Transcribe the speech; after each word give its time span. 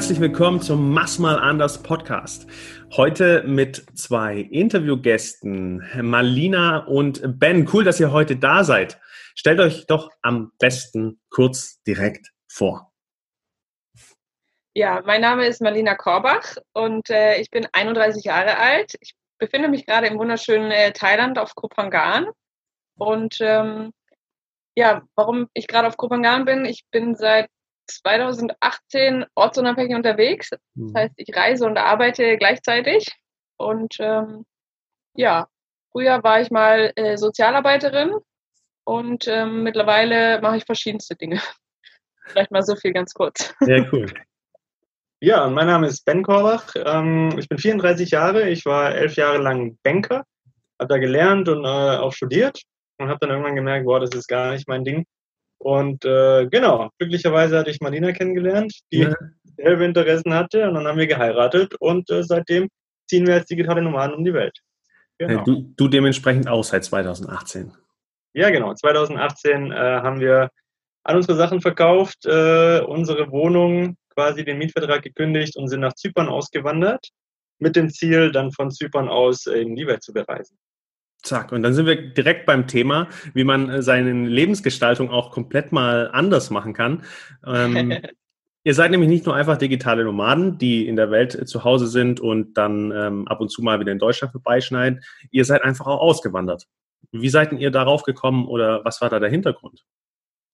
herzlich 0.00 0.20
willkommen 0.20 0.62
zum 0.62 0.94
Mach 0.94 1.18
mal 1.18 1.38
anders 1.38 1.82
Podcast. 1.82 2.46
Heute 2.96 3.42
mit 3.46 3.84
zwei 3.98 4.38
Interviewgästen, 4.38 5.84
Malina 6.00 6.86
und 6.86 7.20
Ben. 7.38 7.68
Cool, 7.70 7.84
dass 7.84 8.00
ihr 8.00 8.10
heute 8.10 8.36
da 8.36 8.64
seid. 8.64 8.98
Stellt 9.34 9.60
euch 9.60 9.86
doch 9.86 10.08
am 10.22 10.52
besten 10.58 11.20
kurz 11.28 11.82
direkt 11.82 12.30
vor. 12.50 12.90
Ja, 14.72 15.02
mein 15.04 15.20
Name 15.20 15.46
ist 15.46 15.60
Marlina 15.60 15.94
Korbach 15.96 16.56
und 16.72 17.10
äh, 17.10 17.36
ich 17.38 17.50
bin 17.50 17.68
31 17.70 18.24
Jahre 18.24 18.56
alt. 18.56 18.96
Ich 19.00 19.12
befinde 19.36 19.68
mich 19.68 19.84
gerade 19.84 20.06
im 20.06 20.18
wunderschönen 20.18 20.70
äh, 20.70 20.92
Thailand 20.92 21.38
auf 21.38 21.54
Kopangan. 21.54 22.26
Und 22.96 23.36
ähm, 23.42 23.92
ja, 24.74 25.02
warum 25.14 25.48
ich 25.52 25.66
gerade 25.66 25.88
auf 25.88 25.98
Kopangan 25.98 26.46
bin, 26.46 26.64
ich 26.64 26.86
bin 26.90 27.16
seit 27.16 27.50
2018 27.98 29.26
ortsunabhängig 29.34 29.94
unterwegs. 29.94 30.50
Das 30.50 30.60
mhm. 30.74 30.94
heißt, 30.96 31.14
ich 31.16 31.36
reise 31.36 31.66
und 31.66 31.78
arbeite 31.78 32.36
gleichzeitig. 32.38 33.06
Und 33.56 33.96
ähm, 34.00 34.44
ja, 35.14 35.48
früher 35.92 36.22
war 36.22 36.40
ich 36.40 36.50
mal 36.50 36.92
äh, 36.96 37.16
Sozialarbeiterin 37.16 38.14
und 38.84 39.28
ähm, 39.28 39.62
mittlerweile 39.62 40.40
mache 40.40 40.56
ich 40.56 40.64
verschiedenste 40.64 41.16
Dinge. 41.16 41.40
Vielleicht 42.26 42.50
mal 42.50 42.62
so 42.62 42.76
viel 42.76 42.92
ganz 42.92 43.12
kurz. 43.12 43.54
Sehr 43.60 43.86
cool. 43.92 44.06
Ja, 45.22 45.48
mein 45.50 45.66
Name 45.66 45.86
ist 45.86 46.04
Ben 46.04 46.22
Korbach. 46.22 46.72
Ähm, 46.76 47.36
ich 47.38 47.48
bin 47.48 47.58
34 47.58 48.10
Jahre. 48.10 48.48
Ich 48.48 48.64
war 48.64 48.94
elf 48.94 49.16
Jahre 49.16 49.38
lang 49.38 49.76
Banker, 49.82 50.24
habe 50.78 50.88
da 50.88 50.96
gelernt 50.96 51.48
und 51.48 51.64
äh, 51.64 51.98
auch 51.98 52.12
studiert 52.12 52.62
und 52.98 53.08
habe 53.08 53.18
dann 53.20 53.30
irgendwann 53.30 53.56
gemerkt, 53.56 53.84
boah, 53.84 54.00
das 54.00 54.10
ist 54.14 54.28
gar 54.28 54.52
nicht 54.52 54.66
mein 54.66 54.84
Ding. 54.84 55.04
Und 55.60 56.06
äh, 56.06 56.46
genau, 56.46 56.88
glücklicherweise 56.98 57.58
hatte 57.58 57.70
ich 57.70 57.80
Marlina 57.82 58.12
kennengelernt, 58.12 58.72
die 58.90 59.00
ja. 59.00 59.14
selbe 59.56 59.84
Interessen 59.84 60.32
hatte 60.32 60.66
und 60.66 60.74
dann 60.74 60.86
haben 60.86 60.98
wir 60.98 61.06
geheiratet 61.06 61.74
und 61.80 62.08
äh, 62.08 62.22
seitdem 62.22 62.68
ziehen 63.10 63.26
wir 63.26 63.34
als 63.34 63.46
digitale 63.46 63.82
Nomaden 63.82 64.14
um 64.14 64.24
die 64.24 64.32
Welt. 64.32 64.58
Genau. 65.18 65.44
Du, 65.44 65.70
du, 65.76 65.88
dementsprechend 65.88 66.48
auch 66.48 66.64
seit 66.64 66.84
2018. 66.84 67.72
Ja, 68.32 68.48
genau. 68.48 68.72
2018 68.72 69.70
äh, 69.70 69.74
haben 69.74 70.20
wir 70.20 70.48
all 71.04 71.16
unsere 71.16 71.36
Sachen 71.36 71.60
verkauft, 71.60 72.24
äh, 72.24 72.80
unsere 72.80 73.30
Wohnung 73.30 73.96
quasi 74.14 74.46
den 74.46 74.56
Mietvertrag 74.56 75.02
gekündigt 75.02 75.56
und 75.56 75.68
sind 75.68 75.80
nach 75.80 75.94
Zypern 75.94 76.28
ausgewandert, 76.28 77.06
mit 77.58 77.76
dem 77.76 77.90
Ziel, 77.90 78.32
dann 78.32 78.50
von 78.50 78.70
Zypern 78.70 79.10
aus 79.10 79.44
in 79.44 79.76
die 79.76 79.86
Welt 79.86 80.02
zu 80.02 80.14
bereisen. 80.14 80.56
Zack, 81.22 81.52
und 81.52 81.62
dann 81.62 81.74
sind 81.74 81.86
wir 81.86 81.96
direkt 81.96 82.46
beim 82.46 82.66
Thema, 82.66 83.08
wie 83.34 83.44
man 83.44 83.68
äh, 83.68 83.82
seine 83.82 84.12
Lebensgestaltung 84.26 85.10
auch 85.10 85.30
komplett 85.30 85.72
mal 85.72 86.10
anders 86.12 86.50
machen 86.50 86.72
kann. 86.72 87.04
Ähm, 87.46 87.92
ihr 88.64 88.74
seid 88.74 88.90
nämlich 88.90 89.10
nicht 89.10 89.26
nur 89.26 89.34
einfach 89.34 89.58
digitale 89.58 90.04
Nomaden, 90.04 90.58
die 90.58 90.86
in 90.86 90.96
der 90.96 91.10
Welt 91.10 91.48
zu 91.48 91.64
Hause 91.64 91.86
sind 91.86 92.20
und 92.20 92.54
dann 92.54 92.90
ähm, 92.92 93.28
ab 93.28 93.40
und 93.40 93.50
zu 93.50 93.62
mal 93.62 93.80
wieder 93.80 93.92
in 93.92 93.98
Deutschland 93.98 94.32
vorbeischneiden. 94.32 95.02
Ihr 95.30 95.44
seid 95.44 95.62
einfach 95.62 95.86
auch 95.86 96.00
ausgewandert. 96.00 96.66
Wie 97.12 97.28
seid 97.28 97.52
ihr 97.52 97.70
darauf 97.70 98.02
gekommen 98.02 98.46
oder 98.46 98.84
was 98.84 99.00
war 99.00 99.10
da 99.10 99.18
der 99.18 99.30
Hintergrund? 99.30 99.84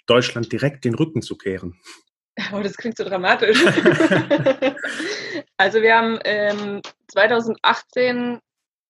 Deutschland 0.07 0.51
direkt 0.53 0.85
den 0.85 0.95
Rücken 0.95 1.23
zu 1.23 1.37
kehren. 1.37 1.75
Oh, 2.53 2.61
das 2.63 2.77
klingt 2.77 2.99
so 2.99 3.05
dramatisch. 3.05 3.65
also 5.57 5.81
wir 5.81 5.97
haben 5.97 6.19
ähm, 6.23 6.83
2018 7.09 8.41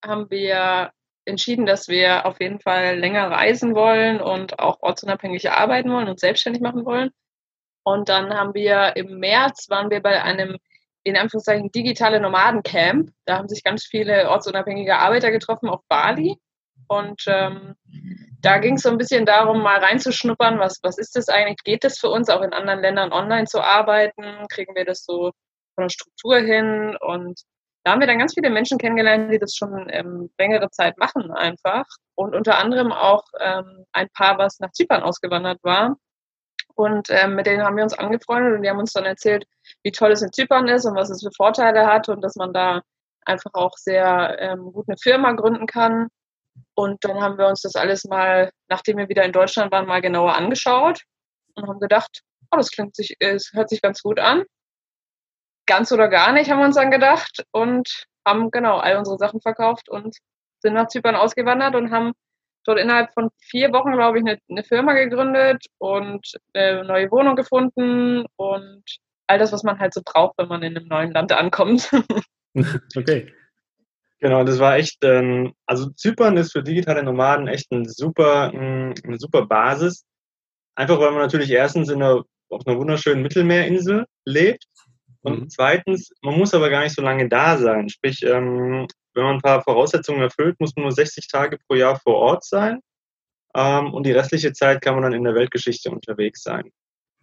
haben 0.04 0.28
wir 0.30 0.90
entschieden, 1.26 1.66
dass 1.66 1.88
wir 1.88 2.26
auf 2.26 2.40
jeden 2.40 2.60
Fall 2.60 2.98
länger 2.98 3.30
reisen 3.30 3.74
wollen 3.74 4.20
und 4.20 4.58
auch 4.58 4.78
ortsunabhängig 4.80 5.50
arbeiten 5.50 5.90
wollen 5.90 6.08
und 6.08 6.20
selbstständig 6.20 6.62
machen 6.62 6.84
wollen. 6.84 7.10
Und 7.84 8.08
dann 8.08 8.34
haben 8.34 8.54
wir 8.54 8.96
im 8.96 9.18
März 9.18 9.66
waren 9.68 9.90
wir 9.90 10.00
bei 10.00 10.22
einem 10.22 10.56
in 11.04 11.16
Anführungszeichen 11.16 11.70
digitale 11.70 12.20
Nomadencamp. 12.20 13.10
Da 13.26 13.38
haben 13.38 13.48
sich 13.48 13.62
ganz 13.62 13.84
viele 13.84 14.28
ortsunabhängige 14.28 14.98
Arbeiter 14.98 15.30
getroffen 15.30 15.68
auf 15.68 15.80
Bali. 15.88 16.36
Und 16.88 17.22
ähm, 17.28 17.74
da 18.40 18.58
ging 18.58 18.74
es 18.74 18.82
so 18.82 18.90
ein 18.90 18.98
bisschen 18.98 19.24
darum, 19.24 19.62
mal 19.62 19.78
reinzuschnuppern, 19.78 20.58
was, 20.58 20.80
was 20.82 20.98
ist 20.98 21.16
das 21.16 21.28
eigentlich? 21.28 21.62
Geht 21.64 21.84
das 21.84 21.98
für 21.98 22.08
uns 22.08 22.28
auch 22.28 22.42
in 22.42 22.52
anderen 22.52 22.80
Ländern 22.80 23.12
online 23.12 23.46
zu 23.46 23.60
arbeiten? 23.60 24.46
Kriegen 24.48 24.74
wir 24.74 24.84
das 24.84 25.04
so 25.04 25.32
von 25.74 25.84
der 25.84 25.90
Struktur 25.90 26.38
hin? 26.38 26.96
Und 27.00 27.40
da 27.86 27.92
haben 27.92 28.00
wir 28.00 28.08
dann 28.08 28.18
ganz 28.18 28.34
viele 28.34 28.50
Menschen 28.50 28.78
kennengelernt, 28.78 29.32
die 29.32 29.38
das 29.38 29.54
schon 29.54 29.86
ähm, 29.90 30.28
längere 30.38 30.70
Zeit 30.70 30.98
machen 30.98 31.30
einfach. 31.30 31.84
Und 32.16 32.34
unter 32.34 32.58
anderem 32.58 32.90
auch 32.90 33.22
ähm, 33.38 33.84
ein 33.92 34.08
Paar, 34.12 34.38
was 34.38 34.58
nach 34.58 34.72
Zypern 34.72 35.04
ausgewandert 35.04 35.60
war. 35.62 35.96
Und 36.74 37.06
ähm, 37.10 37.36
mit 37.36 37.46
denen 37.46 37.62
haben 37.62 37.76
wir 37.76 37.84
uns 37.84 37.94
angefreundet 37.96 38.54
und 38.54 38.62
die 38.62 38.68
haben 38.68 38.80
uns 38.80 38.92
dann 38.92 39.04
erzählt, 39.04 39.44
wie 39.84 39.92
toll 39.92 40.10
es 40.10 40.22
in 40.22 40.32
Zypern 40.32 40.66
ist 40.66 40.84
und 40.84 40.96
was 40.96 41.10
es 41.10 41.22
für 41.22 41.30
Vorteile 41.36 41.86
hat 41.86 42.08
und 42.08 42.22
dass 42.22 42.34
man 42.34 42.52
da 42.52 42.82
einfach 43.24 43.52
auch 43.54 43.76
sehr 43.76 44.36
ähm, 44.40 44.72
gut 44.72 44.86
eine 44.88 44.96
Firma 45.00 45.30
gründen 45.32 45.66
kann 45.66 46.08
und 46.74 47.04
dann 47.04 47.20
haben 47.20 47.38
wir 47.38 47.46
uns 47.46 47.62
das 47.62 47.76
alles 47.76 48.04
mal, 48.04 48.50
nachdem 48.68 48.98
wir 48.98 49.08
wieder 49.08 49.24
in 49.24 49.32
Deutschland 49.32 49.70
waren, 49.70 49.86
mal 49.86 50.02
genauer 50.02 50.34
angeschaut 50.34 51.02
und 51.54 51.68
haben 51.68 51.80
gedacht, 51.80 52.22
oh, 52.50 52.56
das 52.56 52.70
klingt 52.70 52.96
sich, 52.96 53.16
es 53.20 53.52
hört 53.52 53.70
sich 53.70 53.80
ganz 53.80 54.02
gut 54.02 54.18
an. 54.18 54.44
Ganz 55.66 55.92
oder 55.92 56.08
gar 56.08 56.32
nicht, 56.32 56.50
haben 56.50 56.60
wir 56.60 56.66
uns 56.66 56.76
dann 56.76 56.90
gedacht 56.90 57.44
und 57.50 58.06
haben 58.26 58.50
genau 58.50 58.78
all 58.78 58.96
unsere 58.96 59.18
Sachen 59.18 59.40
verkauft 59.40 59.88
und 59.88 60.16
sind 60.60 60.74
nach 60.74 60.88
Zypern 60.88 61.16
ausgewandert 61.16 61.74
und 61.74 61.90
haben 61.90 62.12
dort 62.64 62.78
innerhalb 62.78 63.12
von 63.14 63.30
vier 63.40 63.72
Wochen, 63.72 63.92
glaube 63.92 64.18
ich, 64.18 64.24
eine, 64.24 64.38
eine 64.50 64.64
Firma 64.64 64.92
gegründet 64.94 65.64
und 65.78 66.26
eine 66.52 66.84
neue 66.84 67.10
Wohnung 67.10 67.36
gefunden 67.36 68.26
und 68.36 68.82
all 69.28 69.38
das, 69.38 69.52
was 69.52 69.62
man 69.62 69.78
halt 69.78 69.94
so 69.94 70.02
braucht, 70.04 70.38
wenn 70.38 70.48
man 70.48 70.62
in 70.62 70.76
einem 70.76 70.88
neuen 70.88 71.12
Land 71.12 71.32
ankommt. 71.32 71.90
okay. 72.96 73.32
Genau, 74.18 74.44
das 74.44 74.58
war 74.58 74.76
echt, 74.76 75.04
ähm, 75.04 75.52
also 75.66 75.90
Zypern 75.90 76.36
ist 76.36 76.52
für 76.52 76.62
digitale 76.62 77.02
Nomaden 77.02 77.48
echt 77.48 77.70
ein 77.70 77.86
super, 77.86 78.50
mm, 78.50 78.94
eine 79.04 79.18
super 79.18 79.46
Basis. 79.46 80.04
Einfach 80.74 80.98
weil 80.98 81.10
man 81.10 81.20
natürlich 81.20 81.50
erstens 81.50 81.90
in 81.90 82.02
einer, 82.02 82.24
auf 82.48 82.66
einer 82.66 82.78
wunderschönen 82.78 83.22
Mittelmeerinsel 83.22 84.06
lebt 84.24 84.64
und 85.26 85.40
mhm. 85.40 85.50
zweitens, 85.50 86.12
man 86.22 86.38
muss 86.38 86.54
aber 86.54 86.70
gar 86.70 86.82
nicht 86.82 86.94
so 86.94 87.02
lange 87.02 87.28
da 87.28 87.58
sein. 87.58 87.88
Sprich, 87.88 88.22
ähm, 88.22 88.86
wenn 89.14 89.24
man 89.24 89.36
ein 89.36 89.42
paar 89.42 89.62
Voraussetzungen 89.62 90.22
erfüllt, 90.22 90.58
muss 90.60 90.74
man 90.76 90.84
nur 90.84 90.92
60 90.92 91.28
Tage 91.28 91.58
pro 91.66 91.76
Jahr 91.76 91.98
vor 92.00 92.16
Ort 92.16 92.44
sein 92.44 92.80
ähm, 93.54 93.92
und 93.92 94.06
die 94.06 94.12
restliche 94.12 94.52
Zeit 94.52 94.82
kann 94.82 94.94
man 94.94 95.02
dann 95.04 95.14
in 95.14 95.24
der 95.24 95.34
Weltgeschichte 95.34 95.90
unterwegs 95.90 96.42
sein. 96.42 96.70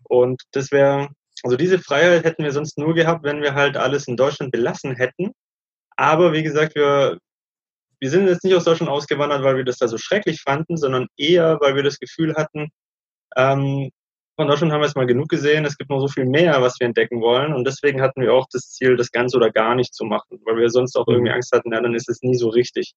Und 0.03 0.43
das 0.51 0.71
wäre, 0.71 1.09
also 1.43 1.57
diese 1.57 1.79
Freiheit 1.79 2.25
hätten 2.25 2.43
wir 2.43 2.51
sonst 2.51 2.77
nur 2.77 2.93
gehabt, 2.93 3.23
wenn 3.23 3.41
wir 3.41 3.53
halt 3.53 3.77
alles 3.77 4.07
in 4.07 4.17
Deutschland 4.17 4.51
belassen 4.51 4.95
hätten 4.95 5.31
aber 5.95 6.33
wie 6.33 6.43
gesagt, 6.43 6.75
wir, 6.75 7.19
wir 7.99 8.09
sind 8.09 8.27
jetzt 8.27 8.43
nicht 8.43 8.55
aus 8.55 8.65
Deutschland 8.65 8.91
ausgewandert, 8.91 9.43
weil 9.43 9.57
wir 9.57 9.65
das 9.65 9.77
da 9.77 9.87
so 9.87 9.97
schrecklich 9.97 10.41
fanden, 10.41 10.77
sondern 10.77 11.07
eher, 11.17 11.59
weil 11.61 11.75
wir 11.75 11.83
das 11.83 11.99
Gefühl 11.99 12.35
hatten, 12.35 12.69
ähm, 13.35 13.89
von 14.35 14.47
Deutschland 14.47 14.71
haben 14.71 14.81
wir 14.81 14.87
jetzt 14.87 14.95
mal 14.95 15.05
genug 15.05 15.29
gesehen, 15.29 15.65
es 15.65 15.77
gibt 15.77 15.89
noch 15.89 15.99
so 15.99 16.07
viel 16.07 16.25
mehr, 16.25 16.61
was 16.61 16.79
wir 16.79 16.87
entdecken 16.87 17.21
wollen. 17.21 17.53
Und 17.53 17.65
deswegen 17.65 18.01
hatten 18.01 18.21
wir 18.21 18.33
auch 18.33 18.47
das 18.51 18.71
Ziel, 18.71 18.95
das 18.95 19.11
Ganze 19.11 19.37
oder 19.37 19.51
gar 19.51 19.75
nicht 19.75 19.93
zu 19.93 20.05
machen, 20.05 20.39
weil 20.45 20.57
wir 20.57 20.69
sonst 20.69 20.95
auch 20.95 21.07
irgendwie 21.07 21.29
mhm. 21.29 21.35
Angst 21.35 21.51
hatten, 21.53 21.71
ja, 21.71 21.81
dann 21.81 21.93
ist 21.93 22.09
es 22.09 22.21
nie 22.21 22.35
so 22.35 22.49
richtig. 22.49 22.93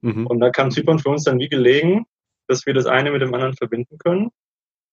Mhm. 0.00 0.26
Und 0.26 0.40
da 0.40 0.50
kam 0.50 0.70
Zypern 0.70 0.98
für 0.98 1.10
uns 1.10 1.24
dann 1.24 1.38
wie 1.38 1.48
gelegen, 1.48 2.06
dass 2.48 2.66
wir 2.66 2.74
das 2.74 2.86
eine 2.86 3.12
mit 3.12 3.22
dem 3.22 3.32
anderen 3.32 3.54
verbinden 3.54 3.98
können, 3.98 4.30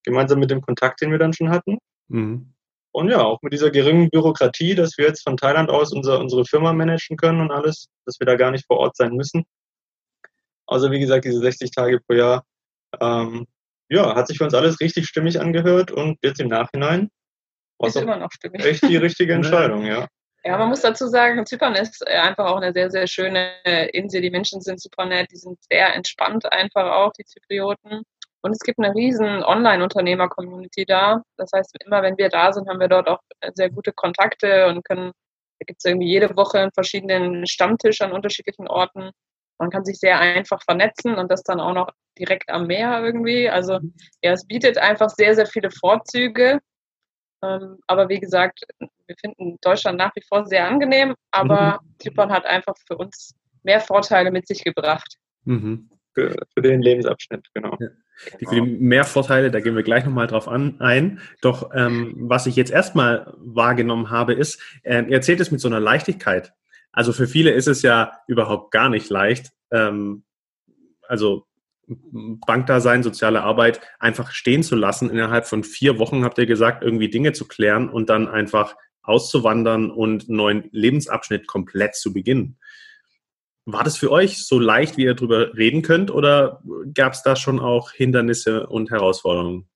gemeinsam 0.04 0.38
mit 0.38 0.50
dem 0.50 0.60
Kontakt, 0.60 1.00
den 1.00 1.10
wir 1.10 1.18
dann 1.18 1.32
schon 1.32 1.50
hatten. 1.50 1.78
Mhm. 2.08 2.54
Und 2.92 3.10
ja, 3.10 3.22
auch 3.22 3.42
mit 3.42 3.52
dieser 3.52 3.70
geringen 3.70 4.10
Bürokratie, 4.10 4.74
dass 4.74 4.96
wir 4.98 5.06
jetzt 5.06 5.22
von 5.22 5.36
Thailand 5.36 5.68
aus 5.68 5.92
unser, 5.92 6.20
unsere 6.20 6.44
Firma 6.44 6.72
managen 6.72 7.16
können 7.16 7.40
und 7.40 7.50
alles, 7.50 7.88
dass 8.06 8.18
wir 8.20 8.26
da 8.26 8.36
gar 8.36 8.50
nicht 8.50 8.66
vor 8.66 8.78
Ort 8.78 8.96
sein 8.96 9.14
müssen. 9.14 9.44
Also 10.66 10.90
wie 10.90 11.00
gesagt, 11.00 11.24
diese 11.24 11.40
60 11.40 11.70
Tage 11.70 12.00
pro 12.00 12.14
Jahr, 12.14 12.44
ähm, 13.00 13.46
ja, 13.88 14.14
hat 14.14 14.26
sich 14.26 14.38
für 14.38 14.44
uns 14.44 14.54
alles 14.54 14.80
richtig 14.80 15.06
stimmig 15.06 15.40
angehört 15.40 15.90
und 15.90 16.18
jetzt 16.22 16.40
im 16.40 16.48
Nachhinein 16.48 17.10
war 17.78 17.88
es 17.88 17.96
immer 17.96 18.16
noch 18.16 18.32
stimmig. 18.32 18.64
echt 18.64 18.82
die 18.88 18.96
richtige 18.96 19.32
Entscheidung, 19.34 19.84
ja. 19.84 20.08
Ja, 20.44 20.56
man 20.56 20.68
muss 20.68 20.82
dazu 20.82 21.08
sagen, 21.08 21.44
Zypern 21.46 21.74
ist 21.74 22.06
einfach 22.06 22.46
auch 22.46 22.56
eine 22.56 22.72
sehr, 22.72 22.90
sehr 22.90 23.06
schöne 23.06 23.50
Insel. 23.92 24.20
Die 24.22 24.30
Menschen 24.30 24.60
sind 24.60 24.80
super 24.80 25.04
nett, 25.04 25.28
die 25.32 25.36
sind 25.36 25.58
sehr 25.68 25.94
entspannt 25.94 26.50
einfach 26.52 26.90
auch, 26.92 27.12
die 27.12 27.24
Zyprioten. 27.24 28.02
Und 28.40 28.52
es 28.52 28.60
gibt 28.60 28.78
eine 28.78 28.94
riesen 28.94 29.42
Online-Unternehmer-Community 29.42 30.84
da. 30.86 31.22
Das 31.36 31.50
heißt, 31.54 31.76
immer 31.84 32.02
wenn 32.02 32.16
wir 32.18 32.28
da 32.28 32.52
sind, 32.52 32.68
haben 32.68 32.78
wir 32.78 32.88
dort 32.88 33.08
auch 33.08 33.18
sehr 33.54 33.68
gute 33.68 33.92
Kontakte 33.92 34.68
und 34.68 34.84
können, 34.84 35.10
da 35.58 35.64
gibt 35.66 35.80
es 35.80 35.84
irgendwie 35.84 36.08
jede 36.08 36.36
Woche 36.36 36.60
einen 36.60 36.72
verschiedenen 36.72 37.46
Stammtisch 37.46 38.00
an 38.00 38.12
unterschiedlichen 38.12 38.68
Orten. 38.68 39.10
Man 39.58 39.70
kann 39.70 39.84
sich 39.84 39.98
sehr 39.98 40.18
einfach 40.18 40.62
vernetzen 40.62 41.14
und 41.14 41.30
das 41.30 41.42
dann 41.42 41.60
auch 41.60 41.74
noch 41.74 41.90
direkt 42.18 42.48
am 42.50 42.66
Meer 42.66 43.02
irgendwie. 43.02 43.48
Also 43.48 43.80
ja, 44.22 44.32
es 44.32 44.46
bietet 44.46 44.78
einfach 44.78 45.10
sehr, 45.10 45.34
sehr 45.34 45.46
viele 45.46 45.70
Vorzüge. 45.70 46.60
Ähm, 47.42 47.78
aber 47.86 48.08
wie 48.08 48.20
gesagt, 48.20 48.60
wir 48.78 49.16
finden 49.20 49.58
Deutschland 49.60 49.98
nach 49.98 50.14
wie 50.14 50.22
vor 50.28 50.46
sehr 50.46 50.66
angenehm, 50.66 51.14
aber 51.30 51.80
mhm. 51.82 51.94
Zypern 51.98 52.32
hat 52.32 52.46
einfach 52.46 52.74
für 52.86 52.96
uns 52.96 53.34
mehr 53.62 53.80
Vorteile 53.80 54.30
mit 54.30 54.46
sich 54.46 54.64
gebracht. 54.64 55.16
Mhm. 55.44 55.88
für, 56.14 56.34
für 56.52 56.62
den 56.62 56.82
Lebensabschnitt, 56.82 57.46
genau. 57.54 57.76
Ja. 57.78 57.88
Die, 58.40 58.46
für 58.46 58.54
die 58.56 58.60
Mehrvorteile, 58.60 59.50
da 59.50 59.60
gehen 59.60 59.76
wir 59.76 59.84
gleich 59.84 60.04
nochmal 60.04 60.26
drauf 60.26 60.48
an, 60.48 60.80
ein. 60.80 61.20
Doch 61.40 61.70
ähm, 61.74 62.14
was 62.18 62.46
ich 62.46 62.56
jetzt 62.56 62.72
erstmal 62.72 63.32
wahrgenommen 63.38 64.10
habe, 64.10 64.34
ist, 64.34 64.60
äh, 64.82 65.02
ihr 65.04 65.12
erzählt 65.12 65.40
es 65.40 65.52
mit 65.52 65.60
so 65.60 65.68
einer 65.68 65.78
Leichtigkeit. 65.78 66.52
Also 66.92 67.12
für 67.12 67.26
viele 67.26 67.50
ist 67.50 67.68
es 67.68 67.82
ja 67.82 68.12
überhaupt 68.26 68.70
gar 68.70 68.88
nicht 68.88 69.08
leicht, 69.10 69.52
ähm, 69.70 70.24
also 71.06 71.46
Bankdasein, 71.88 73.02
soziale 73.02 73.42
Arbeit 73.42 73.80
einfach 73.98 74.30
stehen 74.30 74.62
zu 74.62 74.76
lassen. 74.76 75.10
Innerhalb 75.10 75.46
von 75.46 75.64
vier 75.64 75.98
Wochen 75.98 76.22
habt 76.24 76.38
ihr 76.38 76.46
gesagt, 76.46 76.82
irgendwie 76.82 77.08
Dinge 77.08 77.32
zu 77.32 77.48
klären 77.48 77.88
und 77.88 78.10
dann 78.10 78.28
einfach 78.28 78.76
auszuwandern 79.02 79.90
und 79.90 80.28
einen 80.28 80.36
neuen 80.36 80.68
Lebensabschnitt 80.72 81.46
komplett 81.46 81.94
zu 81.94 82.12
beginnen. 82.12 82.58
War 83.64 83.84
das 83.84 83.96
für 83.96 84.10
euch 84.10 84.46
so 84.46 84.58
leicht, 84.58 84.96
wie 84.96 85.04
ihr 85.04 85.14
darüber 85.14 85.54
reden 85.54 85.82
könnt, 85.82 86.10
oder 86.10 86.62
gab 86.94 87.14
es 87.14 87.22
da 87.22 87.36
schon 87.36 87.58
auch 87.58 87.92
Hindernisse 87.92 88.66
und 88.66 88.90
Herausforderungen? 88.90 89.68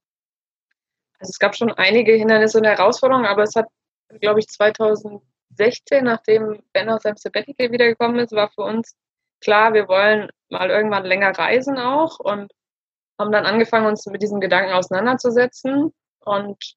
Also 1.19 1.31
es 1.31 1.39
gab 1.39 1.57
schon 1.57 1.71
einige 1.73 2.13
Hindernisse 2.15 2.59
und 2.59 2.65
Herausforderungen, 2.65 3.27
aber 3.27 3.43
es 3.43 3.55
hat, 3.55 3.67
glaube 4.21 4.41
ich, 4.41 4.47
2016, 5.57 6.05
nachdem 6.05 6.63
Ben 6.73 6.89
aus 6.89 7.03
seinem 7.03 7.17
Sabbatical 7.17 7.71
wiedergekommen 7.71 8.19
ist, 8.19 8.33
war 8.33 8.51
für 8.51 8.63
uns 8.63 8.97
klar, 9.41 9.75
wir 9.75 9.89
wollen 9.89 10.31
mal 10.51 10.71
irgendwann 10.71 11.05
länger 11.05 11.37
reisen 11.37 11.79
auch 11.79 12.19
und 12.19 12.53
haben 13.19 13.33
dann 13.33 13.47
angefangen, 13.47 13.87
uns 13.87 14.07
mit 14.07 14.23
diesem 14.23 14.41
Gedanken 14.41 14.73
auseinanderzusetzen 14.73 15.93
und 16.21 16.75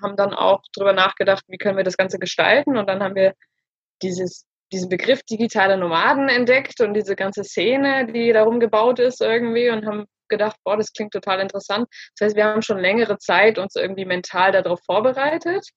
haben 0.00 0.16
dann 0.16 0.34
auch 0.34 0.62
darüber 0.74 0.92
nachgedacht, 0.92 1.44
wie 1.48 1.58
können 1.58 1.76
wir 1.76 1.84
das 1.84 1.96
Ganze 1.96 2.18
gestalten. 2.18 2.76
Und 2.76 2.88
dann 2.88 3.02
haben 3.02 3.14
wir 3.14 3.34
dieses 4.02 4.46
diesen 4.72 4.88
Begriff 4.88 5.22
digitale 5.22 5.76
Nomaden 5.76 6.28
entdeckt 6.28 6.80
und 6.80 6.94
diese 6.94 7.14
ganze 7.14 7.44
Szene, 7.44 8.06
die 8.06 8.32
darum 8.32 8.58
gebaut 8.60 8.98
ist 8.98 9.20
irgendwie 9.20 9.70
und 9.70 9.86
haben 9.86 10.06
gedacht, 10.28 10.56
boah, 10.64 10.76
das 10.76 10.92
klingt 10.92 11.12
total 11.12 11.40
interessant. 11.40 11.86
Das 12.16 12.26
heißt, 12.26 12.36
wir 12.36 12.44
haben 12.44 12.62
schon 12.62 12.78
längere 12.78 13.18
Zeit 13.18 13.58
uns 13.58 13.76
irgendwie 13.76 14.04
mental 14.04 14.52
darauf 14.52 14.80
vorbereitet. 14.84 15.68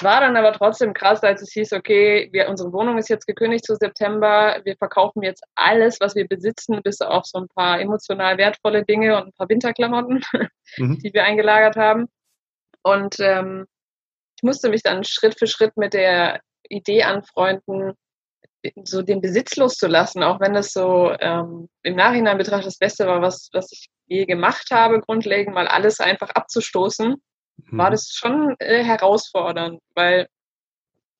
Es 0.00 0.04
war 0.04 0.22
dann 0.22 0.34
aber 0.34 0.54
trotzdem 0.54 0.94
krass, 0.94 1.22
als 1.22 1.42
es 1.42 1.52
hieß, 1.52 1.74
okay, 1.74 2.30
wir, 2.32 2.48
unsere 2.48 2.72
Wohnung 2.72 2.96
ist 2.96 3.10
jetzt 3.10 3.26
gekündigt 3.26 3.66
zu 3.66 3.76
September, 3.76 4.58
wir 4.64 4.74
verkaufen 4.78 5.22
jetzt 5.22 5.44
alles, 5.56 6.00
was 6.00 6.14
wir 6.14 6.26
besitzen, 6.26 6.80
bis 6.82 7.02
auf 7.02 7.26
so 7.26 7.38
ein 7.38 7.48
paar 7.48 7.78
emotional 7.78 8.38
wertvolle 8.38 8.82
Dinge 8.82 9.18
und 9.18 9.26
ein 9.26 9.32
paar 9.34 9.50
Winterklamotten, 9.50 10.24
mhm. 10.78 10.98
die 11.00 11.12
wir 11.12 11.24
eingelagert 11.24 11.76
haben. 11.76 12.06
Und 12.82 13.16
ähm, 13.18 13.66
ich 14.38 14.42
musste 14.42 14.70
mich 14.70 14.82
dann 14.82 15.04
Schritt 15.04 15.38
für 15.38 15.46
Schritt 15.46 15.76
mit 15.76 15.92
der 15.92 16.40
Idee 16.70 17.02
anfreunden, 17.02 17.92
so 18.84 19.02
den 19.02 19.20
Besitz 19.20 19.56
loszulassen, 19.56 20.22
auch 20.22 20.40
wenn 20.40 20.54
das 20.54 20.72
so 20.72 21.14
ähm, 21.20 21.68
im 21.82 21.94
Nachhinein 21.94 22.38
betrachtet 22.38 22.68
das 22.68 22.78
Beste 22.78 23.06
war, 23.06 23.20
was, 23.20 23.50
was 23.52 23.70
ich 23.70 23.90
je 24.06 24.24
gemacht 24.24 24.70
habe, 24.70 24.98
grundlegend 25.02 25.54
mal 25.54 25.68
alles 25.68 26.00
einfach 26.00 26.30
abzustoßen. 26.30 27.16
War 27.70 27.90
das 27.90 28.10
schon 28.10 28.54
äh, 28.58 28.84
herausfordernd, 28.84 29.80
weil 29.94 30.26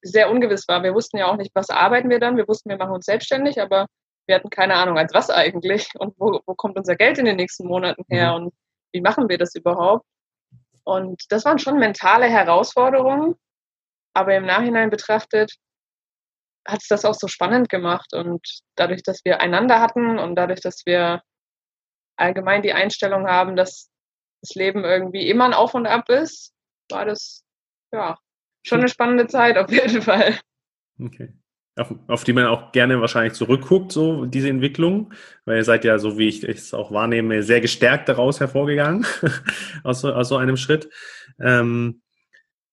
sehr 0.02 0.30
ungewiss 0.30 0.66
war. 0.68 0.82
Wir 0.82 0.94
wussten 0.94 1.18
ja 1.18 1.26
auch 1.26 1.36
nicht, 1.36 1.50
was 1.54 1.70
arbeiten 1.70 2.10
wir 2.10 2.20
dann. 2.20 2.36
Wir 2.36 2.48
wussten, 2.48 2.70
wir 2.70 2.78
machen 2.78 2.94
uns 2.94 3.04
selbstständig, 3.04 3.60
aber 3.60 3.86
wir 4.26 4.36
hatten 4.36 4.50
keine 4.50 4.74
Ahnung, 4.74 4.98
als 4.98 5.12
was 5.12 5.30
eigentlich 5.30 5.88
und 5.98 6.14
wo, 6.18 6.40
wo 6.46 6.54
kommt 6.54 6.76
unser 6.76 6.96
Geld 6.96 7.18
in 7.18 7.24
den 7.24 7.36
nächsten 7.36 7.66
Monaten 7.66 8.04
her 8.08 8.30
mhm. 8.30 8.46
und 8.46 8.54
wie 8.92 9.00
machen 9.00 9.28
wir 9.28 9.38
das 9.38 9.54
überhaupt. 9.54 10.04
Und 10.84 11.22
das 11.28 11.44
waren 11.44 11.58
schon 11.58 11.78
mentale 11.78 12.26
Herausforderungen, 12.26 13.34
aber 14.14 14.34
im 14.34 14.46
Nachhinein 14.46 14.90
betrachtet 14.90 15.52
hat 16.66 16.80
es 16.82 16.88
das 16.88 17.04
auch 17.04 17.14
so 17.14 17.28
spannend 17.28 17.68
gemacht. 17.68 18.12
Und 18.14 18.40
dadurch, 18.76 19.02
dass 19.02 19.20
wir 19.24 19.40
einander 19.40 19.80
hatten 19.80 20.18
und 20.18 20.34
dadurch, 20.36 20.60
dass 20.60 20.82
wir 20.86 21.22
allgemein 22.16 22.62
die 22.62 22.72
Einstellung 22.72 23.26
haben, 23.26 23.56
dass 23.56 23.88
das 24.42 24.54
Leben 24.54 24.84
irgendwie 24.84 25.28
immer 25.28 25.44
ein 25.44 25.54
Auf 25.54 25.74
und 25.74 25.86
Ab 25.86 26.08
ist, 26.08 26.52
war 26.90 27.04
das 27.04 27.44
ja 27.92 28.18
schon 28.66 28.80
eine 28.80 28.88
spannende 28.88 29.26
Zeit 29.26 29.56
auf 29.56 29.70
jeden 29.70 30.02
Fall. 30.02 30.38
Okay. 30.98 31.32
Auf, 31.76 31.94
auf, 32.08 32.24
die 32.24 32.32
man 32.32 32.46
auch 32.46 32.72
gerne 32.72 33.00
wahrscheinlich 33.00 33.34
zurückguckt, 33.34 33.92
so 33.92 34.26
diese 34.26 34.48
Entwicklung, 34.48 35.14
weil 35.44 35.58
ihr 35.58 35.64
seid 35.64 35.84
ja, 35.84 35.98
so 35.98 36.18
wie 36.18 36.28
ich 36.28 36.42
es 36.44 36.74
auch 36.74 36.90
wahrnehme, 36.90 37.42
sehr 37.42 37.60
gestärkt 37.60 38.08
daraus 38.08 38.40
hervorgegangen, 38.40 39.06
aus, 39.84 40.04
aus 40.04 40.28
so 40.28 40.36
einem 40.36 40.56
Schritt. 40.56 40.90
Ähm, 41.40 42.02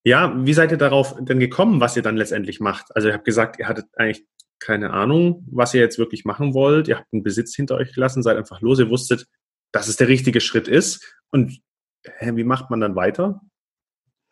ja, 0.03 0.33
wie 0.37 0.53
seid 0.53 0.71
ihr 0.71 0.77
darauf 0.77 1.15
denn 1.19 1.39
gekommen, 1.39 1.79
was 1.79 1.95
ihr 1.95 2.01
dann 2.01 2.17
letztendlich 2.17 2.59
macht? 2.59 2.95
Also 2.95 3.07
ihr 3.09 3.13
habt 3.13 3.25
gesagt, 3.25 3.59
ihr 3.59 3.67
hattet 3.67 3.85
eigentlich 3.95 4.25
keine 4.59 4.91
Ahnung, 4.91 5.45
was 5.51 5.73
ihr 5.73 5.81
jetzt 5.81 5.99
wirklich 5.99 6.25
machen 6.25 6.53
wollt. 6.53 6.87
Ihr 6.87 6.97
habt 6.97 7.13
einen 7.13 7.23
Besitz 7.23 7.55
hinter 7.55 7.75
euch 7.75 7.93
gelassen, 7.93 8.23
seid 8.23 8.37
einfach 8.37 8.61
los. 8.61 8.79
Ihr 8.79 8.89
wusstet, 8.89 9.27
dass 9.71 9.87
es 9.87 9.97
der 9.97 10.07
richtige 10.07 10.41
Schritt 10.41 10.67
ist. 10.67 11.16
Und 11.31 11.59
hä, 12.05 12.31
wie 12.35 12.43
macht 12.43 12.69
man 12.69 12.81
dann 12.81 12.95
weiter? 12.95 13.41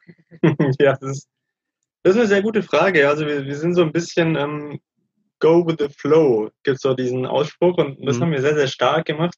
ja, 0.80 0.98
das 0.98 1.10
ist, 1.10 1.30
das 2.04 2.14
ist 2.14 2.20
eine 2.20 2.28
sehr 2.28 2.42
gute 2.42 2.64
Frage. 2.64 3.08
Also 3.08 3.26
wir, 3.26 3.46
wir 3.46 3.56
sind 3.56 3.74
so 3.74 3.82
ein 3.82 3.92
bisschen 3.92 4.36
ähm, 4.36 4.80
go 5.40 5.66
with 5.66 5.78
the 5.80 5.90
flow, 5.90 6.50
gibt 6.64 6.78
es 6.78 6.82
so 6.82 6.94
diesen 6.94 7.26
Ausspruch 7.26 7.78
und 7.78 8.06
das 8.06 8.18
mhm. 8.18 8.24
haben 8.24 8.32
wir 8.32 8.42
sehr, 8.42 8.56
sehr 8.56 8.68
stark 8.68 9.06
gemacht 9.06 9.36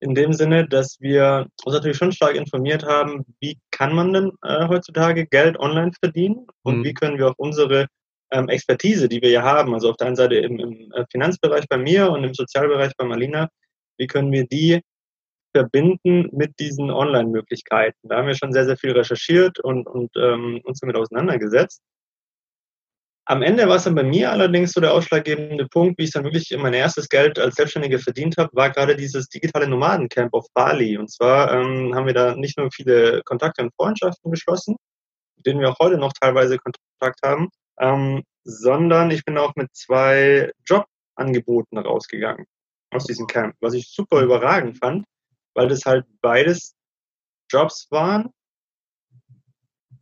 in 0.00 0.14
dem 0.14 0.32
Sinne, 0.32 0.68
dass 0.68 0.96
wir 1.00 1.46
uns 1.64 1.74
natürlich 1.74 1.96
schon 1.96 2.12
stark 2.12 2.36
informiert 2.36 2.84
haben, 2.84 3.24
wie 3.40 3.58
kann 3.70 3.94
man 3.94 4.12
denn 4.12 4.32
äh, 4.42 4.68
heutzutage 4.68 5.26
Geld 5.26 5.58
online 5.58 5.92
verdienen 6.00 6.46
und 6.62 6.78
mhm. 6.78 6.84
wie 6.84 6.94
können 6.94 7.18
wir 7.18 7.28
auch 7.28 7.34
unsere 7.36 7.86
ähm, 8.30 8.48
Expertise, 8.48 9.08
die 9.08 9.20
wir 9.22 9.30
ja 9.30 9.42
haben, 9.42 9.74
also 9.74 9.90
auf 9.90 9.96
der 9.96 10.08
einen 10.08 10.16
Seite 10.16 10.36
im, 10.36 10.58
im 10.58 10.92
äh, 10.92 11.04
Finanzbereich 11.10 11.66
bei 11.68 11.78
mir 11.78 12.10
und 12.10 12.24
im 12.24 12.34
Sozialbereich 12.34 12.92
bei 12.96 13.04
Malina, 13.04 13.48
wie 13.96 14.06
können 14.06 14.30
wir 14.30 14.46
die 14.46 14.80
verbinden 15.54 16.28
mit 16.32 16.58
diesen 16.58 16.90
Online-Möglichkeiten. 16.90 18.08
Da 18.08 18.18
haben 18.18 18.26
wir 18.26 18.34
schon 18.34 18.52
sehr, 18.52 18.66
sehr 18.66 18.76
viel 18.76 18.92
recherchiert 18.92 19.58
und, 19.60 19.86
und 19.86 20.10
ähm, 20.16 20.60
uns 20.64 20.80
damit 20.80 20.96
auseinandergesetzt. 20.96 21.82
Am 23.30 23.42
Ende 23.42 23.68
war 23.68 23.76
es 23.76 23.84
dann 23.84 23.94
bei 23.94 24.04
mir 24.04 24.32
allerdings 24.32 24.72
so 24.72 24.80
der 24.80 24.94
ausschlaggebende 24.94 25.66
Punkt, 25.68 25.98
wie 25.98 26.04
ich 26.04 26.12
dann 26.12 26.24
wirklich 26.24 26.56
mein 26.56 26.72
erstes 26.72 27.10
Geld 27.10 27.38
als 27.38 27.56
Selbstständiger 27.56 27.98
verdient 27.98 28.38
habe, 28.38 28.48
war 28.54 28.70
gerade 28.70 28.96
dieses 28.96 29.28
digitale 29.28 29.68
Nomadencamp 29.68 30.32
auf 30.32 30.46
Bali. 30.54 30.96
Und 30.96 31.10
zwar 31.10 31.52
ähm, 31.52 31.94
haben 31.94 32.06
wir 32.06 32.14
da 32.14 32.34
nicht 32.34 32.56
nur 32.56 32.70
viele 32.72 33.22
Kontakte 33.24 33.62
und 33.62 33.74
Freundschaften 33.74 34.30
geschlossen, 34.30 34.76
mit 35.36 35.44
denen 35.44 35.60
wir 35.60 35.68
auch 35.68 35.78
heute 35.78 35.98
noch 35.98 36.14
teilweise 36.14 36.56
Kontakt 36.56 37.20
haben, 37.22 37.48
ähm, 37.78 38.22
sondern 38.44 39.10
ich 39.10 39.24
bin 39.26 39.36
auch 39.36 39.54
mit 39.56 39.68
zwei 39.74 40.50
Jobangeboten 40.66 41.76
rausgegangen 41.76 42.46
aus 42.90 43.04
diesem 43.04 43.26
Camp, 43.26 43.54
was 43.60 43.74
ich 43.74 43.90
super 43.90 44.22
überragend 44.22 44.78
fand, 44.78 45.04
weil 45.58 45.66
das 45.66 45.84
halt 45.84 46.06
beides 46.22 46.76
Jobs 47.50 47.88
waren, 47.90 48.30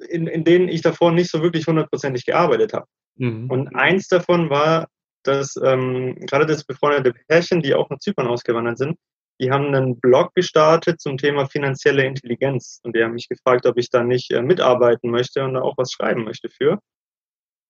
in, 0.06 0.26
in 0.26 0.44
denen 0.44 0.68
ich 0.68 0.82
davor 0.82 1.12
nicht 1.12 1.30
so 1.30 1.40
wirklich 1.40 1.66
hundertprozentig 1.66 2.26
gearbeitet 2.26 2.74
habe. 2.74 2.86
Mhm. 3.14 3.50
Und 3.50 3.74
eins 3.74 4.08
davon 4.08 4.50
war, 4.50 4.88
dass 5.22 5.56
ähm, 5.56 6.14
gerade 6.26 6.44
das 6.44 6.64
befreundete 6.64 7.14
Pärchen, 7.26 7.62
die 7.62 7.74
auch 7.74 7.88
nach 7.88 7.98
Zypern 8.00 8.26
ausgewandert 8.26 8.76
sind, 8.76 8.98
die 9.40 9.50
haben 9.50 9.74
einen 9.74 9.98
Blog 9.98 10.34
gestartet 10.34 11.00
zum 11.00 11.16
Thema 11.16 11.46
finanzielle 11.46 12.04
Intelligenz. 12.04 12.80
Und 12.82 12.94
die 12.94 13.02
haben 13.02 13.14
mich 13.14 13.28
gefragt, 13.28 13.64
ob 13.64 13.78
ich 13.78 13.88
da 13.88 14.04
nicht 14.04 14.30
äh, 14.32 14.42
mitarbeiten 14.42 15.10
möchte 15.10 15.42
und 15.42 15.54
da 15.54 15.62
auch 15.62 15.78
was 15.78 15.90
schreiben 15.90 16.24
möchte 16.24 16.50
für. 16.50 16.80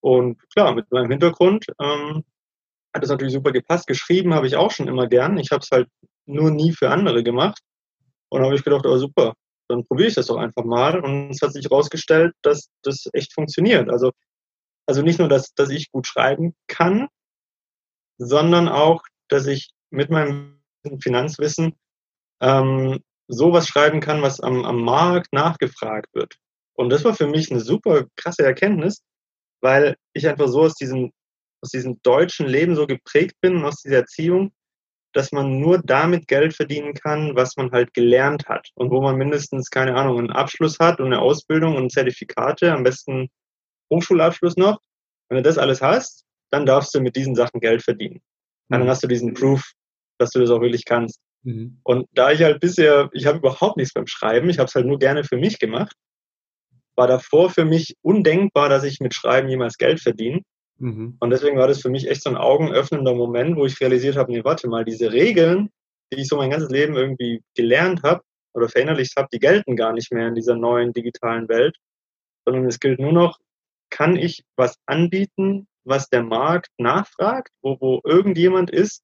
Und 0.01 0.41
klar, 0.51 0.75
mit 0.75 0.91
meinem 0.91 1.11
Hintergrund 1.11 1.67
ähm, 1.81 2.25
hat 2.93 3.03
das 3.05 3.11
natürlich 3.11 3.35
super 3.35 3.53
gepasst. 3.53 3.87
Geschrieben 3.87 4.35
habe 4.35 4.49
ich 4.49 4.57
auch 4.57 4.73
schon 4.73 4.89
immer 4.89 5.07
gern. 5.07 5.39
Ich 5.39 5.53
habe 5.53 5.61
es 5.61 5.71
halt 5.71 5.89
nur 6.27 6.51
nie 6.51 6.73
für 6.73 6.91
andere 6.91 7.23
gemacht. 7.23 7.61
Und 8.29 8.43
habe 8.43 8.55
ich 8.55 8.65
gedacht, 8.65 8.87
oh 8.87 8.99
super, 8.99 9.35
dann 9.69 9.85
probiere 9.87 10.09
ich 10.09 10.15
das 10.15 10.27
doch 10.27 10.37
einfach 10.37 10.65
mal. 10.65 11.01
Und 11.01 11.31
es 11.31 11.43
hat 11.43 11.53
sich 11.53 11.65
herausgestellt, 11.65 12.35
dass 12.43 12.69
das 12.83 13.09
echt 13.13 13.33
funktioniert. 13.35 13.89
Also 13.91 14.13
also 14.87 15.03
nicht 15.03 15.19
nur, 15.19 15.29
dass, 15.29 15.53
dass 15.55 15.69
ich 15.71 15.91
gut 15.91 16.07
schreiben 16.07 16.55
kann, 16.69 17.09
sondern 18.19 18.69
auch, 18.69 19.03
dass 19.29 19.47
ich 19.47 19.71
mit 19.91 20.11
meinem 20.11 20.63
Finanzwissen 21.01 21.75
ähm, 22.41 23.03
sowas 23.29 23.67
schreiben 23.67 24.01
kann, 24.01 24.23
was 24.23 24.41
am, 24.41 24.65
am 24.65 24.83
Markt 24.83 25.33
nachgefragt 25.33 26.15
wird. 26.15 26.37
Und 26.75 26.91
das 26.91 27.05
war 27.05 27.15
für 27.15 27.27
mich 27.27 27.51
eine 27.51 27.61
super 27.61 28.07
krasse 28.17 28.45
Erkenntnis, 28.45 29.03
weil 29.61 29.97
ich 30.13 30.29
einfach 30.29 30.49
so 30.49 30.63
aus 30.63 30.75
diesem, 30.75 31.13
aus 31.61 31.71
diesem 31.71 32.01
deutschen 32.03 32.47
Leben 32.47 32.77
so 32.77 32.87
geprägt 32.87 33.35
bin, 33.41 33.65
aus 33.65 33.83
dieser 33.83 33.97
Erziehung, 33.97 34.53
dass 35.17 35.33
man 35.33 35.61
nur 35.61 35.79
damit 35.79 36.29
Geld 36.29 36.55
verdienen 36.55 36.93
kann, 36.93 37.35
was 37.35 37.57
man 37.57 37.73
halt 37.73 37.95
gelernt 37.95 38.47
hat 38.49 38.69
und 38.75 38.91
wo 38.91 39.01
man 39.01 39.17
mindestens, 39.17 39.71
keine 39.71 39.95
Ahnung, 39.95 40.19
einen 40.19 40.31
Abschluss 40.31 40.79
hat 40.79 41.01
und 41.01 41.07
eine 41.07 41.21
Ausbildung 41.21 41.75
und 41.75 41.91
Zertifikate, 41.91 42.71
am 42.71 42.83
besten 42.83 43.29
Hochschulabschluss 43.91 44.59
noch. 44.59 44.79
Wenn 45.31 45.37
du 45.37 45.43
das 45.43 45.57
alles 45.57 45.81
hast, 45.81 46.27
dann 46.51 46.67
darfst 46.67 46.95
du 46.95 47.01
mit 47.01 47.17
diesen 47.17 47.35
Sachen 47.35 47.61
Geld 47.61 47.83
verdienen. 47.83 48.21
Dann 48.69 48.83
mhm. 48.83 48.89
hast 48.89 49.05
du 49.05 49.07
diesen 49.07 49.33
Proof, 49.33 49.63
dass 50.19 50.33
du 50.33 50.41
das 50.41 50.51
auch 50.51 50.61
wirklich 50.61 50.85
kannst. 50.85 51.19
Mhm. 51.45 51.81
Und 51.83 52.07
da 52.13 52.31
ich 52.31 52.43
halt 52.43 52.61
bisher, 52.61 53.09
ich 53.15 53.25
habe 53.25 53.39
überhaupt 53.39 53.79
nichts 53.79 53.95
beim 53.95 54.07
Schreiben, 54.07 54.51
ich 54.51 54.59
habe 54.59 54.67
es 54.67 54.75
halt 54.75 54.85
nur 54.85 54.99
gerne 54.99 55.25
für 55.25 55.39
mich 55.39 55.59
gemacht, 55.59 55.97
war 56.95 57.07
davor 57.07 57.49
für 57.49 57.65
mich 57.65 57.95
undenkbar, 58.03 58.69
dass 58.69 58.85
ich 58.85 59.01
mit 59.01 59.15
Schreiben 59.15 59.49
jemals 59.49 59.79
Geld 59.79 59.99
verdiene. 59.99 60.43
Mhm. 60.79 61.17
Und 61.21 61.31
deswegen 61.31 61.59
war 61.59 61.69
das 61.69 61.81
für 61.81 61.89
mich 61.89 62.09
echt 62.09 62.23
so 62.23 62.31
ein 62.31 62.37
augenöffnender 62.37 63.15
Moment, 63.15 63.57
wo 63.57 63.67
ich 63.67 63.81
realisiert 63.81 64.17
habe, 64.17 64.33
nee, 64.33 64.45
warte 64.45 64.69
mal, 64.69 64.85
diese 64.85 65.13
Regeln, 65.13 65.71
die 66.13 66.21
ich 66.21 66.29
so 66.29 66.37
mein 66.37 66.51
ganzes 66.51 66.71
Leben 66.71 66.95
irgendwie 66.95 67.43
gelernt 67.55 68.03
habe 68.03 68.23
oder 68.55 68.69
verinnerlicht 68.69 69.17
habe, 69.17 69.29
die 69.33 69.39
gelten 69.39 69.77
gar 69.77 69.93
nicht 69.93 70.13
mehr 70.13 70.29
in 70.29 70.35
dieser 70.35 70.57
neuen 70.57 70.93
digitalen 70.93 71.49
Welt, 71.49 71.77
sondern 72.45 72.67
es 72.67 72.79
gilt 72.79 73.01
nur 73.01 73.13
noch, 73.13 73.39
kann 73.91 74.17
ich 74.17 74.45
was 74.57 74.77
anbieten, 74.87 75.67
was 75.85 76.09
der 76.09 76.23
Markt 76.23 76.71
nachfragt, 76.79 77.51
wo, 77.63 77.77
wo 77.81 78.01
irgendjemand 78.05 78.71
ist, 78.71 79.03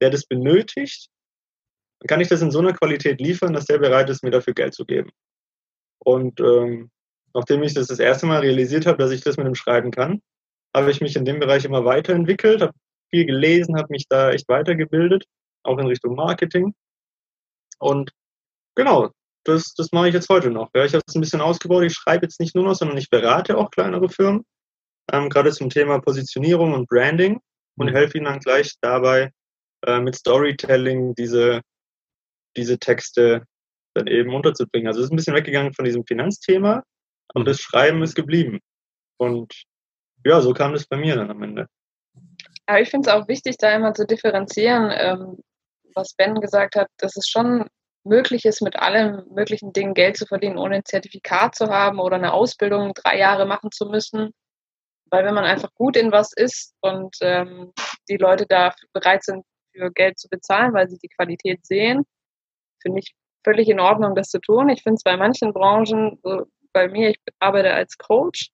der 0.00 0.10
das 0.10 0.26
benötigt, 0.26 1.08
dann 2.00 2.06
kann 2.06 2.20
ich 2.20 2.28
das 2.28 2.42
in 2.42 2.50
so 2.50 2.60
einer 2.60 2.72
Qualität 2.72 3.20
liefern, 3.20 3.52
dass 3.52 3.66
der 3.66 3.78
bereit 3.78 4.08
ist, 4.10 4.22
mir 4.22 4.30
dafür 4.30 4.54
Geld 4.54 4.74
zu 4.74 4.84
geben. 4.84 5.10
Und 5.98 6.40
ähm, 6.40 6.90
nachdem 7.34 7.62
ich 7.62 7.74
das 7.74 7.88
das 7.88 7.98
erste 7.98 8.26
Mal 8.26 8.40
realisiert 8.40 8.86
habe, 8.86 8.98
dass 8.98 9.10
ich 9.10 9.20
das 9.20 9.36
mit 9.36 9.46
dem 9.46 9.54
Schreiben 9.54 9.90
kann, 9.90 10.22
habe 10.74 10.90
ich 10.90 11.00
mich 11.00 11.16
in 11.16 11.24
dem 11.24 11.40
Bereich 11.40 11.64
immer 11.64 11.84
weiterentwickelt, 11.84 12.62
habe 12.62 12.72
viel 13.10 13.26
gelesen, 13.26 13.76
habe 13.76 13.88
mich 13.90 14.06
da 14.08 14.30
echt 14.30 14.48
weitergebildet, 14.48 15.24
auch 15.64 15.78
in 15.78 15.86
Richtung 15.86 16.14
Marketing. 16.14 16.74
Und 17.78 18.12
genau, 18.76 19.10
das, 19.44 19.74
das 19.74 19.90
mache 19.92 20.08
ich 20.08 20.14
jetzt 20.14 20.28
heute 20.28 20.50
noch. 20.50 20.70
Ja, 20.74 20.84
ich 20.84 20.92
habe 20.94 21.02
es 21.06 21.14
ein 21.14 21.20
bisschen 21.20 21.40
ausgebaut. 21.40 21.82
Ich 21.84 21.94
schreibe 21.94 22.26
jetzt 22.26 22.40
nicht 22.40 22.54
nur 22.54 22.64
noch, 22.64 22.74
sondern 22.74 22.98
ich 22.98 23.10
berate 23.10 23.56
auch 23.56 23.70
kleinere 23.70 24.08
Firmen, 24.08 24.44
ähm, 25.12 25.28
gerade 25.28 25.50
zum 25.50 25.70
Thema 25.70 25.98
Positionierung 26.00 26.74
und 26.74 26.88
Branding 26.88 27.40
und 27.76 27.90
mhm. 27.90 27.94
helfe 27.94 28.18
ihnen 28.18 28.26
dann 28.26 28.40
gleich 28.40 28.74
dabei, 28.80 29.32
äh, 29.86 30.00
mit 30.00 30.14
Storytelling 30.14 31.14
diese, 31.14 31.62
diese 32.56 32.78
Texte 32.78 33.44
dann 33.94 34.06
eben 34.06 34.32
unterzubringen. 34.32 34.86
Also 34.86 35.00
es 35.00 35.06
ist 35.06 35.12
ein 35.12 35.16
bisschen 35.16 35.34
weggegangen 35.34 35.74
von 35.74 35.84
diesem 35.84 36.04
Finanzthema, 36.06 36.84
und 37.34 37.46
das 37.46 37.60
Schreiben 37.60 38.02
ist 38.02 38.14
geblieben. 38.14 38.60
Und 39.18 39.64
ja, 40.24 40.40
so 40.40 40.52
kam 40.52 40.72
das 40.72 40.86
bei 40.86 40.96
mir 40.96 41.16
dann 41.16 41.30
am 41.30 41.42
Ende. 41.42 41.66
Aber 42.66 42.80
ich 42.80 42.90
finde 42.90 43.08
es 43.08 43.14
auch 43.14 43.26
wichtig, 43.28 43.56
da 43.58 43.74
immer 43.74 43.94
zu 43.94 44.06
differenzieren, 44.06 44.92
ähm, 44.94 45.38
was 45.94 46.14
Ben 46.14 46.40
gesagt 46.40 46.76
hat, 46.76 46.88
dass 46.98 47.16
es 47.16 47.26
schon 47.28 47.66
möglich 48.04 48.44
ist, 48.44 48.62
mit 48.62 48.76
allen 48.76 49.24
möglichen 49.32 49.72
Dingen 49.72 49.94
Geld 49.94 50.16
zu 50.16 50.26
verdienen, 50.26 50.56
ohne 50.58 50.76
ein 50.76 50.84
Zertifikat 50.84 51.54
zu 51.54 51.66
haben 51.66 51.98
oder 51.98 52.16
eine 52.16 52.32
Ausbildung 52.32 52.92
drei 52.94 53.18
Jahre 53.18 53.46
machen 53.46 53.70
zu 53.72 53.86
müssen. 53.86 54.30
Weil 55.10 55.24
wenn 55.24 55.34
man 55.34 55.44
einfach 55.44 55.70
gut 55.74 55.96
in 55.96 56.12
was 56.12 56.32
ist 56.32 56.74
und 56.80 57.16
ähm, 57.20 57.72
die 58.08 58.16
Leute 58.16 58.46
da 58.48 58.72
bereit 58.92 59.24
sind, 59.24 59.44
für 59.72 59.90
Geld 59.92 60.18
zu 60.18 60.28
bezahlen, 60.28 60.72
weil 60.72 60.88
sie 60.88 60.98
die 60.98 61.08
Qualität 61.08 61.64
sehen, 61.66 62.04
finde 62.80 63.00
ich 63.00 63.14
völlig 63.44 63.68
in 63.68 63.80
Ordnung, 63.80 64.14
das 64.14 64.28
zu 64.28 64.40
tun. 64.40 64.68
Ich 64.68 64.82
finde 64.82 64.96
es 64.96 65.02
bei 65.02 65.16
manchen 65.16 65.52
Branchen, 65.52 66.18
so 66.22 66.44
bei 66.72 66.88
mir, 66.88 67.10
ich 67.10 67.18
arbeite 67.40 67.72
als 67.72 67.96
Coach 67.98 68.50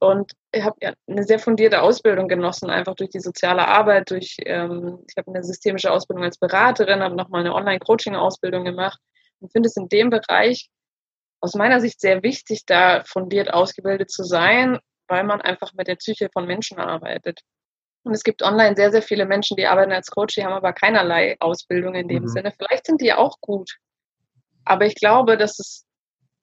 und 0.00 0.32
ich 0.52 0.62
habe 0.62 0.76
ja 0.80 0.92
eine 1.08 1.24
sehr 1.24 1.38
fundierte 1.38 1.82
Ausbildung 1.82 2.28
genossen, 2.28 2.70
einfach 2.70 2.94
durch 2.94 3.10
die 3.10 3.20
soziale 3.20 3.66
Arbeit, 3.66 4.10
durch, 4.10 4.36
ähm, 4.44 5.04
ich 5.08 5.16
habe 5.16 5.28
eine 5.28 5.42
systemische 5.42 5.90
Ausbildung 5.90 6.24
als 6.24 6.38
Beraterin, 6.38 7.02
habe 7.02 7.16
nochmal 7.16 7.40
eine 7.40 7.54
Online-Coaching-Ausbildung 7.54 8.64
gemacht 8.64 9.00
und 9.40 9.50
finde 9.50 9.68
es 9.68 9.76
in 9.76 9.88
dem 9.88 10.10
Bereich 10.10 10.68
aus 11.40 11.54
meiner 11.54 11.80
Sicht 11.80 12.00
sehr 12.00 12.22
wichtig, 12.22 12.64
da 12.66 13.02
fundiert 13.04 13.52
ausgebildet 13.52 14.10
zu 14.10 14.24
sein, 14.24 14.78
weil 15.08 15.24
man 15.24 15.40
einfach 15.40 15.72
mit 15.74 15.88
der 15.88 15.96
Psyche 15.96 16.28
von 16.32 16.46
Menschen 16.46 16.78
arbeitet. 16.78 17.40
Und 18.04 18.14
es 18.14 18.22
gibt 18.22 18.42
online 18.42 18.76
sehr, 18.76 18.90
sehr 18.90 19.02
viele 19.02 19.26
Menschen, 19.26 19.56
die 19.56 19.66
arbeiten 19.66 19.92
als 19.92 20.10
Coach, 20.10 20.34
die 20.34 20.44
haben 20.44 20.52
aber 20.52 20.72
keinerlei 20.72 21.36
Ausbildung 21.40 21.94
in 21.94 22.08
dem 22.08 22.22
mhm. 22.22 22.28
Sinne. 22.28 22.52
Vielleicht 22.56 22.86
sind 22.86 23.00
die 23.00 23.12
auch 23.12 23.36
gut. 23.40 23.76
Aber 24.64 24.86
ich 24.86 24.94
glaube, 24.94 25.36
dass 25.36 25.58
es 25.58 25.84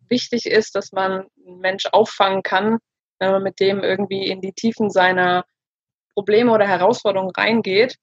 wichtig 0.10 0.46
ist, 0.46 0.76
dass 0.76 0.92
man 0.92 1.28
einen 1.46 1.60
Mensch 1.60 1.86
auffangen 1.92 2.44
kann, 2.44 2.80
wenn 3.20 3.32
man 3.32 3.44
mit 3.44 3.60
dem 3.60 3.82
irgendwie 3.82 4.28
in 4.28 4.42
die 4.42 4.54
Tiefen 4.54 4.90
seiner 4.90 5.46
Probleme 6.14 6.52
oder 6.52 6.68
Herausforderungen 6.68 7.32
reingeht. 7.36 7.98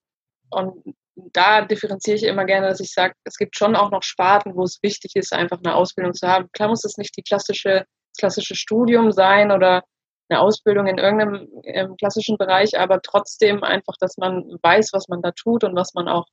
Und 0.50 0.94
da 1.14 1.62
differenziere 1.62 2.16
ich 2.16 2.24
immer 2.24 2.44
gerne, 2.44 2.68
dass 2.68 2.80
ich 2.80 2.92
sage, 2.92 3.14
es 3.24 3.36
gibt 3.36 3.56
schon 3.56 3.76
auch 3.76 3.90
noch 3.90 4.02
Sparten, 4.02 4.54
wo 4.54 4.62
es 4.62 4.78
wichtig 4.82 5.12
ist, 5.16 5.32
einfach 5.32 5.58
eine 5.64 5.74
Ausbildung 5.74 6.14
zu 6.14 6.28
haben. 6.28 6.48
Klar 6.52 6.68
muss 6.68 6.84
es 6.84 6.96
nicht 6.96 7.16
die 7.16 7.22
klassische, 7.22 7.84
das 8.14 8.18
klassische 8.18 8.54
Studium 8.54 9.12
sein 9.12 9.50
oder 9.50 9.82
eine 10.28 10.40
Ausbildung 10.40 10.86
in 10.86 10.98
irgendeinem 10.98 11.96
klassischen 11.96 12.38
Bereich, 12.38 12.78
aber 12.78 13.00
trotzdem 13.02 13.62
einfach, 13.62 13.94
dass 14.00 14.16
man 14.16 14.56
weiß, 14.62 14.90
was 14.92 15.08
man 15.08 15.20
da 15.20 15.32
tut 15.32 15.64
und 15.64 15.76
was 15.76 15.94
man 15.94 16.08
auch 16.08 16.26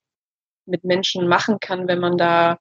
mit 0.66 0.84
Menschen 0.84 1.28
machen 1.28 1.60
kann, 1.60 1.88
wenn 1.88 2.00
man 2.00 2.18
da 2.18 2.58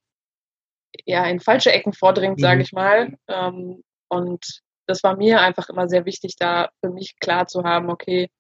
ja 1.05 1.25
in 1.27 1.41
falsche 1.41 1.71
Ecken 1.73 1.93
vordringt, 1.93 2.41
sage 2.41 2.57
mhm. 2.57 2.63
ich 2.63 2.73
mal. 2.73 3.15
Ähm, 3.29 3.83
und 4.09 4.63
das 4.88 5.02
war 5.04 5.16
mir 5.16 5.40
einfach 5.40 5.68
immer 5.68 5.88
sehr 5.88 6.07
wichtig, 6.07 6.37
da 6.38 6.71
für 6.80 6.90
mich 6.90 7.18
klar 7.21 7.47
zu 7.47 7.62
haben, 7.62 7.90
okay, 7.90 8.30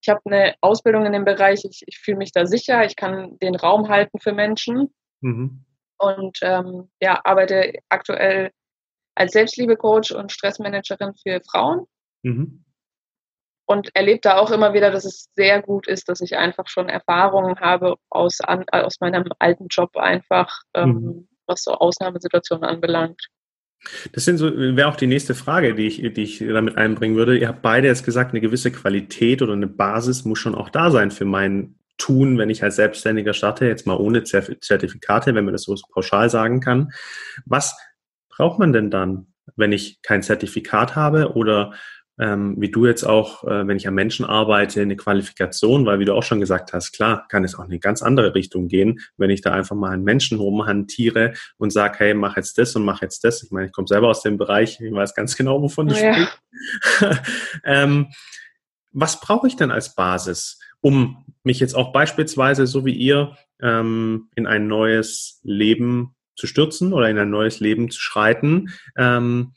ich 0.00 0.08
habe 0.08 0.20
eine 0.24 0.54
Ausbildung 0.60 1.04
in 1.04 1.12
dem 1.12 1.24
Bereich, 1.24 1.64
ich, 1.64 1.82
ich 1.86 1.98
fühle 1.98 2.18
mich 2.18 2.32
da 2.32 2.46
sicher, 2.46 2.84
ich 2.84 2.96
kann 2.96 3.38
den 3.38 3.56
Raum 3.56 3.88
halten 3.88 4.20
für 4.20 4.32
Menschen 4.32 4.94
mhm. 5.20 5.64
und 5.98 6.38
ähm, 6.42 6.90
ja, 7.00 7.20
arbeite 7.24 7.72
aktuell 7.88 8.52
als 9.16 9.32
Selbstliebecoach 9.32 10.14
und 10.14 10.30
Stressmanagerin 10.30 11.14
für 11.14 11.40
Frauen. 11.50 11.86
Mhm. 12.22 12.64
Und 13.68 13.90
erlebe 13.96 14.20
da 14.20 14.38
auch 14.38 14.52
immer 14.52 14.74
wieder, 14.74 14.92
dass 14.92 15.04
es 15.04 15.28
sehr 15.34 15.60
gut 15.60 15.88
ist, 15.88 16.08
dass 16.08 16.20
ich 16.20 16.36
einfach 16.36 16.68
schon 16.68 16.88
Erfahrungen 16.88 17.58
habe 17.58 17.96
aus, 18.10 18.40
an, 18.40 18.64
aus 18.70 19.00
meinem 19.00 19.24
alten 19.40 19.66
Job 19.68 19.96
einfach, 19.96 20.60
ähm, 20.74 20.90
mhm. 20.90 21.28
was 21.46 21.64
so 21.64 21.72
Ausnahmesituationen 21.72 22.62
anbelangt. 22.62 23.26
Das 24.12 24.24
sind 24.24 24.38
so, 24.38 24.56
wäre 24.56 24.88
auch 24.88 24.96
die 24.96 25.06
nächste 25.06 25.34
Frage, 25.34 25.74
die 25.74 25.86
ich, 25.86 25.96
die 26.14 26.22
ich 26.22 26.38
damit 26.38 26.76
einbringen 26.76 27.16
würde. 27.16 27.38
Ihr 27.38 27.48
habt 27.48 27.62
beide 27.62 27.86
jetzt 27.86 28.04
gesagt, 28.04 28.32
eine 28.32 28.40
gewisse 28.40 28.70
Qualität 28.72 29.42
oder 29.42 29.52
eine 29.52 29.68
Basis 29.68 30.24
muss 30.24 30.38
schon 30.38 30.54
auch 30.54 30.70
da 30.70 30.90
sein 30.90 31.10
für 31.10 31.24
mein 31.24 31.76
Tun, 31.98 32.36
wenn 32.36 32.50
ich 32.50 32.62
als 32.62 32.76
Selbstständiger 32.76 33.32
starte, 33.32 33.66
jetzt 33.66 33.86
mal 33.86 33.96
ohne 33.96 34.24
Zertifikate, 34.24 35.34
wenn 35.34 35.44
man 35.44 35.54
das 35.54 35.62
so 35.62 35.74
pauschal 35.92 36.28
sagen 36.28 36.60
kann. 36.60 36.90
Was 37.46 37.76
braucht 38.28 38.58
man 38.58 38.72
denn 38.72 38.90
dann, 38.90 39.28
wenn 39.56 39.72
ich 39.72 40.02
kein 40.02 40.22
Zertifikat 40.22 40.94
habe 40.94 41.32
oder 41.32 41.72
ähm, 42.18 42.56
wie 42.58 42.70
du 42.70 42.86
jetzt 42.86 43.04
auch, 43.04 43.44
äh, 43.44 43.66
wenn 43.66 43.76
ich 43.76 43.86
am 43.86 43.94
Menschen 43.94 44.24
arbeite, 44.24 44.80
eine 44.80 44.96
Qualifikation, 44.96 45.84
weil 45.84 45.98
wie 45.98 46.04
du 46.04 46.14
auch 46.14 46.22
schon 46.22 46.40
gesagt 46.40 46.72
hast, 46.72 46.92
klar, 46.92 47.26
kann 47.28 47.44
es 47.44 47.54
auch 47.54 47.64
in 47.64 47.70
eine 47.70 47.78
ganz 47.78 48.02
andere 48.02 48.34
Richtung 48.34 48.68
gehen, 48.68 49.00
wenn 49.16 49.30
ich 49.30 49.42
da 49.42 49.52
einfach 49.52 49.76
mal 49.76 49.90
einen 49.90 50.04
Menschen 50.04 50.38
rumhantiere 50.38 51.34
und 51.58 51.72
sage, 51.72 51.98
hey, 51.98 52.14
mach 52.14 52.36
jetzt 52.36 52.56
das 52.58 52.74
und 52.74 52.84
mach 52.84 53.02
jetzt 53.02 53.24
das. 53.24 53.42
Ich 53.42 53.50
meine, 53.50 53.66
ich 53.66 53.72
komme 53.72 53.88
selber 53.88 54.08
aus 54.08 54.22
dem 54.22 54.38
Bereich, 54.38 54.80
ich 54.80 54.92
weiß 54.92 55.14
ganz 55.14 55.36
genau, 55.36 55.60
wovon 55.60 55.88
du 55.88 55.94
ja. 55.94 56.14
sprichst. 56.14 57.22
ähm, 57.64 58.08
was 58.92 59.20
brauche 59.20 59.46
ich 59.46 59.56
denn 59.56 59.70
als 59.70 59.94
Basis, 59.94 60.58
um 60.80 61.24
mich 61.42 61.60
jetzt 61.60 61.74
auch 61.74 61.92
beispielsweise, 61.92 62.66
so 62.66 62.86
wie 62.86 62.94
ihr, 62.94 63.36
ähm, 63.60 64.30
in 64.34 64.46
ein 64.46 64.68
neues 64.68 65.40
Leben 65.42 66.14
zu 66.34 66.46
stürzen 66.46 66.94
oder 66.94 67.10
in 67.10 67.18
ein 67.18 67.30
neues 67.30 67.60
Leben 67.60 67.90
zu 67.90 68.00
schreiten? 68.00 68.70
Ähm, 68.96 69.52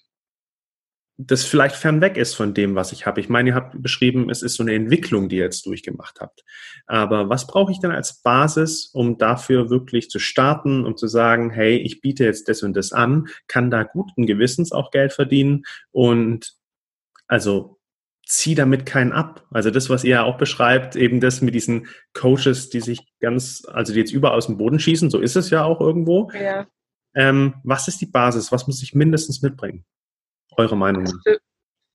das 1.21 1.43
vielleicht 1.43 1.75
fernweg 1.75 2.15
ist 2.15 2.33
von 2.33 2.53
dem, 2.53 2.75
was 2.75 2.93
ich 2.93 3.05
habe. 3.05 3.19
Ich 3.19 3.27
meine, 3.27 3.49
ihr 3.49 3.55
habt 3.55 3.81
beschrieben, 3.81 4.29
es 4.29 4.41
ist 4.41 4.55
so 4.55 4.63
eine 4.63 4.73
Entwicklung, 4.73 5.27
die 5.27 5.35
ihr 5.35 5.43
jetzt 5.43 5.65
durchgemacht 5.65 6.21
habt. 6.21 6.45
Aber 6.87 7.27
was 7.27 7.45
brauche 7.45 7.73
ich 7.73 7.81
denn 7.81 7.91
als 7.91 8.21
Basis, 8.21 8.89
um 8.93 9.17
dafür 9.17 9.69
wirklich 9.69 10.09
zu 10.09 10.17
starten 10.17 10.85
und 10.85 10.97
zu 10.97 11.07
sagen, 11.07 11.49
hey, 11.49 11.75
ich 11.75 11.99
biete 11.99 12.23
jetzt 12.23 12.47
das 12.47 12.63
und 12.63 12.73
das 12.73 12.93
an, 12.93 13.27
kann 13.47 13.69
da 13.69 13.83
guten 13.83 14.27
Gewissens 14.27 14.71
auch 14.71 14.91
Geld 14.91 15.11
verdienen 15.11 15.63
und 15.91 16.53
also 17.27 17.81
zieh 18.25 18.55
damit 18.55 18.85
keinen 18.85 19.11
ab. 19.11 19.45
Also 19.51 19.71
das, 19.71 19.89
was 19.89 20.05
ihr 20.05 20.11
ja 20.11 20.23
auch 20.23 20.37
beschreibt, 20.37 20.95
eben 20.95 21.19
das 21.19 21.41
mit 21.41 21.53
diesen 21.53 21.87
Coaches, 22.13 22.69
die 22.69 22.79
sich 22.79 23.01
ganz, 23.19 23.63
also 23.67 23.91
die 23.91 23.99
jetzt 23.99 24.13
überall 24.13 24.37
aus 24.37 24.45
dem 24.45 24.57
Boden 24.57 24.79
schießen, 24.79 25.09
so 25.09 25.19
ist 25.19 25.35
es 25.35 25.49
ja 25.49 25.65
auch 25.65 25.81
irgendwo. 25.81 26.31
Ja. 26.31 26.65
Ähm, 27.13 27.55
was 27.65 27.89
ist 27.89 27.99
die 27.99 28.05
Basis? 28.05 28.53
Was 28.53 28.67
muss 28.67 28.81
ich 28.81 28.95
mindestens 28.95 29.41
mitbringen? 29.41 29.83
Eure 30.59 30.75
Meinung? 30.75 31.03
Also 31.03 31.17
für, 31.23 31.39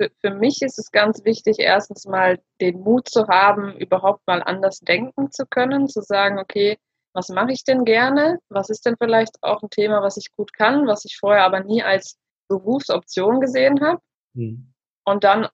für, 0.01 0.11
für, 0.21 0.35
mich 0.35 0.63
ist 0.63 0.79
es 0.79 0.91
ganz 0.91 1.25
wichtig, 1.25 1.59
erstens 1.59 2.07
mal 2.07 2.41
den 2.61 2.81
Mut 2.81 3.09
zu 3.09 3.29
haben, 3.29 3.77
überhaupt 3.77 4.27
mal 4.27 4.43
anders 4.43 4.81
denken 4.81 5.31
zu 5.31 5.45
können, 5.47 5.89
zu 5.89 6.01
sagen, 6.01 6.39
okay, 6.39 6.79
was 7.15 7.29
mache 7.29 7.53
ich 7.53 7.63
denn 7.65 7.85
gerne? 7.85 8.39
Was 8.49 8.71
ist 8.71 8.87
denn 8.87 8.97
vielleicht 8.99 9.37
auch 9.43 9.63
ein 9.63 9.71
Thema, 9.71 10.03
was 10.03 10.17
ich 10.17 10.33
gut 10.33 10.53
kann, 10.53 10.87
was 10.87 11.05
ich 11.05 11.17
vorher 11.19 11.45
aber 11.45 11.61
nie 11.61 11.83
als 11.83 12.17
Berufsoption 12.49 13.41
gesehen 13.41 13.81
habe? 13.81 14.01
Mhm. 14.33 14.73
Und 15.05 15.25
dann 15.25 15.49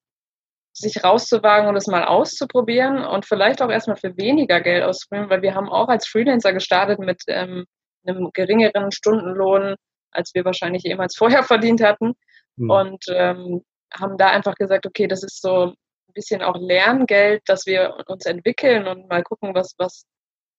sich 0.72 1.02
rauszuwagen 1.02 1.68
und 1.68 1.76
es 1.76 1.88
mal 1.88 2.04
auszuprobieren 2.04 3.04
und 3.04 3.26
vielleicht 3.26 3.60
auch 3.60 3.70
erstmal 3.70 3.96
für 3.96 4.16
weniger 4.16 4.60
Geld 4.60 4.84
auszuprobieren, 4.84 5.30
weil 5.30 5.42
wir 5.42 5.54
haben 5.54 5.68
auch 5.68 5.88
als 5.88 6.06
Freelancer 6.06 6.52
gestartet 6.52 7.00
mit 7.00 7.22
ähm, 7.26 7.66
einem 8.06 8.30
geringeren 8.32 8.92
Stundenlohn, 8.92 9.74
als 10.12 10.30
wir 10.34 10.44
wahrscheinlich 10.44 10.84
jemals 10.84 11.14
vorher 11.18 11.42
verdient 11.42 11.82
hatten. 11.82 12.14
Mhm. 12.60 12.70
Und 12.70 13.04
ähm, 13.08 13.64
haben 13.92 14.18
da 14.18 14.28
einfach 14.28 14.54
gesagt, 14.54 14.86
okay, 14.86 15.06
das 15.08 15.22
ist 15.22 15.40
so 15.40 15.68
ein 15.68 15.74
bisschen 16.14 16.42
auch 16.42 16.56
Lerngeld, 16.56 17.42
dass 17.46 17.66
wir 17.66 17.96
uns 18.06 18.26
entwickeln 18.26 18.86
und 18.86 19.08
mal 19.08 19.22
gucken, 19.22 19.54
was, 19.54 19.74
was 19.78 20.04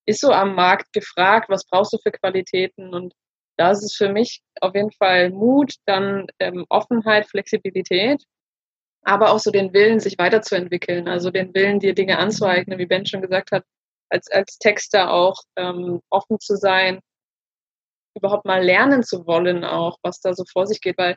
ist 0.08 0.22
so 0.22 0.32
am 0.32 0.56
Markt 0.56 0.92
gefragt, 0.94 1.50
was 1.50 1.66
brauchst 1.66 1.94
du 1.94 1.98
für 2.00 2.12
Qualitäten 2.12 2.94
und 2.94 3.14
da 3.58 3.72
ist 3.72 3.84
es 3.84 3.96
für 3.96 4.10
mich 4.10 4.42
auf 4.62 4.74
jeden 4.74 4.92
Fall 4.92 5.30
Mut, 5.30 5.76
dann 5.86 6.26
ähm, 6.40 6.66
Offenheit, 6.70 7.28
Flexibilität, 7.28 8.24
aber 9.04 9.32
auch 9.32 9.40
so 9.40 9.52
den 9.52 9.74
Willen, 9.74 10.00
sich 10.00 10.18
weiterzuentwickeln, 10.18 11.08
also 11.08 11.30
den 11.30 11.54
Willen, 11.54 11.80
dir 11.80 11.94
Dinge 11.94 12.18
anzueignen, 12.18 12.80
wie 12.80 12.88
Ben 12.88 13.06
schon 13.06 13.22
gesagt 13.22 13.52
hat, 13.52 13.64
als, 14.10 14.30
als 14.32 14.58
Texter 14.58 15.12
auch 15.12 15.36
ähm, 15.58 16.02
offen 16.10 16.40
zu 16.40 16.56
sein, 16.56 17.00
überhaupt 18.16 18.46
mal 18.46 18.64
lernen 18.64 19.04
zu 19.04 19.28
wollen, 19.28 19.64
auch 19.64 19.98
was 20.02 20.20
da 20.20 20.34
so 20.34 20.44
vor 20.52 20.66
sich 20.66 20.82
geht, 20.82 20.98
weil 20.98 21.16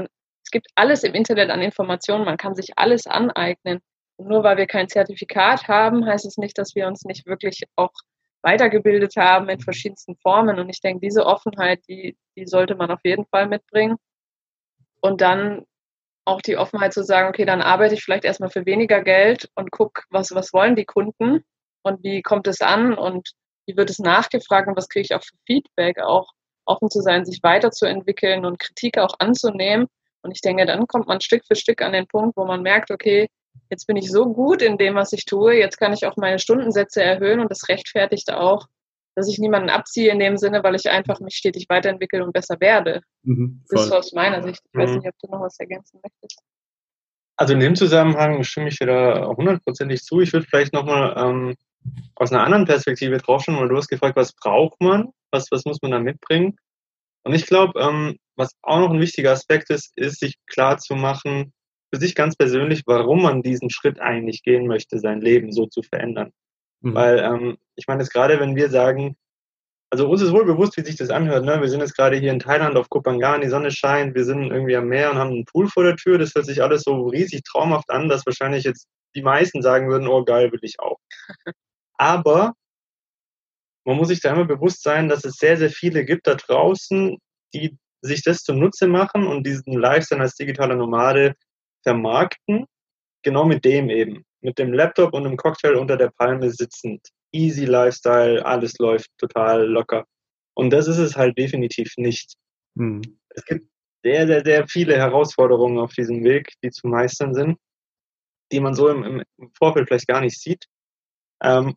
es 0.00 0.50
gibt 0.50 0.68
alles 0.74 1.02
im 1.02 1.14
Internet 1.14 1.50
an 1.50 1.62
Informationen, 1.62 2.24
man 2.24 2.36
kann 2.36 2.54
sich 2.54 2.70
alles 2.76 3.06
aneignen. 3.06 3.80
Und 4.16 4.28
nur 4.28 4.44
weil 4.44 4.56
wir 4.56 4.66
kein 4.66 4.88
Zertifikat 4.88 5.68
haben, 5.68 6.06
heißt 6.06 6.26
es 6.26 6.36
nicht, 6.36 6.58
dass 6.58 6.74
wir 6.74 6.86
uns 6.86 7.04
nicht 7.04 7.26
wirklich 7.26 7.62
auch 7.76 7.92
weitergebildet 8.42 9.16
haben 9.16 9.48
in 9.48 9.60
verschiedensten 9.60 10.16
Formen. 10.16 10.58
Und 10.58 10.68
ich 10.68 10.80
denke, 10.80 11.00
diese 11.00 11.24
Offenheit, 11.24 11.80
die, 11.88 12.16
die 12.36 12.46
sollte 12.46 12.74
man 12.74 12.90
auf 12.90 13.00
jeden 13.04 13.26
Fall 13.26 13.48
mitbringen. 13.48 13.96
Und 15.00 15.20
dann 15.20 15.64
auch 16.24 16.40
die 16.40 16.56
Offenheit 16.56 16.92
zu 16.92 17.02
sagen, 17.02 17.28
okay, 17.28 17.44
dann 17.44 17.62
arbeite 17.62 17.94
ich 17.94 18.04
vielleicht 18.04 18.24
erstmal 18.24 18.50
für 18.50 18.66
weniger 18.66 19.02
Geld 19.02 19.50
und 19.54 19.70
gucke, 19.70 20.02
was, 20.10 20.34
was 20.34 20.52
wollen 20.52 20.76
die 20.76 20.84
Kunden 20.84 21.44
und 21.82 22.02
wie 22.04 22.22
kommt 22.22 22.46
es 22.46 22.60
an 22.60 22.94
und 22.94 23.30
wie 23.66 23.76
wird 23.76 23.90
es 23.90 23.98
nachgefragt 23.98 24.68
und 24.68 24.76
was 24.76 24.88
kriege 24.88 25.04
ich 25.04 25.14
auch 25.14 25.22
für 25.22 25.36
Feedback, 25.46 25.98
auch 25.98 26.30
offen 26.64 26.90
zu 26.90 27.00
sein, 27.00 27.24
sich 27.24 27.42
weiterzuentwickeln 27.42 28.44
und 28.44 28.58
Kritik 28.58 28.98
auch 28.98 29.14
anzunehmen. 29.18 29.86
Und 30.22 30.30
ich 30.30 30.40
denke, 30.40 30.66
dann 30.66 30.86
kommt 30.86 31.08
man 31.08 31.20
Stück 31.20 31.44
für 31.46 31.56
Stück 31.56 31.82
an 31.82 31.92
den 31.92 32.06
Punkt, 32.06 32.36
wo 32.36 32.44
man 32.44 32.62
merkt, 32.62 32.90
okay, 32.90 33.28
jetzt 33.70 33.86
bin 33.86 33.96
ich 33.96 34.10
so 34.10 34.32
gut 34.32 34.62
in 34.62 34.78
dem, 34.78 34.94
was 34.94 35.12
ich 35.12 35.24
tue, 35.24 35.54
jetzt 35.54 35.78
kann 35.78 35.92
ich 35.92 36.06
auch 36.06 36.16
meine 36.16 36.38
Stundensätze 36.38 37.02
erhöhen 37.02 37.40
und 37.40 37.50
das 37.50 37.68
rechtfertigt 37.68 38.32
auch, 38.32 38.66
dass 39.14 39.28
ich 39.28 39.38
niemanden 39.38 39.68
abziehe 39.68 40.10
in 40.10 40.18
dem 40.18 40.36
Sinne, 40.36 40.62
weil 40.62 40.74
ich 40.74 40.88
einfach 40.88 41.20
mich 41.20 41.34
stetig 41.34 41.66
weiterentwickle 41.68 42.24
und 42.24 42.32
besser 42.32 42.56
werde. 42.60 43.02
Mhm, 43.24 43.62
das 43.68 43.86
ist 43.86 43.92
aus 43.92 44.12
meiner 44.12 44.42
Sicht. 44.42 44.62
Ich 44.64 44.74
mhm. 44.74 44.80
weiß 44.80 44.90
nicht, 44.90 45.06
ob 45.06 45.14
du 45.18 45.30
noch 45.30 45.40
was 45.40 45.58
ergänzen 45.58 46.00
möchtest. 46.02 46.40
Also 47.36 47.54
in 47.54 47.60
dem 47.60 47.74
Zusammenhang 47.74 48.42
stimme 48.44 48.68
ich 48.68 48.78
dir 48.78 48.86
da 48.86 49.26
hundertprozentig 49.26 50.02
zu. 50.02 50.20
Ich 50.20 50.32
würde 50.32 50.46
vielleicht 50.46 50.72
nochmal 50.72 51.14
ähm, 51.16 51.56
aus 52.16 52.32
einer 52.32 52.44
anderen 52.44 52.64
Perspektive 52.64 53.18
draufschauen, 53.18 53.58
weil 53.58 53.68
du 53.68 53.76
hast 53.76 53.88
gefragt, 53.88 54.16
was 54.16 54.32
braucht 54.32 54.80
man, 54.80 55.10
was, 55.30 55.50
was 55.50 55.64
muss 55.64 55.80
man 55.82 55.90
da 55.90 55.98
mitbringen? 55.98 56.56
Und 57.24 57.34
ich 57.34 57.46
glaube, 57.46 57.80
ähm, 57.80 58.18
was 58.36 58.52
auch 58.62 58.80
noch 58.80 58.90
ein 58.90 59.00
wichtiger 59.00 59.32
Aspekt 59.32 59.70
ist, 59.70 59.92
ist, 59.96 60.20
sich 60.20 60.36
klar 60.46 60.78
zu 60.78 60.94
machen, 60.94 61.52
für 61.92 62.00
sich 62.00 62.14
ganz 62.14 62.36
persönlich, 62.36 62.82
warum 62.86 63.22
man 63.22 63.42
diesen 63.42 63.70
Schritt 63.70 64.00
eigentlich 64.00 64.42
gehen 64.42 64.66
möchte, 64.66 64.98
sein 64.98 65.20
Leben 65.20 65.52
so 65.52 65.66
zu 65.66 65.82
verändern. 65.82 66.32
Mhm. 66.80 66.94
Weil 66.94 67.18
ähm, 67.18 67.58
ich 67.76 67.86
meine, 67.86 68.02
jetzt 68.02 68.12
gerade 68.12 68.40
wenn 68.40 68.56
wir 68.56 68.70
sagen, 68.70 69.16
also 69.90 70.08
uns 70.08 70.22
ist 70.22 70.32
wohl 70.32 70.46
bewusst, 70.46 70.76
wie 70.78 70.84
sich 70.84 70.96
das 70.96 71.10
anhört. 71.10 71.44
Ne? 71.44 71.60
Wir 71.60 71.68
sind 71.68 71.80
jetzt 71.80 71.94
gerade 71.94 72.16
hier 72.16 72.32
in 72.32 72.38
Thailand 72.38 72.76
auf 72.76 72.88
Kopangan, 72.88 73.42
die 73.42 73.48
Sonne 73.48 73.70
scheint, 73.70 74.14
wir 74.14 74.24
sind 74.24 74.50
irgendwie 74.50 74.74
am 74.74 74.88
Meer 74.88 75.10
und 75.10 75.18
haben 75.18 75.32
einen 75.32 75.44
Pool 75.44 75.68
vor 75.68 75.84
der 75.84 75.96
Tür. 75.96 76.16
Das 76.16 76.34
hört 76.34 76.46
sich 76.46 76.62
alles 76.62 76.82
so 76.84 77.08
riesig 77.08 77.42
traumhaft 77.44 77.90
an, 77.90 78.08
dass 78.08 78.24
wahrscheinlich 78.24 78.64
jetzt 78.64 78.88
die 79.14 79.22
meisten 79.22 79.60
sagen 79.60 79.90
würden, 79.90 80.08
oh 80.08 80.24
geil, 80.24 80.50
will 80.50 80.60
ich 80.62 80.80
auch. 80.80 80.96
Aber 81.98 82.54
man 83.84 83.96
muss 83.96 84.08
sich 84.08 84.20
da 84.20 84.32
immer 84.32 84.44
bewusst 84.44 84.82
sein, 84.82 85.08
dass 85.08 85.24
es 85.24 85.36
sehr, 85.36 85.56
sehr 85.56 85.70
viele 85.70 86.04
gibt 86.04 86.26
da 86.26 86.34
draußen, 86.34 87.18
die 87.54 87.76
sich 88.02 88.22
das 88.22 88.42
zunutze 88.42 88.86
machen 88.86 89.26
und 89.26 89.46
diesen 89.46 89.74
Lifestyle 89.74 90.20
als 90.20 90.34
digitaler 90.34 90.76
Nomade 90.76 91.34
vermarkten, 91.82 92.66
genau 93.22 93.44
mit 93.44 93.64
dem 93.64 93.90
eben. 93.90 94.24
Mit 94.40 94.58
dem 94.58 94.72
Laptop 94.72 95.14
und 95.14 95.26
einem 95.26 95.36
Cocktail 95.36 95.76
unter 95.76 95.96
der 95.96 96.10
Palme 96.10 96.50
sitzend. 96.50 97.00
Easy 97.32 97.64
Lifestyle, 97.64 98.44
alles 98.44 98.76
läuft 98.78 99.08
total 99.18 99.66
locker. 99.66 100.04
Und 100.54 100.70
das 100.70 100.88
ist 100.88 100.98
es 100.98 101.16
halt 101.16 101.38
definitiv 101.38 101.92
nicht. 101.96 102.34
Hm. 102.76 103.00
Es 103.30 103.44
gibt 103.44 103.66
sehr, 104.04 104.26
sehr, 104.26 104.42
sehr 104.44 104.66
viele 104.66 104.96
Herausforderungen 104.96 105.78
auf 105.78 105.92
diesem 105.92 106.24
Weg, 106.24 106.52
die 106.62 106.70
zu 106.70 106.88
meistern 106.88 107.34
sind, 107.34 107.56
die 108.50 108.60
man 108.60 108.74
so 108.74 108.88
im, 108.88 109.22
im 109.38 109.52
Vorfeld 109.56 109.88
vielleicht 109.88 110.08
gar 110.08 110.20
nicht 110.20 110.38
sieht. 110.40 110.66
Ähm, 111.42 111.74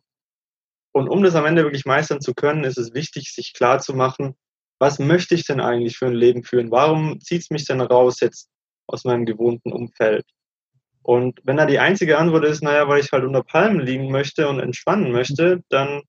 und 0.92 1.08
um 1.08 1.22
das 1.22 1.34
am 1.34 1.44
Ende 1.44 1.64
wirklich 1.64 1.84
meistern 1.84 2.20
zu 2.20 2.32
können, 2.34 2.64
ist 2.64 2.78
es 2.78 2.94
wichtig, 2.94 3.32
sich 3.34 3.52
klar 3.52 3.80
zu 3.80 3.94
machen, 3.94 4.34
was 4.78 4.98
möchte 4.98 5.34
ich 5.34 5.44
denn 5.44 5.60
eigentlich 5.60 5.98
für 5.98 6.06
ein 6.06 6.14
Leben 6.14 6.42
führen? 6.42 6.70
Warum 6.70 7.20
zieht 7.20 7.42
es 7.42 7.50
mich 7.50 7.66
denn 7.66 7.80
raus 7.80 8.20
jetzt 8.20 8.48
aus 8.86 9.04
meinem 9.04 9.26
gewohnten 9.26 9.72
Umfeld? 9.72 10.26
Und 11.02 11.40
wenn 11.44 11.56
da 11.56 11.66
die 11.66 11.78
einzige 11.78 12.18
Antwort 12.18 12.44
ist, 12.44 12.62
naja, 12.62 12.88
weil 12.88 13.00
ich 13.00 13.12
halt 13.12 13.24
unter 13.24 13.42
Palmen 13.42 13.80
liegen 13.80 14.10
möchte 14.10 14.48
und 14.48 14.58
entspannen 14.58 15.12
möchte, 15.12 15.62
dann, 15.68 16.02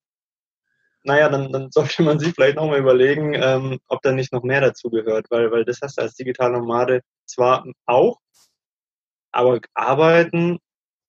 naja, 1.04 1.30
dann, 1.30 1.52
dann 1.52 1.70
sollte 1.72 2.04
man 2.04 2.20
sich 2.20 2.34
vielleicht 2.34 2.56
nochmal 2.56 2.80
überlegen, 2.80 3.34
ähm, 3.36 3.80
ob 3.88 4.02
da 4.02 4.12
nicht 4.12 4.34
noch 4.34 4.44
mehr 4.44 4.62
dazu 4.62 4.90
gehört, 4.90 5.28
weil, 5.30 5.52
weil 5.52 5.66
das 5.66 5.80
hast 5.82 5.98
du 5.98 6.02
als 6.02 6.16
digitaler 6.16 6.60
Nomade 6.60 7.02
zwar 7.26 7.66
auch, 7.86 8.20
aber 9.32 9.60
arbeiten 9.76 10.60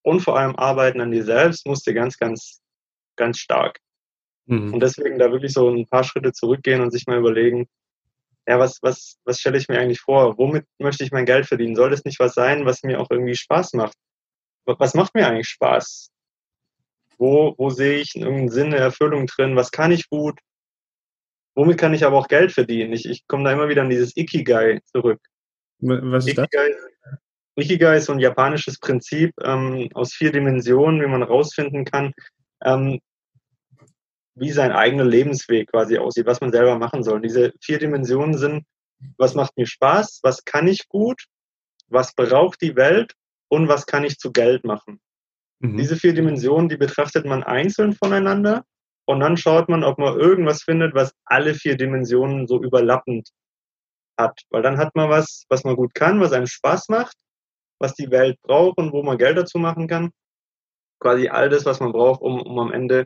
und 0.09 0.21
vor 0.21 0.39
allem 0.39 0.57
arbeiten 0.57 1.01
an 1.01 1.11
dir 1.11 1.25
selbst 1.25 1.67
musst 1.67 1.87
du 1.87 1.93
ganz, 1.93 2.17
ganz, 2.17 2.61
ganz 3.17 3.39
stark. 3.39 3.79
Mhm. 4.47 4.73
Und 4.73 4.81
deswegen 4.81 5.19
da 5.19 5.31
wirklich 5.31 5.53
so 5.53 5.69
ein 5.69 5.87
paar 5.87 6.05
Schritte 6.05 6.33
zurückgehen 6.33 6.81
und 6.81 6.91
sich 6.91 7.07
mal 7.07 7.19
überlegen, 7.19 7.69
ja, 8.47 8.59
was, 8.59 8.79
was, 8.81 9.19
was 9.25 9.39
stelle 9.39 9.59
ich 9.59 9.69
mir 9.69 9.79
eigentlich 9.79 10.01
vor? 10.01 10.39
Womit 10.39 10.65
möchte 10.79 11.05
ich 11.05 11.13
mein 11.13 11.27
Geld 11.27 11.45
verdienen? 11.45 11.77
Soll 11.77 11.91
das 11.91 12.05
nicht 12.05 12.19
was 12.19 12.33
sein, 12.33 12.65
was 12.65 12.83
mir 12.83 12.99
auch 12.99 13.11
irgendwie 13.11 13.37
Spaß 13.37 13.75
macht? 13.75 13.97
Was 14.65 14.95
macht 14.95 15.15
mir 15.15 15.27
eigentlich 15.27 15.49
Spaß? 15.49 16.11
Wo, 17.19 17.55
wo 17.59 17.69
sehe 17.69 17.99
ich 17.99 18.17
irgendeinen 18.17 18.49
Sinn, 18.49 18.67
eine 18.69 18.77
Erfüllung 18.77 19.27
drin? 19.27 19.57
Was 19.57 19.71
kann 19.71 19.93
ich 19.93 20.09
gut? 20.09 20.41
Womit 21.55 21.77
kann 21.77 21.93
ich 21.93 22.07
aber 22.07 22.17
auch 22.17 22.29
Geld 22.29 22.53
verdienen? 22.53 22.93
Ich, 22.95 23.05
ich 23.05 23.27
komme 23.27 23.45
da 23.45 23.53
immer 23.53 23.69
wieder 23.69 23.83
an 23.83 23.91
dieses 23.91 24.17
Ikigai 24.17 24.81
zurück. 24.87 25.21
Was 25.81 26.27
ist 26.27 26.39
Ikigai, 26.39 26.71
das? 26.71 27.19
Ikigai 27.59 27.97
ist 27.97 28.07
so 28.07 28.13
ein 28.13 28.21
japanisches 28.21 28.79
Prinzip 28.79 29.33
ähm, 29.43 29.89
aus 29.95 30.13
vier 30.13 30.33
Dimensionen, 30.33 31.01
wie 31.01 31.07
man 31.07 31.23
rausfinden 31.23 31.85
kann, 31.85 32.13
ähm, 32.65 33.01
wie 34.35 34.53
sein 34.53 34.73
eigener 34.73 35.05
Lebensweg 35.05 35.71
quasi 35.71 35.99
aussieht, 35.99 36.27
was 36.27 36.41
man 36.41 36.53
selber 36.53 36.79
machen 36.79 37.03
soll. 37.03 37.17
Und 37.17 37.23
diese 37.23 37.53
vier 37.61 37.79
Dimensionen 37.79 38.37
sind, 38.37 38.65
was 39.17 39.35
macht 39.35 39.57
mir 39.57 39.67
Spaß, 39.67 40.21
was 40.23 40.45
kann 40.45 40.69
ich 40.69 40.89
gut, 40.89 41.25
was 41.89 42.15
braucht 42.15 42.63
die 42.63 42.77
Welt 42.77 43.15
und 43.49 43.69
was 43.69 43.87
kann 43.87 44.05
ich 44.05 44.19
zu 44.19 44.33
Geld 44.33 44.65
machen. 44.65 45.01
Mhm. 45.61 45.77
Diese 45.77 45.97
vier 45.97 46.15
Dimensionen, 46.15 46.69
die 46.69 46.77
betrachtet 46.77 47.27
man 47.27 47.43
einzeln 47.43 47.95
voneinander 47.95 48.65
und 49.07 49.21
dann 49.21 49.37
schaut 49.37 49.69
man, 49.69 49.85
ob 49.85 49.99
man 49.99 50.19
irgendwas 50.19 50.63
findet, 50.63 50.95
was 50.95 51.13
alle 51.25 51.55
vier 51.55 51.77
Dimensionen 51.77 52.47
so 52.47 52.63
überlappend 52.63 53.31
hat. 54.17 54.41
Weil 54.51 54.63
dann 54.63 54.79
hat 54.79 54.95
man 54.95 55.09
was, 55.11 55.47
was 55.49 55.65
man 55.65 55.77
gut 55.77 55.95
kann, 55.95 56.21
was 56.21 56.33
einem 56.33 56.47
Spaß 56.47 56.89
macht, 56.89 57.17
was 57.79 57.95
die 57.95 58.11
Welt 58.11 58.41
braucht 58.43 58.79
und 58.79 58.93
wo 58.93 59.03
man 59.03 59.19
Geld 59.19 59.37
dazu 59.37 59.59
machen 59.59 59.89
kann. 59.89 60.11
Quasi 61.01 61.29
all 61.29 61.49
das, 61.49 61.65
was 61.65 61.81
man 61.81 61.93
braucht, 61.93 62.21
um, 62.21 62.41
um 62.41 62.59
am 62.59 62.73
Ende 62.73 63.05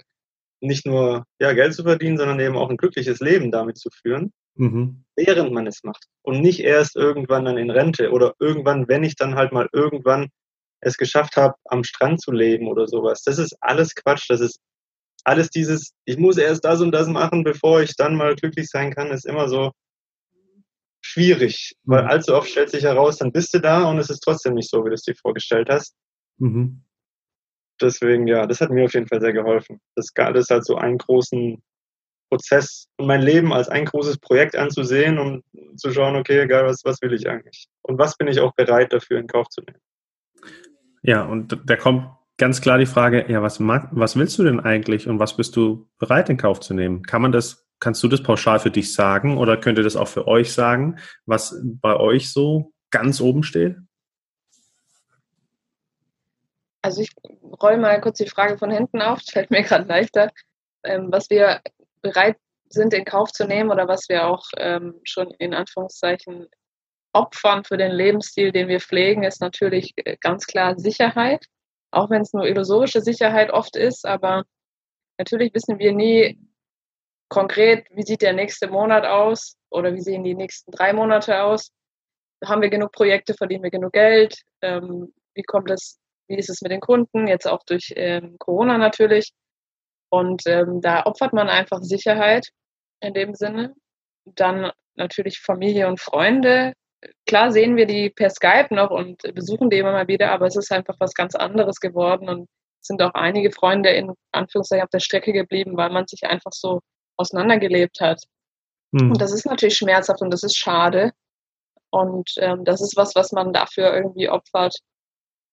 nicht 0.61 0.87
nur 0.87 1.25
ja, 1.41 1.53
Geld 1.53 1.75
zu 1.75 1.83
verdienen, 1.83 2.17
sondern 2.17 2.41
eben 2.41 2.57
auch 2.57 2.71
ein 2.71 2.77
glückliches 2.77 3.21
Leben 3.21 3.51
damit 3.51 3.77
zu 3.77 3.91
führen, 3.91 4.33
mhm. 4.55 5.05
während 5.17 5.53
man 5.53 5.67
es 5.67 5.83
macht. 5.83 6.07
Und 6.23 6.41
nicht 6.41 6.61
erst 6.61 6.97
irgendwann 6.97 7.45
dann 7.45 7.59
in 7.59 7.71
Rente 7.71 8.11
oder 8.11 8.35
irgendwann, 8.39 8.89
wenn 8.89 9.05
ich 9.05 9.17
dann 9.17 9.35
halt 9.35 9.53
mal 9.53 9.69
irgendwann 9.73 10.29
es 10.81 10.97
geschafft 10.97 11.37
habe, 11.37 11.55
am 11.65 11.85
Strand 11.85 12.21
zu 12.21 12.33
leben 12.33 12.69
oder 12.69 12.87
sowas. 12.87 13.23
Das 13.23 13.39
ist 13.39 13.57
alles 13.61 13.95
Quatsch. 13.95 14.29
Das 14.29 14.41
ist 14.41 14.61
alles 15.25 15.51
dieses, 15.51 15.93
ich 16.05 16.19
muss 16.19 16.39
erst 16.39 16.65
das 16.65 16.81
und 16.81 16.93
das 16.93 17.07
machen, 17.09 17.45
bevor 17.45 17.81
ich 17.83 17.95
dann 17.97 18.17
mal 18.17 18.35
glücklich 18.35 18.69
sein 18.69 18.93
kann, 18.93 19.11
ist 19.11 19.27
immer 19.27 19.49
so 19.49 19.71
schwierig. 21.03 21.75
Mhm. 21.85 21.93
Weil 21.93 22.05
allzu 22.07 22.35
oft 22.35 22.49
stellt 22.49 22.71
sich 22.71 22.85
heraus, 22.85 23.19
dann 23.19 23.33
bist 23.33 23.53
du 23.53 23.59
da 23.59 23.91
und 23.91 23.99
es 23.99 24.09
ist 24.09 24.21
trotzdem 24.21 24.55
nicht 24.55 24.71
so, 24.71 24.85
wie 24.85 24.89
du 24.89 24.95
es 24.95 25.03
dir 25.03 25.15
vorgestellt 25.15 25.69
hast. 25.71 25.95
Mhm 26.39 26.83
deswegen, 27.83 28.27
ja, 28.27 28.47
das 28.47 28.61
hat 28.61 28.71
mir 28.71 28.85
auf 28.85 28.95
jeden 28.95 29.09
Fall 29.09 29.21
sehr 29.21 29.33
geholfen. 29.33 29.81
Das, 29.97 30.09
das 30.15 30.49
halt 30.49 30.65
so 30.65 30.77
einen 30.77 30.99
großen 30.99 31.63
Prozess 32.31 32.89
und 32.97 33.07
mein 33.07 33.21
Leben 33.21 33.53
als 33.53 33.69
ein 33.69 33.85
großes 33.85 34.19
Projekt 34.19 34.57
anzusehen 34.57 35.19
und 35.19 35.45
zu 35.77 35.93
schauen, 35.93 36.17
okay, 36.17 36.41
egal, 36.41 36.65
was, 36.65 36.83
was 36.85 37.03
will 37.03 37.13
ich 37.13 37.29
eigentlich? 37.29 37.67
Und 37.83 37.99
was 37.99 38.17
bin 38.17 38.29
ich 38.29 38.41
auch 38.41 38.55
bereit 38.55 38.93
dafür 38.93 39.19
in 39.19 39.27
Kauf 39.27 39.49
zu 39.49 39.61
nehmen? 39.61 39.81
Ja, 41.03 41.25
und 41.25 41.59
da 41.67 41.77
kommt 41.77 42.09
ganz 42.39 42.61
klar 42.61 42.79
die 42.79 42.87
Frage, 42.87 43.27
ja, 43.31 43.43
was, 43.43 43.61
mag, 43.61 43.89
was 43.93 44.17
willst 44.17 44.39
du 44.39 44.45
denn 44.45 44.61
eigentlich 44.61 45.09
und 45.09 45.19
was 45.19 45.37
bist 45.37 45.57
du 45.57 45.89
bereit 45.99 46.31
in 46.31 46.39
Kauf 46.39 46.61
zu 46.61 46.73
nehmen? 46.75 47.03
Kann 47.03 47.21
man 47.21 47.33
das, 47.33 47.67
kannst 47.83 48.01
du 48.03 48.09
das 48.09 48.23
pauschal 48.23 48.61
für 48.61 48.71
dich 48.71 48.95
sagen 48.95 49.37
oder 49.39 49.57
könnt 49.57 49.77
ihr 49.77 49.83
das 49.85 49.97
auch 49.97 50.07
für 50.07 50.29
euch 50.29 50.53
sagen, 50.53 51.01
was 51.27 51.61
bei 51.65 51.97
euch 51.97 52.33
so 52.33 52.73
ganz 52.91 53.21
oben 53.21 53.43
steht? 53.43 53.77
Also 56.81 57.03
ich 57.03 57.11
roll 57.61 57.79
mal 57.79 58.01
kurz 58.01 58.19
die 58.19 58.29
Frage 58.29 58.57
von 58.57 58.71
hinten 58.71 59.03
auf, 59.03 59.19
das 59.19 59.31
fällt 59.33 59.51
mir 59.51 59.63
gerade 59.63 59.85
leichter, 59.89 60.31
ähm, 60.85 61.09
was 61.11 61.29
wir 61.29 61.61
bereit 62.03 62.37
sind 62.69 62.95
in 62.95 63.05
Kauf 63.05 63.33
zu 63.33 63.47
nehmen 63.47 63.71
oder 63.71 63.89
was 63.89 64.09
wir 64.09 64.29
auch 64.29 64.45
ähm, 64.59 65.01
schon 65.03 65.33
in 65.39 65.53
Anführungszeichen 65.53 66.47
opfern 67.13 67.65
für 67.65 67.77
den 67.77 67.93
Lebensstil, 67.93 68.53
den 68.53 68.69
wir 68.69 68.81
pflegen, 68.81 69.25
ist 69.25 69.41
natürlich 69.41 69.93
äh, 69.97 70.17
ganz 70.21 70.47
klar 70.47 70.79
Sicherheit, 70.79 71.47
auch 71.91 72.11
wenn 72.11 72.23
es 72.23 72.33
nur 72.33 72.47
illusorische 72.47 73.01
Sicherheit 73.01 73.51
oft 73.51 73.75
ist, 73.75 74.07
aber 74.07 74.45
natürlich 75.19 75.53
wissen 75.53 75.81
wir 75.81 75.93
nie 75.93 76.39
konkret, 77.33 77.87
wie 77.91 78.03
sieht 78.03 78.23
der 78.23 78.35
nächste 78.35 78.69
Monat 78.69 79.05
aus 79.07 79.57
oder 79.71 79.95
wie 79.95 80.03
sehen 80.03 80.23
die 80.23 80.35
nächsten 80.35 80.71
drei 80.71 80.93
Monate 80.93 81.43
aus. 81.43 81.71
Haben 82.45 82.63
wir 82.63 82.71
genug 82.71 82.93
Projekte, 82.93 83.35
verdienen 83.35 83.63
wir 83.63 83.71
genug 83.71 83.93
Geld? 83.93 84.37
Ähm, 84.61 85.13
wie 85.35 85.43
kommt 85.43 85.71
es 85.71 85.99
wie 86.29 86.39
ist 86.39 86.51
es 86.51 86.63
mit 86.63 86.73
den 86.73 86.81
Kunden, 86.81 87.27
jetzt 87.27 87.47
auch 87.47 87.63
durch 87.65 87.93
ähm, 87.97 88.37
Corona 88.39 88.79
natürlich. 88.79 89.33
Und 90.11 90.43
ähm, 90.47 90.81
da 90.81 91.05
opfert 91.05 91.33
man 91.33 91.49
einfach 91.49 91.81
Sicherheit 91.83 92.49
in 93.01 93.15
dem 93.15 93.35
Sinne. 93.35 93.75
dann 94.25 94.71
natürlich 94.95 95.41
Familie 95.41 95.89
und 95.89 96.01
Freunde. 96.01 96.75
Klar 97.27 97.51
sehen 97.51 97.77
wir 97.77 97.87
die 97.87 98.11
per 98.11 98.31
Skype 98.31 98.75
noch 98.75 98.91
und 98.91 99.23
besuchen 99.35 99.71
die 99.71 99.79
immer 99.79 99.93
mal 99.93 100.07
wieder, 100.07 100.31
aber 100.31 100.47
es 100.47 100.57
ist 100.57 100.71
einfach 100.71 100.97
was 101.01 101.15
ganz 101.15 101.35
anderes 101.35 101.81
geworden 101.81 102.29
und 102.29 102.47
sind 102.83 103.03
auch 103.03 103.15
einige 103.15 103.51
Freunde 103.51 103.91
in 103.91 104.13
Anführungszeichen 104.33 104.85
auf 104.85 104.91
der 104.91 105.01
Strecke 105.01 105.33
geblieben, 105.33 105.77
weil 105.77 105.91
man 105.91 106.07
sich 106.07 106.25
einfach 106.25 106.53
so 106.53 106.81
auseinandergelebt 107.17 108.01
hat. 108.01 108.23
Mhm. 108.93 109.13
Und 109.13 109.21
das 109.21 109.33
ist 109.33 109.47
natürlich 109.47 109.77
schmerzhaft 109.77 110.23
und 110.23 110.31
das 110.31 110.43
ist 110.43 110.57
schade. 110.57 111.13
Und 111.91 112.31
ähm, 112.39 112.65
das 112.65 112.81
ist 112.81 112.97
was, 112.97 113.15
was 113.15 113.33
man 113.33 113.53
dafür 113.53 113.95
irgendwie 113.95 114.29
opfert. 114.29 114.77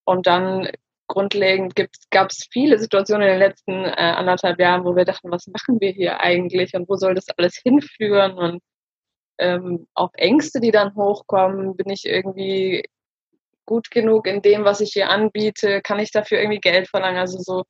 Und 0.06 0.28
dann 0.28 0.69
grundlegend 1.08 1.74
gab 2.12 2.30
es 2.30 2.48
viele 2.52 2.80
Situationen 2.80 3.28
in 3.28 3.34
den 3.34 3.39
letzten 3.39 3.86
äh, 3.86 4.13
anderthalb 4.15 4.60
Jahren, 4.60 4.86
wo 4.86 4.95
wir 4.95 5.06
dachten, 5.06 5.32
was 5.32 5.48
machen 5.48 5.82
wir 5.82 5.91
hier 5.91 6.19
eigentlich 6.19 6.74
und 6.76 6.88
wo 6.88 6.95
soll 6.95 7.15
das 7.15 7.28
alles 7.38 7.60
hinführen? 7.62 8.34
Und 8.34 8.62
ähm, 9.39 9.88
auch 9.95 10.12
Ängste, 10.13 10.60
die 10.62 10.72
dann 10.72 10.95
hochkommen, 10.95 11.76
bin 11.76 11.89
ich 11.89 12.06
irgendwie 12.06 12.84
gut 13.65 13.91
genug 13.91 14.28
in 14.28 14.41
dem, 14.41 14.63
was 14.65 14.82
ich 14.82 14.91
hier 14.93 15.10
anbiete? 15.10 15.82
Kann 15.82 16.00
ich 16.00 16.12
dafür 16.12 16.39
irgendwie 16.39 16.60
Geld 16.60 16.88
verlangen? 16.88 17.19
Also 17.19 17.39
so 17.39 17.63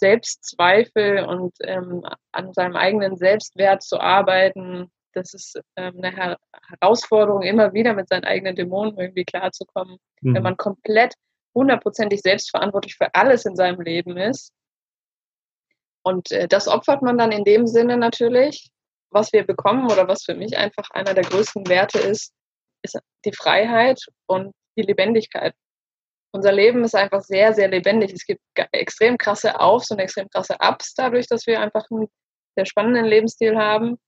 Selbstzweifel 0.00 1.24
und 1.24 1.54
ähm, 1.62 2.04
an 2.32 2.52
seinem 2.52 2.76
eigenen 2.76 3.16
Selbstwert 3.16 3.82
zu 3.82 4.00
arbeiten, 4.00 4.90
das 5.12 5.34
ist 5.34 5.60
ähm, 5.76 5.94
eine 5.98 6.14
Her 6.14 6.38
Herausforderung, 6.68 7.42
immer 7.42 7.72
wieder 7.72 7.94
mit 7.94 8.08
seinen 8.08 8.24
eigenen 8.24 8.56
Dämonen 8.56 8.96
irgendwie 8.98 9.24
klarzukommen. 9.24 9.98
Mhm. 10.20 10.34
Wenn 10.34 10.42
man 10.42 10.56
komplett 10.56 11.14
hundertprozentig 11.54 12.20
selbstverantwortlich 12.20 12.96
für 12.96 13.14
alles 13.14 13.44
in 13.44 13.56
seinem 13.56 13.80
Leben 13.80 14.16
ist. 14.16 14.52
Und 16.02 16.30
äh, 16.30 16.48
das 16.48 16.68
opfert 16.68 17.02
man 17.02 17.18
dann 17.18 17.32
in 17.32 17.44
dem 17.44 17.66
Sinne 17.66 17.96
natürlich. 17.96 18.70
Was 19.12 19.32
wir 19.32 19.44
bekommen 19.44 19.90
oder 19.90 20.06
was 20.06 20.22
für 20.22 20.34
mich 20.34 20.56
einfach 20.56 20.88
einer 20.90 21.14
der 21.14 21.24
größten 21.24 21.68
Werte 21.68 21.98
ist, 21.98 22.32
ist 22.82 22.98
die 23.24 23.32
Freiheit 23.32 24.00
und 24.26 24.52
die 24.78 24.82
Lebendigkeit. 24.82 25.54
Unser 26.32 26.52
Leben 26.52 26.84
ist 26.84 26.94
einfach 26.94 27.22
sehr, 27.22 27.54
sehr 27.54 27.68
lebendig. 27.68 28.12
Es 28.12 28.24
gibt 28.24 28.40
extrem 28.72 29.18
krasse 29.18 29.58
Aufs 29.58 29.90
und 29.90 29.98
extrem 29.98 30.28
krasse 30.28 30.56
Ups 30.60 30.94
dadurch, 30.94 31.26
dass 31.26 31.46
wir 31.46 31.60
einfach 31.60 31.84
einen 31.90 32.08
sehr 32.56 32.66
spannenden 32.66 33.06
Lebensstil 33.06 33.56
haben. 33.56 33.98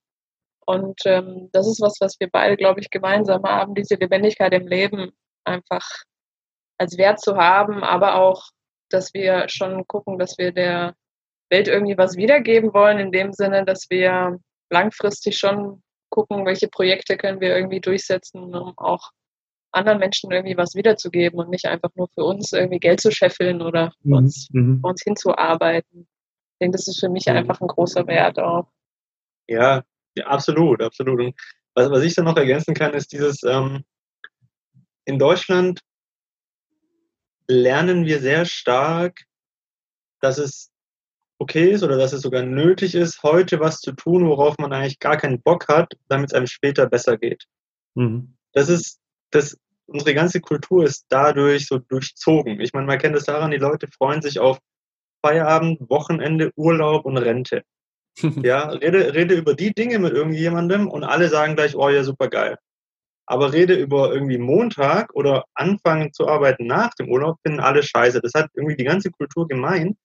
Und 0.65 1.01
ähm, 1.05 1.49
das 1.51 1.67
ist 1.67 1.81
was, 1.81 1.97
was 1.99 2.17
wir 2.19 2.29
beide, 2.31 2.55
glaube 2.55 2.79
ich, 2.79 2.89
gemeinsam 2.89 3.43
haben, 3.43 3.75
diese 3.75 3.95
Lebendigkeit 3.95 4.53
im 4.53 4.67
Leben 4.67 5.11
einfach 5.43 5.85
als 6.77 6.97
Wert 6.97 7.19
zu 7.19 7.35
haben, 7.35 7.83
aber 7.83 8.15
auch, 8.15 8.49
dass 8.89 9.13
wir 9.13 9.49
schon 9.49 9.85
gucken, 9.87 10.17
dass 10.17 10.37
wir 10.37 10.51
der 10.51 10.95
Welt 11.49 11.67
irgendwie 11.67 11.97
was 11.97 12.15
wiedergeben 12.15 12.73
wollen, 12.73 12.99
in 12.99 13.11
dem 13.11 13.33
Sinne, 13.33 13.65
dass 13.65 13.89
wir 13.89 14.39
langfristig 14.71 15.37
schon 15.37 15.83
gucken, 16.09 16.45
welche 16.45 16.67
Projekte 16.67 17.17
können 17.17 17.41
wir 17.41 17.55
irgendwie 17.55 17.81
durchsetzen, 17.81 18.55
um 18.55 18.77
auch 18.77 19.11
anderen 19.73 19.99
Menschen 19.99 20.31
irgendwie 20.31 20.57
was 20.57 20.75
wiederzugeben 20.75 21.39
und 21.39 21.49
nicht 21.49 21.65
einfach 21.65 21.89
nur 21.95 22.07
für 22.09 22.23
uns 22.23 22.53
irgendwie 22.53 22.79
Geld 22.79 23.01
zu 23.01 23.11
scheffeln 23.11 23.61
oder 23.61 23.93
mhm. 24.03 24.13
uns, 24.13 24.49
mhm. 24.51 24.79
uns 24.83 25.01
hinzuarbeiten. 25.03 26.01
Ich 26.01 26.59
denke, 26.59 26.77
das 26.77 26.87
ist 26.87 26.99
für 26.99 27.09
mich 27.09 27.25
mhm. 27.25 27.37
einfach 27.37 27.61
ein 27.61 27.67
großer 27.67 28.07
Wert 28.07 28.39
auch. 28.39 28.67
Ja, 29.47 29.83
ja 30.15 30.25
absolut, 30.27 30.81
absolut. 30.81 31.19
Und 31.19 31.35
was, 31.75 31.89
was 31.89 32.03
ich 32.03 32.15
dann 32.15 32.25
noch 32.25 32.37
ergänzen 32.37 32.73
kann, 32.73 32.93
ist 32.93 33.11
dieses, 33.11 33.43
ähm, 33.43 33.83
in 35.05 35.19
Deutschland 35.19 35.81
lernen 37.47 38.05
wir 38.05 38.19
sehr 38.19 38.45
stark, 38.45 39.21
dass 40.21 40.37
es 40.37 40.71
okay 41.39 41.71
ist 41.71 41.83
oder 41.83 41.97
dass 41.97 42.13
es 42.13 42.21
sogar 42.21 42.43
nötig 42.43 42.95
ist, 42.95 43.21
heute 43.23 43.59
was 43.59 43.79
zu 43.79 43.91
tun, 43.91 44.27
worauf 44.27 44.57
man 44.57 44.71
eigentlich 44.71 44.99
gar 44.99 45.17
keinen 45.17 45.41
Bock 45.41 45.67
hat, 45.67 45.93
damit 46.07 46.31
es 46.31 46.33
einem 46.33 46.47
später 46.47 46.87
besser 46.87 47.17
geht. 47.17 47.45
Mhm. 47.95 48.35
Das 48.53 48.69
ist, 48.69 48.99
das, 49.31 49.57
unsere 49.85 50.13
ganze 50.13 50.41
Kultur 50.41 50.83
ist 50.85 51.05
dadurch 51.09 51.67
so 51.67 51.79
durchzogen. 51.79 52.59
Ich 52.59 52.73
meine, 52.73 52.87
man 52.87 52.97
kennt 52.97 53.15
es 53.15 53.25
daran, 53.25 53.51
die 53.51 53.57
Leute 53.57 53.87
freuen 53.87 54.21
sich 54.21 54.39
auf 54.39 54.59
Feierabend, 55.21 55.89
Wochenende, 55.89 56.51
Urlaub 56.55 57.05
und 57.05 57.17
Rente. 57.17 57.63
ja, 58.43 58.69
rede, 58.69 59.13
rede 59.13 59.35
über 59.35 59.55
die 59.55 59.73
Dinge 59.73 59.99
mit 59.99 60.13
irgendjemandem 60.13 60.87
und 60.87 61.03
alle 61.03 61.29
sagen 61.29 61.55
gleich, 61.55 61.75
oh 61.75 61.89
ja, 61.89 62.03
super 62.03 62.29
geil. 62.29 62.57
Aber 63.25 63.53
rede 63.53 63.73
über 63.75 64.13
irgendwie 64.13 64.37
Montag 64.37 65.13
oder 65.15 65.45
anfangen 65.53 66.11
zu 66.11 66.27
arbeiten 66.27 66.67
nach 66.67 66.93
dem 66.95 67.09
Urlaub, 67.09 67.37
finden 67.41 67.61
alle 67.61 67.81
scheiße. 67.81 68.19
Das 68.21 68.33
hat 68.33 68.49
irgendwie 68.53 68.75
die 68.75 68.83
ganze 68.83 69.11
Kultur 69.11 69.47
gemeint. 69.47 69.97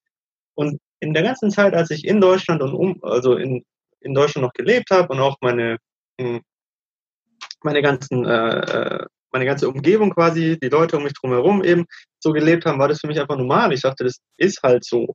Und 0.54 0.80
in 1.00 1.14
der 1.14 1.24
ganzen 1.24 1.50
Zeit, 1.50 1.74
als 1.74 1.90
ich 1.90 2.04
in 2.04 2.20
Deutschland 2.20 2.62
und 2.62 2.74
um, 2.74 3.02
also 3.02 3.36
in, 3.36 3.64
in 4.00 4.14
Deutschland 4.14 4.46
noch 4.46 4.52
gelebt 4.52 4.90
habe 4.90 5.12
und 5.12 5.20
auch 5.20 5.36
meine, 5.40 5.78
hm, 6.20 6.40
meine 7.62 7.82
ganzen 7.82 8.24
äh, 8.24 8.60
äh 8.60 9.06
meine 9.32 9.44
ganze 9.44 9.68
Umgebung 9.68 10.10
quasi, 10.10 10.58
die 10.62 10.68
Leute 10.68 10.96
um 10.96 11.04
mich 11.04 11.14
drumherum 11.14 11.62
eben 11.62 11.84
so 12.18 12.32
gelebt 12.32 12.66
haben, 12.66 12.78
war 12.78 12.88
das 12.88 13.00
für 13.00 13.06
mich 13.06 13.20
einfach 13.20 13.36
normal. 13.36 13.72
Ich 13.72 13.82
dachte, 13.82 14.04
das 14.04 14.18
ist 14.36 14.62
halt 14.62 14.84
so, 14.84 15.14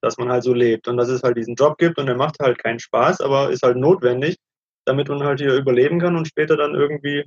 dass 0.00 0.18
man 0.18 0.30
halt 0.30 0.42
so 0.42 0.52
lebt 0.52 0.88
und 0.88 0.96
dass 0.96 1.08
es 1.08 1.22
halt 1.22 1.36
diesen 1.36 1.54
Job 1.54 1.78
gibt 1.78 1.98
und 1.98 2.06
der 2.06 2.16
macht 2.16 2.38
halt 2.40 2.58
keinen 2.58 2.78
Spaß, 2.78 3.20
aber 3.20 3.50
ist 3.50 3.62
halt 3.62 3.76
notwendig, 3.76 4.36
damit 4.84 5.08
man 5.08 5.22
halt 5.22 5.40
hier 5.40 5.54
überleben 5.54 6.00
kann 6.00 6.16
und 6.16 6.26
später 6.26 6.56
dann 6.56 6.74
irgendwie 6.74 7.20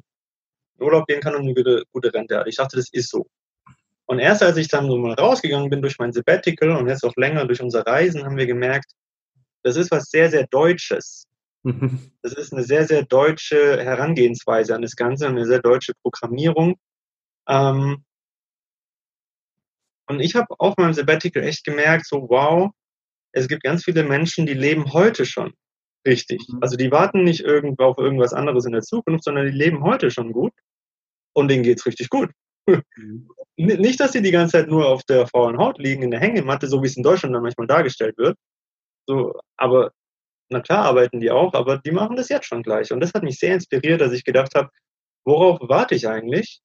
in 0.78 0.84
Urlaub 0.84 1.08
gehen 1.08 1.22
kann 1.22 1.36
und 1.36 1.44
eine 1.44 1.54
gute, 1.54 1.84
gute 1.92 2.14
Rente 2.14 2.38
hat. 2.38 2.48
Ich 2.48 2.58
dachte, 2.58 2.78
das 2.78 2.90
ist 2.92 3.10
so. 3.10 3.26
Und 4.08 4.20
erst 4.20 4.44
als 4.44 4.58
ich 4.58 4.68
dann 4.68 4.88
so 4.88 4.98
mal 4.98 5.14
rausgegangen 5.14 5.70
bin 5.70 5.82
durch 5.82 5.98
mein 5.98 6.12
Sabbatical 6.12 6.72
und 6.72 6.88
jetzt 6.88 7.04
auch 7.04 7.16
länger 7.16 7.46
durch 7.46 7.62
unser 7.62 7.86
Reisen, 7.86 8.24
haben 8.24 8.38
wir 8.38 8.46
gemerkt, 8.46 8.92
das 9.64 9.78
ist 9.78 9.90
was 9.90 10.10
sehr, 10.10 10.30
sehr 10.30 10.46
Deutsches. 10.48 11.26
Mhm. 11.66 12.12
Das 12.22 12.34
ist 12.34 12.54
eine 12.54 12.64
sehr, 12.64 12.86
sehr 12.88 13.04
deutsche 13.04 13.84
Herangehensweise 13.84 14.76
an 14.76 14.84
das 14.84 14.96
Ganze, 14.96 15.28
eine 15.28 15.46
sehr 15.46 15.62
deutsche 15.62 15.94
Programmierung. 16.04 16.76
Ähm, 17.50 18.06
und 20.08 20.20
ich 20.20 20.36
habe 20.36 20.48
auf 20.60 20.78
meinem 20.78 20.94
Sabbatical 20.94 21.44
echt 21.44 21.66
gemerkt, 21.66 22.06
so 22.06 22.30
wow, 22.30 22.70
es 23.32 23.48
gibt 23.48 23.64
ganz 23.64 23.84
viele 23.84 24.04
Menschen, 24.04 24.46
die 24.46 24.54
leben 24.54 24.94
heute 24.94 25.26
schon 25.26 25.54
richtig. 26.08 26.48
Mhm. 26.48 26.60
Also 26.62 26.78
die 26.78 26.92
warten 26.92 27.24
nicht 27.24 27.42
irgendwo 27.42 27.86
auf 27.86 27.98
irgendwas 27.98 28.34
anderes 28.34 28.66
in 28.66 28.74
der 28.74 28.84
Zukunft, 28.84 29.24
sondern 29.24 29.48
die 29.48 29.58
leben 29.58 29.84
heute 29.84 30.12
schon 30.12 30.34
gut 30.34 30.54
und 31.34 31.48
denen 31.48 31.64
geht's 31.64 31.88
richtig 31.88 32.10
gut. 32.10 32.30
Mhm. 32.68 33.28
Nicht, 33.58 34.00
dass 34.02 34.12
sie 34.12 34.22
die 34.22 34.32
ganze 34.32 34.58
Zeit 34.58 34.68
nur 34.68 34.88
auf 34.88 35.04
der 35.04 35.28
faulen 35.28 35.58
Haut 35.58 35.80
liegen, 35.80 36.04
in 36.04 36.12
der 36.12 36.20
Hängematte, 36.20 36.68
so 36.68 36.84
wie 36.84 36.88
es 36.88 36.98
in 36.98 37.04
Deutschland 37.04 37.34
dann 37.34 37.42
manchmal 37.42 37.68
dargestellt 37.68 38.18
wird. 38.18 38.38
So, 39.08 39.34
aber 39.56 39.94
na 40.50 40.62
klar 40.62 40.86
arbeiten 40.86 41.20
die 41.20 41.32
auch, 41.32 41.54
aber 41.54 41.78
die 41.78 41.92
machen 41.92 42.16
das 42.16 42.30
jetzt 42.30 42.48
schon 42.48 42.64
gleich. 42.64 42.92
Und 42.92 43.00
das 43.00 43.14
hat 43.14 43.24
mich 43.24 43.40
sehr 43.40 43.56
inspiriert, 43.56 44.02
dass 44.02 44.12
ich 44.12 44.24
gedacht 44.24 44.54
habe, 44.56 44.70
worauf 45.26 45.60
warte 45.62 45.96
ich 45.96 46.08
eigentlich? 46.08 46.62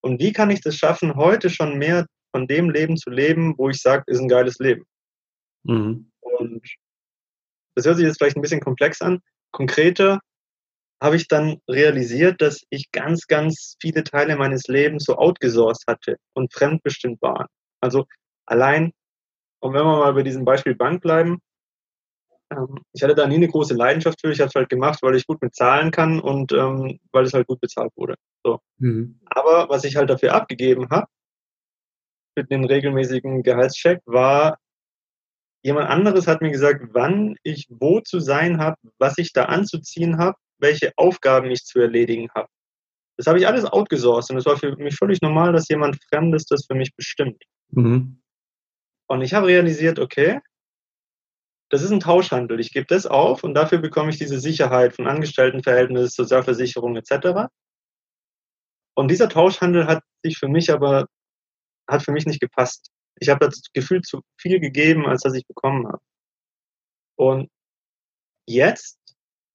Und 0.00 0.20
wie 0.20 0.32
kann 0.32 0.50
ich 0.50 0.60
das 0.60 0.76
schaffen, 0.76 1.16
heute 1.16 1.50
schon 1.50 1.78
mehr 1.78 2.06
von 2.32 2.46
dem 2.46 2.70
Leben 2.70 2.96
zu 2.96 3.10
leben, 3.10 3.54
wo 3.58 3.68
ich 3.68 3.80
sage, 3.80 4.04
ist 4.06 4.20
ein 4.20 4.28
geiles 4.28 4.58
Leben? 4.58 4.84
Mhm. 5.64 6.10
Und 6.20 6.62
das 7.74 7.86
hört 7.86 7.96
sich 7.96 8.06
jetzt 8.06 8.18
vielleicht 8.18 8.36
ein 8.36 8.42
bisschen 8.42 8.60
komplex 8.60 9.02
an. 9.02 9.20
Konkreter 9.50 10.20
habe 11.00 11.16
ich 11.16 11.28
dann 11.28 11.60
realisiert, 11.68 12.40
dass 12.40 12.62
ich 12.70 12.90
ganz, 12.90 13.26
ganz 13.26 13.76
viele 13.80 14.02
Teile 14.04 14.36
meines 14.36 14.66
Lebens 14.66 15.04
so 15.04 15.16
outgesourced 15.16 15.84
hatte 15.86 16.16
und 16.34 16.52
fremdbestimmt 16.52 17.22
waren. 17.22 17.46
Also 17.80 18.06
allein, 18.46 18.92
und 19.60 19.74
wenn 19.74 19.84
wir 19.84 19.98
mal 19.98 20.12
bei 20.12 20.22
diesem 20.22 20.44
Beispiel 20.44 20.74
Bank 20.74 21.02
bleiben, 21.02 21.38
ich 22.92 23.02
hatte 23.02 23.14
da 23.14 23.26
nie 23.26 23.36
eine 23.36 23.48
große 23.48 23.74
Leidenschaft 23.74 24.20
für. 24.20 24.32
Ich 24.32 24.40
habe 24.40 24.48
es 24.48 24.54
halt 24.54 24.68
gemacht, 24.68 25.00
weil 25.02 25.14
ich 25.16 25.26
gut 25.26 25.42
mit 25.42 25.54
Zahlen 25.54 25.90
kann 25.90 26.20
und 26.20 26.52
ähm, 26.52 26.98
weil 27.12 27.24
es 27.24 27.34
halt 27.34 27.46
gut 27.46 27.60
bezahlt 27.60 27.92
wurde. 27.96 28.14
So. 28.42 28.60
Mhm. 28.78 29.20
Aber 29.26 29.68
was 29.68 29.84
ich 29.84 29.96
halt 29.96 30.08
dafür 30.10 30.34
abgegeben 30.34 30.88
habe, 30.90 31.06
für 32.36 32.44
den 32.44 32.64
regelmäßigen 32.64 33.42
Gehaltscheck, 33.42 34.00
war, 34.06 34.58
jemand 35.62 35.88
anderes 35.88 36.26
hat 36.26 36.40
mir 36.40 36.50
gesagt, 36.50 36.86
wann 36.92 37.36
ich 37.42 37.66
wo 37.68 38.00
zu 38.00 38.20
sein 38.20 38.58
habe, 38.58 38.76
was 38.98 39.18
ich 39.18 39.32
da 39.32 39.46
anzuziehen 39.46 40.18
habe, 40.18 40.38
welche 40.58 40.92
Aufgaben 40.96 41.50
ich 41.50 41.64
zu 41.64 41.80
erledigen 41.80 42.28
habe. 42.34 42.48
Das 43.16 43.26
habe 43.26 43.38
ich 43.38 43.46
alles 43.46 43.64
outgesourced 43.64 44.30
und 44.30 44.38
es 44.38 44.46
war 44.46 44.56
für 44.56 44.76
mich 44.76 44.94
völlig 44.94 45.20
normal, 45.20 45.52
dass 45.52 45.68
jemand 45.68 45.98
Fremdes 46.08 46.46
das 46.46 46.66
für 46.66 46.76
mich 46.76 46.94
bestimmt. 46.94 47.42
Mhm. 47.70 48.22
Und 49.08 49.22
ich 49.22 49.34
habe 49.34 49.48
realisiert, 49.48 49.98
okay, 49.98 50.40
das 51.70 51.82
ist 51.82 51.90
ein 51.90 52.00
Tauschhandel. 52.00 52.60
Ich 52.60 52.72
gebe 52.72 52.86
das 52.86 53.06
auf 53.06 53.44
und 53.44 53.54
dafür 53.54 53.78
bekomme 53.78 54.10
ich 54.10 54.18
diese 54.18 54.40
Sicherheit 54.40 54.94
von 54.94 55.06
Angestelltenverhältnis, 55.06 56.14
Sozialversicherung 56.14 56.96
etc. 56.96 57.48
Und 58.94 59.10
dieser 59.10 59.28
Tauschhandel 59.28 59.86
hat 59.86 60.02
sich 60.24 60.38
für 60.38 60.48
mich 60.48 60.72
aber, 60.72 61.06
hat 61.88 62.02
für 62.02 62.12
mich 62.12 62.26
nicht 62.26 62.40
gepasst. 62.40 62.90
Ich 63.20 63.28
habe 63.28 63.46
das 63.46 63.62
Gefühl 63.72 64.02
zu 64.02 64.22
viel 64.40 64.60
gegeben, 64.60 65.06
als 65.06 65.22
dass 65.22 65.34
ich 65.34 65.46
bekommen 65.46 65.86
habe. 65.86 66.00
Und 67.16 67.50
jetzt, 68.46 68.98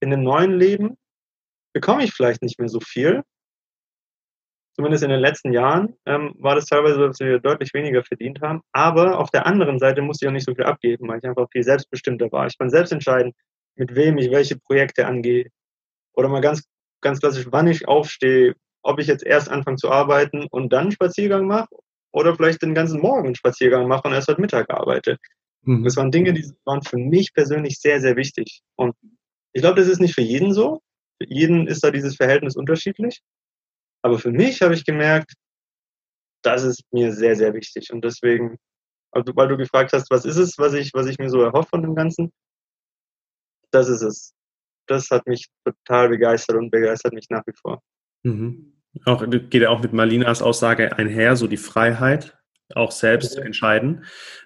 in 0.01 0.11
dem 0.11 0.23
neuen 0.23 0.59
Leben, 0.59 0.97
bekomme 1.73 2.03
ich 2.03 2.13
vielleicht 2.13 2.41
nicht 2.41 2.59
mehr 2.59 2.69
so 2.69 2.79
viel, 2.79 3.23
zumindest 4.75 5.03
in 5.03 5.09
den 5.09 5.19
letzten 5.19 5.53
Jahren, 5.53 5.95
ähm, 6.05 6.33
war 6.39 6.55
das 6.55 6.65
teilweise 6.65 6.95
so, 6.95 7.07
dass 7.07 7.19
wir 7.19 7.39
deutlich 7.39 7.73
weniger 7.73 8.03
verdient 8.03 8.41
haben. 8.41 8.61
Aber 8.71 9.19
auf 9.19 9.29
der 9.31 9.45
anderen 9.45 9.79
Seite 9.79 10.01
musste 10.01 10.25
ich 10.25 10.29
auch 10.29 10.33
nicht 10.33 10.45
so 10.45 10.55
viel 10.55 10.65
abgeben, 10.65 11.07
weil 11.07 11.19
ich 11.19 11.25
einfach 11.25 11.47
viel 11.51 11.63
selbstbestimmter 11.63 12.31
war. 12.31 12.47
Ich 12.47 12.57
kann 12.57 12.69
selbst 12.69 12.91
entscheiden, 12.91 13.33
mit 13.75 13.95
wem 13.95 14.17
ich 14.17 14.31
welche 14.31 14.57
Projekte 14.57 15.07
angehe, 15.07 15.49
Oder 16.15 16.29
mal 16.29 16.41
ganz, 16.41 16.63
ganz 17.01 17.19
klassisch, 17.19 17.47
wann 17.49 17.67
ich 17.67 17.87
aufstehe, 17.87 18.55
ob 18.83 18.99
ich 18.99 19.07
jetzt 19.07 19.25
erst 19.25 19.49
anfange 19.49 19.77
zu 19.77 19.89
arbeiten 19.89 20.47
und 20.51 20.73
dann 20.73 20.81
einen 20.81 20.91
Spaziergang 20.91 21.47
mache 21.47 21.69
oder 22.11 22.35
vielleicht 22.35 22.61
den 22.61 22.75
ganzen 22.75 23.01
Morgen 23.01 23.27
einen 23.27 23.35
Spaziergang 23.35 23.87
mache 23.87 24.07
und 24.07 24.13
erst 24.13 24.27
heute 24.27 24.41
Mittag 24.41 24.69
arbeite. 24.69 25.17
Mhm. 25.63 25.83
Das 25.83 25.95
waren 25.97 26.11
Dinge, 26.11 26.33
die 26.33 26.51
waren 26.65 26.81
für 26.81 26.97
mich 26.97 27.33
persönlich 27.33 27.79
sehr, 27.79 27.99
sehr 28.01 28.15
wichtig. 28.15 28.61
Und 28.75 28.95
ich 29.53 29.61
glaube, 29.61 29.79
das 29.79 29.87
ist 29.87 29.99
nicht 29.99 30.13
für 30.13 30.21
jeden 30.21 30.53
so. 30.53 30.81
Für 31.21 31.27
jeden 31.29 31.67
ist 31.67 31.83
da 31.83 31.91
dieses 31.91 32.15
Verhältnis 32.15 32.55
unterschiedlich. 32.55 33.21
Aber 34.03 34.19
für 34.19 34.31
mich 34.31 34.61
habe 34.61 34.73
ich 34.73 34.85
gemerkt, 34.85 35.33
das 36.43 36.63
ist 36.63 36.83
mir 36.91 37.13
sehr, 37.13 37.35
sehr 37.35 37.53
wichtig. 37.53 37.91
Und 37.91 38.03
deswegen, 38.03 38.57
also, 39.11 39.33
weil 39.35 39.47
du 39.47 39.57
gefragt 39.57 39.93
hast, 39.93 40.11
was 40.11 40.25
ist 40.25 40.37
es, 40.37 40.57
was 40.57 40.73
ich, 40.73 40.91
was 40.93 41.07
ich 41.07 41.17
mir 41.17 41.29
so 41.29 41.41
erhoffe 41.41 41.69
von 41.69 41.81
dem 41.81 41.95
Ganzen, 41.95 42.31
das 43.71 43.89
ist 43.89 44.01
es. 44.01 44.33
Das 44.87 45.09
hat 45.09 45.25
mich 45.25 45.47
total 45.63 46.09
begeistert 46.09 46.57
und 46.57 46.69
begeistert 46.69 47.13
mich 47.13 47.27
nach 47.29 47.43
wie 47.47 47.53
vor. 47.59 47.81
Mhm. 48.23 48.73
Auch, 49.05 49.25
geht 49.27 49.53
ja 49.53 49.69
auch 49.69 49.81
mit 49.81 49.93
Malinas 49.93 50.41
Aussage 50.41 50.97
einher, 50.97 51.35
so 51.35 51.47
die 51.47 51.57
Freiheit, 51.57 52.37
auch 52.75 52.91
selbst 52.91 53.31
okay. 53.31 53.35
zu 53.35 53.45
entscheiden. 53.45 54.05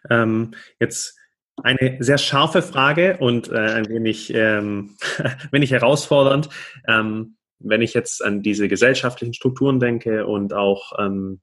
Ähm, 0.09 0.53
jetzt 0.79 1.17
eine 1.63 1.97
sehr 1.99 2.19
scharfe 2.19 2.61
Frage 2.61 3.17
und 3.17 3.49
äh, 3.49 3.57
ein 3.57 3.89
wenig, 3.89 4.31
ähm, 4.33 4.95
wenig 5.51 5.71
herausfordernd. 5.71 6.49
Ähm, 6.87 7.36
wenn 7.59 7.81
ich 7.81 7.93
jetzt 7.93 8.23
an 8.23 8.41
diese 8.41 8.67
gesellschaftlichen 8.67 9.33
Strukturen 9.33 9.79
denke 9.79 10.25
und 10.25 10.53
auch 10.53 10.93
ähm, 10.99 11.41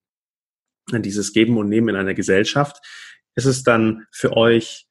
an 0.92 1.03
dieses 1.03 1.33
Geben 1.33 1.57
und 1.57 1.68
Nehmen 1.68 1.90
in 1.90 1.96
einer 1.96 2.14
Gesellschaft, 2.14 2.85
ist 3.35 3.46
es 3.46 3.62
dann 3.62 4.07
für 4.11 4.37
euch 4.37 4.87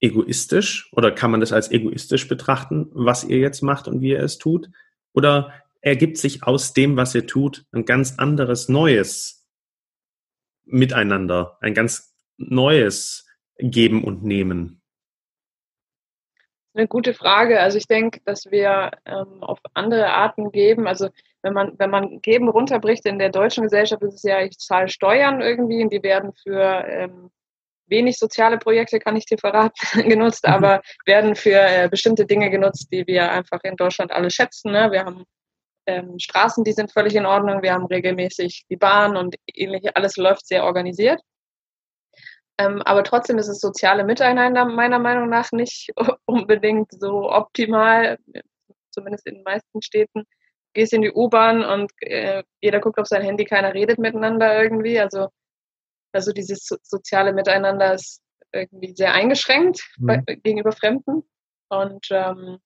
egoistisch 0.00 0.90
oder 0.92 1.12
kann 1.12 1.30
man 1.30 1.40
das 1.40 1.52
als 1.52 1.70
egoistisch 1.70 2.26
betrachten, 2.28 2.88
was 2.92 3.24
ihr 3.24 3.38
jetzt 3.38 3.62
macht 3.62 3.86
und 3.86 4.00
wie 4.00 4.10
ihr 4.10 4.22
es 4.22 4.38
tut? 4.38 4.70
Oder 5.12 5.52
ergibt 5.80 6.16
sich 6.16 6.42
aus 6.42 6.72
dem, 6.72 6.96
was 6.96 7.14
ihr 7.14 7.26
tut, 7.26 7.64
ein 7.72 7.84
ganz 7.84 8.18
anderes 8.18 8.68
neues 8.68 9.46
Miteinander, 10.64 11.58
ein 11.60 11.74
ganz 11.74 12.14
neues 12.36 13.26
Geben 13.58 14.04
und 14.04 14.24
Nehmen? 14.24 14.79
Eine 16.72 16.86
gute 16.86 17.14
Frage. 17.14 17.60
Also 17.60 17.78
ich 17.78 17.88
denke, 17.88 18.20
dass 18.24 18.50
wir 18.50 18.92
ähm, 19.04 19.42
auf 19.42 19.58
andere 19.74 20.08
Arten 20.08 20.52
geben. 20.52 20.86
Also 20.86 21.08
wenn 21.42 21.52
man, 21.52 21.76
wenn 21.78 21.90
man 21.90 22.20
Geben 22.20 22.48
runterbricht 22.48 23.06
in 23.06 23.18
der 23.18 23.30
deutschen 23.30 23.64
Gesellschaft, 23.64 24.02
ist 24.02 24.14
es 24.14 24.22
ja, 24.22 24.40
ich 24.40 24.56
zahle 24.58 24.88
Steuern 24.88 25.40
irgendwie 25.40 25.82
und 25.82 25.92
die 25.92 26.02
werden 26.02 26.32
für 26.32 26.84
ähm, 26.86 27.30
wenig 27.86 28.18
soziale 28.18 28.58
Projekte, 28.58 29.00
kann 29.00 29.16
ich 29.16 29.26
dir 29.26 29.38
verraten, 29.38 29.74
genutzt, 30.08 30.46
mhm. 30.46 30.54
aber 30.54 30.80
werden 31.04 31.34
für 31.34 31.58
äh, 31.60 31.88
bestimmte 31.90 32.24
Dinge 32.24 32.50
genutzt, 32.50 32.88
die 32.92 33.06
wir 33.06 33.30
einfach 33.32 33.60
in 33.64 33.76
Deutschland 33.76 34.12
alle 34.12 34.30
schätzen. 34.30 34.70
Ne? 34.70 34.92
Wir 34.92 35.04
haben 35.04 35.24
ähm, 35.86 36.18
Straßen, 36.18 36.62
die 36.62 36.72
sind 36.72 36.92
völlig 36.92 37.16
in 37.16 37.26
Ordnung, 37.26 37.62
wir 37.62 37.72
haben 37.72 37.86
regelmäßig 37.86 38.66
die 38.70 38.76
Bahn 38.76 39.16
und 39.16 39.34
ähnliche, 39.54 39.96
alles 39.96 40.16
läuft 40.16 40.46
sehr 40.46 40.64
organisiert. 40.64 41.20
Ähm, 42.60 42.82
aber 42.82 43.02
trotzdem 43.04 43.38
ist 43.38 43.48
das 43.48 43.60
soziale 43.60 44.04
Miteinander 44.04 44.66
meiner 44.66 44.98
Meinung 44.98 45.30
nach 45.30 45.50
nicht 45.52 45.90
unbedingt 46.26 46.92
so 46.92 47.30
optimal, 47.30 48.18
zumindest 48.90 49.26
in 49.26 49.36
den 49.36 49.44
meisten 49.44 49.80
Städten. 49.80 50.24
Gehst 50.74 50.92
in 50.92 51.02
die 51.02 51.12
U-Bahn 51.12 51.64
und 51.64 51.90
äh, 52.00 52.42
jeder 52.60 52.80
guckt 52.80 52.98
auf 52.98 53.06
sein 53.06 53.22
Handy, 53.22 53.44
keiner 53.44 53.72
redet 53.72 53.98
miteinander 53.98 54.62
irgendwie. 54.62 55.00
Also, 55.00 55.28
also 56.12 56.32
dieses 56.32 56.66
so 56.66 56.76
soziale 56.82 57.32
Miteinander 57.32 57.94
ist 57.94 58.20
irgendwie 58.52 58.94
sehr 58.94 59.14
eingeschränkt 59.14 59.80
mhm. 59.98 60.06
bei, 60.06 60.18
gegenüber 60.18 60.72
Fremden. 60.72 61.22
Und 61.70 62.06
ähm, 62.10 62.58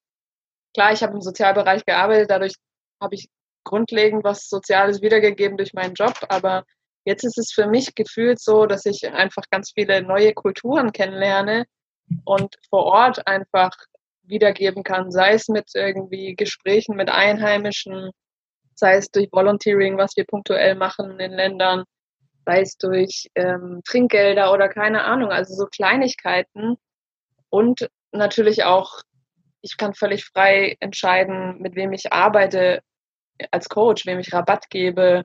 klar, 0.74 0.92
ich 0.92 1.02
habe 1.02 1.14
im 1.14 1.22
Sozialbereich 1.22 1.84
gearbeitet, 1.86 2.30
dadurch 2.30 2.54
habe 3.00 3.14
ich 3.14 3.28
grundlegend 3.64 4.24
was 4.24 4.48
Soziales 4.48 5.02
wiedergegeben 5.02 5.56
durch 5.56 5.72
meinen 5.72 5.94
Job, 5.94 6.14
aber 6.28 6.64
jetzt 7.04 7.24
ist 7.24 7.38
es 7.38 7.52
für 7.52 7.66
mich 7.66 7.94
gefühlt 7.94 8.40
so, 8.40 8.66
dass 8.66 8.86
ich 8.86 9.06
einfach 9.06 9.44
ganz 9.50 9.72
viele 9.72 10.02
neue 10.02 10.32
Kulturen 10.34 10.92
kennenlerne 10.92 11.66
und 12.24 12.56
vor 12.68 12.84
Ort 12.84 13.26
einfach 13.26 13.72
wiedergeben 14.22 14.82
kann, 14.82 15.10
sei 15.10 15.34
es 15.34 15.48
mit 15.48 15.70
irgendwie 15.74 16.34
Gesprächen 16.34 16.96
mit 16.96 17.10
Einheimischen, 17.10 18.10
sei 18.74 18.96
es 18.96 19.10
durch 19.10 19.28
Volunteering, 19.32 19.98
was 19.98 20.16
wir 20.16 20.24
punktuell 20.24 20.74
machen 20.74 21.20
in 21.20 21.32
Ländern, 21.32 21.84
sei 22.46 22.60
es 22.60 22.76
durch 22.76 23.28
ähm, 23.34 23.80
Trinkgelder 23.86 24.52
oder 24.52 24.68
keine 24.68 25.04
Ahnung, 25.04 25.30
also 25.30 25.54
so 25.54 25.66
Kleinigkeiten. 25.66 26.76
Und 27.50 27.88
natürlich 28.12 28.64
auch 28.64 29.02
ich 29.64 29.78
kann 29.78 29.94
völlig 29.94 30.26
frei 30.26 30.76
entscheiden, 30.80 31.58
mit 31.58 31.74
wem 31.74 31.92
ich 31.94 32.12
arbeite 32.12 32.82
als 33.50 33.68
Coach, 33.70 34.04
wem 34.04 34.18
ich 34.18 34.32
Rabatt 34.32 34.68
gebe, 34.68 35.24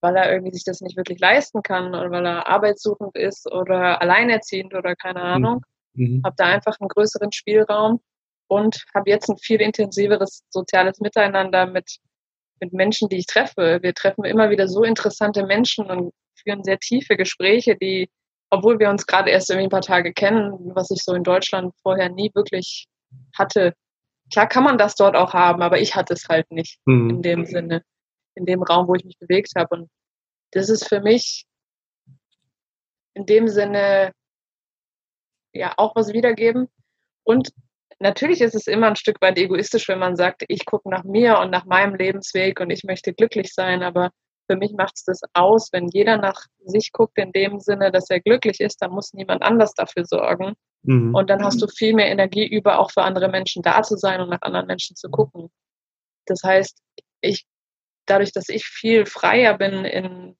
weil 0.00 0.16
er 0.16 0.32
irgendwie 0.32 0.52
sich 0.52 0.64
das 0.64 0.80
nicht 0.80 0.96
wirklich 0.96 1.20
leisten 1.20 1.62
kann 1.62 1.88
oder 1.94 2.10
weil 2.10 2.26
er 2.26 2.48
arbeitssuchend 2.48 3.16
ist 3.16 3.50
oder 3.50 4.00
alleinerziehend 4.00 4.74
oder 4.74 4.96
keine 4.96 5.20
mhm. 5.20 5.26
Ahnung. 5.26 5.66
Mhm. 5.94 6.22
Habe 6.24 6.36
da 6.36 6.46
einfach 6.46 6.78
einen 6.80 6.88
größeren 6.88 7.32
Spielraum 7.32 8.00
und 8.48 8.84
habe 8.94 9.10
jetzt 9.10 9.28
ein 9.28 9.38
viel 9.38 9.60
intensiveres 9.60 10.42
soziales 10.50 11.00
Miteinander 11.00 11.66
mit, 11.66 11.98
mit 12.60 12.72
Menschen, 12.72 13.08
die 13.08 13.18
ich 13.18 13.26
treffe. 13.26 13.78
Wir 13.82 13.94
treffen 13.94 14.24
immer 14.24 14.50
wieder 14.50 14.68
so 14.68 14.82
interessante 14.82 15.44
Menschen 15.46 15.86
und 15.90 16.12
führen 16.42 16.64
sehr 16.64 16.78
tiefe 16.78 17.16
Gespräche, 17.16 17.76
die, 17.76 18.10
obwohl 18.50 18.78
wir 18.78 18.90
uns 18.90 19.06
gerade 19.06 19.30
erst 19.30 19.50
irgendwie 19.50 19.66
ein 19.66 19.70
paar 19.70 19.82
Tage 19.82 20.12
kennen, 20.12 20.72
was 20.74 20.90
ich 20.90 21.02
so 21.02 21.14
in 21.14 21.22
Deutschland 21.22 21.74
vorher 21.82 22.08
nie 22.08 22.30
wirklich 22.34 22.86
hatte. 23.36 23.74
Klar 24.32 24.48
kann 24.48 24.64
man 24.64 24.78
das 24.78 24.94
dort 24.94 25.16
auch 25.16 25.34
haben, 25.34 25.62
aber 25.62 25.80
ich 25.80 25.94
hatte 25.94 26.14
es 26.14 26.28
halt 26.28 26.50
nicht 26.50 26.78
mhm. 26.86 27.10
in 27.10 27.22
dem 27.22 27.46
Sinne, 27.46 27.82
in 28.34 28.46
dem 28.46 28.62
Raum, 28.62 28.88
wo 28.88 28.94
ich 28.94 29.04
mich 29.04 29.18
bewegt 29.18 29.52
habe. 29.56 29.74
Und 29.74 29.90
das 30.52 30.68
ist 30.68 30.88
für 30.88 31.00
mich 31.00 31.46
in 33.14 33.26
dem 33.26 33.48
Sinne 33.48 34.12
ja 35.52 35.74
auch 35.76 35.94
was 35.96 36.12
wiedergeben. 36.12 36.68
Und 37.24 37.50
natürlich 37.98 38.40
ist 38.40 38.54
es 38.54 38.66
immer 38.66 38.88
ein 38.88 38.96
Stück 38.96 39.20
weit 39.20 39.38
egoistisch, 39.38 39.88
wenn 39.88 39.98
man 39.98 40.16
sagt, 40.16 40.44
ich 40.48 40.64
gucke 40.64 40.88
nach 40.88 41.04
mir 41.04 41.38
und 41.38 41.50
nach 41.50 41.64
meinem 41.64 41.94
Lebensweg 41.94 42.60
und 42.60 42.70
ich 42.70 42.84
möchte 42.84 43.12
glücklich 43.12 43.52
sein, 43.52 43.82
aber 43.82 44.10
für 44.50 44.56
mich 44.56 44.72
macht 44.72 44.96
es 44.96 45.04
das 45.04 45.20
aus, 45.32 45.68
wenn 45.72 45.88
jeder 45.88 46.16
nach 46.16 46.46
sich 46.64 46.90
guckt 46.92 47.16
in 47.18 47.30
dem 47.30 47.60
Sinne, 47.60 47.92
dass 47.92 48.10
er 48.10 48.20
glücklich 48.20 48.58
ist, 48.60 48.82
dann 48.82 48.90
muss 48.90 49.12
niemand 49.12 49.42
anders 49.42 49.74
dafür 49.74 50.04
sorgen. 50.04 50.54
Mhm. 50.82 51.14
Und 51.14 51.30
dann 51.30 51.44
hast 51.44 51.62
du 51.62 51.68
viel 51.68 51.94
mehr 51.94 52.08
Energie 52.08 52.48
über, 52.48 52.80
auch 52.80 52.90
für 52.90 53.02
andere 53.02 53.28
Menschen 53.28 53.62
da 53.62 53.82
zu 53.82 53.96
sein 53.96 54.20
und 54.20 54.30
nach 54.30 54.42
anderen 54.42 54.66
Menschen 54.66 54.96
zu 54.96 55.08
gucken. 55.08 55.50
Das 56.26 56.42
heißt, 56.42 56.82
ich, 57.20 57.46
dadurch, 58.06 58.32
dass 58.32 58.48
ich 58.48 58.64
viel 58.64 59.06
freier 59.06 59.56
bin 59.56 59.84
in, 59.84 60.36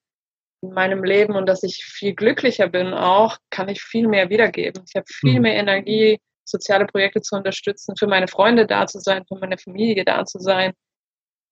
in 0.62 0.70
meinem 0.70 1.04
Leben 1.04 1.34
und 1.34 1.46
dass 1.46 1.62
ich 1.62 1.84
viel 1.84 2.14
glücklicher 2.14 2.68
bin 2.68 2.92
auch, 2.92 3.38
kann 3.50 3.68
ich 3.68 3.82
viel 3.82 4.08
mehr 4.08 4.30
wiedergeben. 4.30 4.84
Ich 4.88 4.94
habe 4.94 5.06
viel 5.08 5.36
mhm. 5.36 5.42
mehr 5.42 5.54
Energie, 5.54 6.18
soziale 6.44 6.86
Projekte 6.86 7.20
zu 7.20 7.36
unterstützen, 7.36 7.94
für 7.98 8.06
meine 8.06 8.28
Freunde 8.28 8.66
da 8.66 8.86
zu 8.86 8.98
sein, 9.00 9.24
für 9.26 9.38
meine 9.38 9.58
Familie 9.58 10.04
da 10.04 10.24
zu 10.24 10.38
sein. 10.38 10.72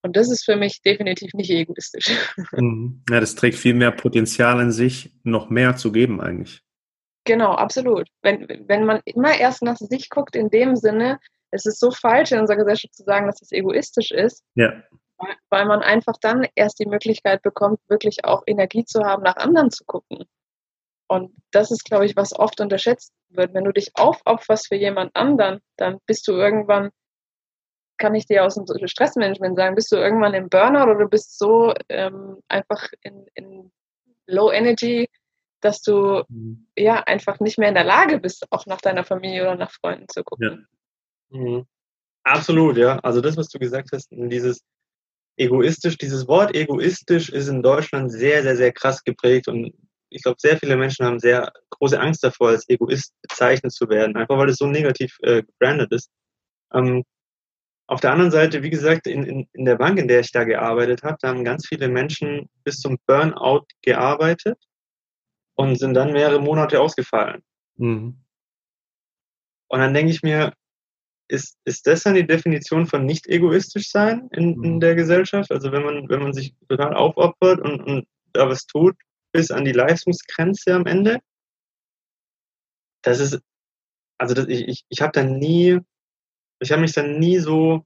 Und 0.01 0.15
das 0.15 0.31
ist 0.31 0.45
für 0.45 0.55
mich 0.55 0.81
definitiv 0.81 1.33
nicht 1.33 1.49
egoistisch. 1.49 2.07
Mhm. 2.53 3.03
Ja, 3.09 3.19
das 3.19 3.35
trägt 3.35 3.57
viel 3.57 3.73
mehr 3.73 3.91
Potenzial 3.91 4.61
in 4.61 4.71
sich, 4.71 5.11
noch 5.23 5.49
mehr 5.49 5.75
zu 5.75 5.91
geben 5.91 6.21
eigentlich. 6.21 6.61
Genau, 7.25 7.51
absolut. 7.51 8.07
Wenn, 8.21 8.47
wenn 8.67 8.85
man 8.85 9.01
immer 9.05 9.37
erst 9.37 9.61
nach 9.61 9.77
sich 9.77 10.09
guckt, 10.09 10.35
in 10.35 10.49
dem 10.49 10.75
Sinne, 10.75 11.19
es 11.51 11.65
ist 11.65 11.79
so 11.79 11.91
falsch 11.91 12.31
in 12.31 12.39
unserer 12.39 12.57
Gesellschaft 12.57 12.93
zu 12.95 13.03
sagen, 13.03 13.27
dass 13.27 13.41
es 13.41 13.51
egoistisch 13.51 14.11
ist, 14.11 14.43
ja. 14.55 14.83
Weil 15.49 15.65
man 15.65 15.81
einfach 15.81 16.15
dann 16.21 16.47
erst 16.55 16.79
die 16.79 16.87
Möglichkeit 16.87 17.41
bekommt, 17.41 17.79
wirklich 17.87 18.25
auch 18.25 18.43
Energie 18.45 18.85
zu 18.85 19.03
haben, 19.03 19.23
nach 19.23 19.37
anderen 19.37 19.71
zu 19.71 19.83
gucken. 19.85 20.25
Und 21.07 21.33
das 21.51 21.71
ist, 21.71 21.85
glaube 21.85 22.05
ich, 22.05 22.15
was 22.15 22.37
oft 22.37 22.61
unterschätzt 22.61 23.13
wird. 23.29 23.53
Wenn 23.53 23.63
du 23.63 23.71
dich 23.71 23.91
aufopferst 23.95 24.67
für 24.67 24.75
jemand 24.75 25.15
anderen, 25.15 25.59
dann 25.77 25.99
bist 26.05 26.27
du 26.27 26.33
irgendwann 26.33 26.91
kann 27.99 28.15
ich 28.15 28.25
dir 28.25 28.45
aus 28.45 28.55
dem 28.55 28.65
Stressmanagement 28.87 29.55
sagen, 29.55 29.75
bist 29.75 29.91
du 29.91 29.97
irgendwann 29.97 30.33
im 30.33 30.49
Burnout 30.49 30.89
oder 30.89 31.07
bist 31.07 31.37
so 31.37 31.73
ähm, 31.89 32.37
einfach 32.47 32.87
in, 33.03 33.27
in, 33.35 33.71
Low 34.31 34.51
Energy, 34.51 35.09
dass 35.59 35.81
du 35.81 36.23
mhm. 36.29 36.67
ja 36.77 37.01
einfach 37.07 37.39
nicht 37.39 37.57
mehr 37.57 37.69
in 37.69 37.73
der 37.73 37.83
Lage 37.83 38.19
bist, 38.19 38.45
auch 38.51 38.67
nach 38.67 38.79
deiner 38.79 39.03
Familie 39.03 39.41
oder 39.41 39.55
nach 39.55 39.71
Freunden 39.71 40.07
zu 40.07 40.23
gucken. 40.23 40.67
Ja. 41.31 41.37
Mhm. 41.39 41.65
Absolut, 42.23 42.77
ja. 42.77 42.99
Also 42.99 43.21
das, 43.21 43.37
was 43.37 43.49
du 43.49 43.57
gesagt 43.57 43.89
hast, 43.91 44.09
dieses 44.11 44.63
egoistisch, 45.39 45.97
dieses 45.97 46.27
Wort 46.27 46.55
egoistisch 46.55 47.29
ist 47.29 47.47
in 47.47 47.63
Deutschland 47.63 48.11
sehr, 48.11 48.43
sehr, 48.43 48.57
sehr 48.57 48.71
krass 48.71 49.03
geprägt 49.03 49.47
und 49.47 49.73
ich 50.11 50.23
glaube, 50.23 50.37
sehr 50.39 50.57
viele 50.57 50.75
Menschen 50.75 51.05
haben 51.05 51.19
sehr 51.19 51.51
große 51.69 51.99
Angst 51.99 52.23
davor, 52.23 52.49
als 52.49 52.67
Egoist 52.67 53.13
bezeichnet 53.21 53.71
zu 53.71 53.87
werden, 53.89 54.15
einfach 54.15 54.37
weil 54.37 54.49
es 54.49 54.57
so 54.57 54.65
negativ 54.65 55.17
äh, 55.21 55.43
gebrandet 55.43 55.91
ist. 55.91 56.09
Ähm, 56.73 57.03
auf 57.87 58.01
der 58.01 58.11
anderen 58.11 58.31
Seite, 58.31 58.63
wie 58.63 58.69
gesagt, 58.69 59.07
in, 59.07 59.23
in, 59.23 59.47
in 59.53 59.65
der 59.65 59.75
Bank, 59.75 59.97
in 59.99 60.07
der 60.07 60.19
ich 60.19 60.31
da 60.31 60.43
gearbeitet 60.43 61.03
habe, 61.03 61.17
da 61.21 61.29
haben 61.29 61.43
ganz 61.43 61.67
viele 61.67 61.87
Menschen 61.87 62.49
bis 62.63 62.79
zum 62.79 62.97
Burnout 63.05 63.65
gearbeitet 63.81 64.57
und 65.55 65.77
sind 65.77 65.93
dann 65.93 66.13
mehrere 66.13 66.39
Monate 66.39 66.81
ausgefallen. 66.81 67.41
Mhm. 67.77 68.23
Und 69.67 69.79
dann 69.79 69.93
denke 69.93 70.11
ich 70.11 70.23
mir, 70.23 70.53
ist, 71.29 71.57
ist 71.63 71.87
das 71.87 72.03
dann 72.03 72.15
die 72.15 72.25
Definition 72.25 72.87
von 72.87 73.05
nicht 73.05 73.27
egoistisch 73.27 73.89
sein 73.89 74.29
in, 74.31 74.63
in 74.63 74.75
Mhm. 74.75 74.79
der 74.79 74.95
Gesellschaft? 74.95 75.51
Also 75.51 75.71
wenn 75.71 75.83
man, 75.83 76.09
wenn 76.09 76.21
man 76.21 76.33
sich 76.33 76.55
total 76.67 76.93
aufopfert 76.93 77.59
und, 77.61 77.81
und 77.81 78.07
da 78.33 78.49
was 78.49 78.65
tut, 78.65 78.95
bis 79.31 79.51
an 79.51 79.65
die 79.65 79.71
Leistungsgrenze 79.71 80.73
am 80.73 80.85
Ende? 80.85 81.19
Das 83.03 83.19
ist, 83.19 83.39
also 84.17 84.33
das, 84.33 84.47
ich, 84.47 84.67
ich, 84.67 84.85
ich 84.89 85.01
habe 85.01 85.11
da 85.13 85.23
nie, 85.23 85.79
ich 86.59 86.71
habe 86.71 86.81
mich 86.81 86.93
dann 86.93 87.19
nie 87.19 87.37
so 87.39 87.85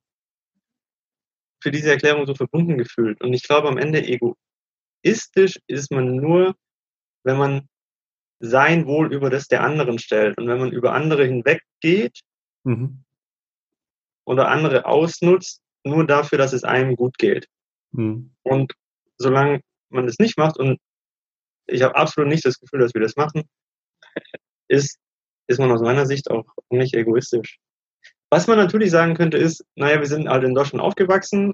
für 1.62 1.71
diese 1.71 1.91
Erklärung 1.91 2.25
so 2.25 2.36
verbunden 2.36 2.77
gefühlt. 2.77 3.21
Und 3.21 3.34
ich 3.34 3.43
glaube, 3.43 3.67
am 3.67 3.77
Ende 3.77 4.03
egoistisch 4.03 5.60
ist 5.67 5.91
man 5.91 6.15
nur, 6.15 6.56
wenn 7.23 7.38
man 7.38 7.69
sein 8.39 8.86
Wohl 8.86 9.13
über 9.13 9.29
das 9.29 9.47
der 9.47 9.63
anderen 9.63 9.99
stellt. 9.99 10.38
Und 10.38 10.47
wenn 10.47 10.60
man 10.60 10.71
über 10.71 10.93
andere 10.93 11.25
hinweggeht 11.25 12.21
Mhm. 12.63 13.03
Oder 14.25 14.47
andere 14.47 14.86
ausnutzt, 14.86 15.62
nur 15.83 16.05
dafür, 16.05 16.38
dass 16.38 16.53
es 16.53 16.63
einem 16.63 16.95
gut 16.95 17.17
geht. 17.17 17.47
Mhm. 17.91 18.33
Und 18.43 18.73
solange 19.17 19.62
man 19.89 20.05
das 20.05 20.19
nicht 20.19 20.38
macht, 20.38 20.57
und 20.57 20.79
ich 21.67 21.81
habe 21.81 21.95
absolut 21.95 22.29
nicht 22.29 22.45
das 22.45 22.59
Gefühl, 22.59 22.79
dass 22.79 22.93
wir 22.93 23.01
das 23.01 23.15
machen, 23.15 23.43
ist, 24.67 24.97
ist 25.47 25.59
man 25.59 25.71
aus 25.71 25.81
meiner 25.81 26.05
Sicht 26.05 26.29
auch 26.31 26.45
nicht 26.69 26.93
egoistisch. 26.95 27.59
Was 28.29 28.47
man 28.47 28.57
natürlich 28.57 28.91
sagen 28.91 29.13
könnte, 29.13 29.38
ist, 29.38 29.63
naja, 29.75 29.99
wir 29.99 30.07
sind 30.07 30.27
halt 30.27 30.43
in 30.43 30.55
Deutschland 30.55 30.83
aufgewachsen 30.83 31.53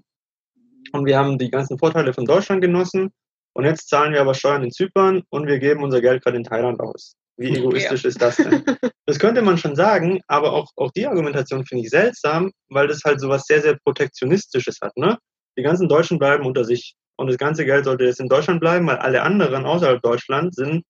und 0.93 1.05
wir 1.05 1.17
haben 1.17 1.37
die 1.37 1.49
ganzen 1.49 1.77
Vorteile 1.77 2.13
von 2.13 2.25
Deutschland 2.25 2.61
genossen 2.61 3.11
und 3.53 3.65
jetzt 3.65 3.89
zahlen 3.89 4.13
wir 4.13 4.21
aber 4.21 4.33
Steuern 4.33 4.63
in 4.63 4.71
Zypern 4.71 5.23
und 5.29 5.47
wir 5.47 5.59
geben 5.59 5.83
unser 5.83 6.01
Geld 6.01 6.23
gerade 6.23 6.37
in 6.37 6.43
Thailand 6.43 6.79
aus. 6.79 7.17
Wie 7.39 7.55
egoistisch 7.55 8.03
ist 8.03 8.21
das 8.21 8.35
denn? 8.35 8.63
Das 9.05 9.17
könnte 9.17 9.41
man 9.41 9.57
schon 9.57 9.75
sagen, 9.75 10.21
aber 10.27 10.51
auch, 10.53 10.69
auch 10.75 10.91
die 10.91 11.07
Argumentation 11.07 11.65
finde 11.65 11.85
ich 11.85 11.89
seltsam, 11.89 12.51
weil 12.67 12.87
das 12.87 13.01
halt 13.05 13.19
so 13.19 13.29
was 13.29 13.45
sehr, 13.45 13.61
sehr 13.61 13.77
Protektionistisches 13.83 14.79
hat. 14.81 14.95
Ne? 14.97 15.17
Die 15.57 15.63
ganzen 15.63 15.87
Deutschen 15.87 16.19
bleiben 16.19 16.45
unter 16.45 16.63
sich 16.63 16.95
und 17.17 17.27
das 17.27 17.37
ganze 17.37 17.65
Geld 17.65 17.85
sollte 17.85 18.03
jetzt 18.03 18.19
in 18.19 18.27
Deutschland 18.27 18.59
bleiben, 18.59 18.85
weil 18.87 18.97
alle 18.97 19.23
anderen 19.23 19.65
außerhalb 19.65 20.01
Deutschland 20.01 20.53
sind, 20.53 20.83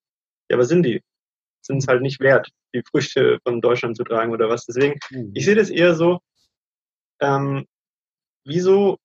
ja, 0.50 0.58
was 0.58 0.68
sind 0.68 0.84
die? 0.84 1.02
Sind 1.62 1.78
es 1.78 1.88
halt 1.88 2.02
nicht 2.02 2.20
wert, 2.20 2.50
die 2.74 2.84
Früchte 2.90 3.40
von 3.44 3.62
Deutschland 3.62 3.96
zu 3.96 4.04
tragen 4.04 4.34
oder 4.34 4.50
was. 4.50 4.66
Deswegen, 4.66 5.00
ich 5.34 5.46
sehe 5.46 5.56
das 5.56 5.70
eher 5.70 5.94
so, 5.94 6.20
ähm, 7.22 7.66
wieso, 8.44 8.98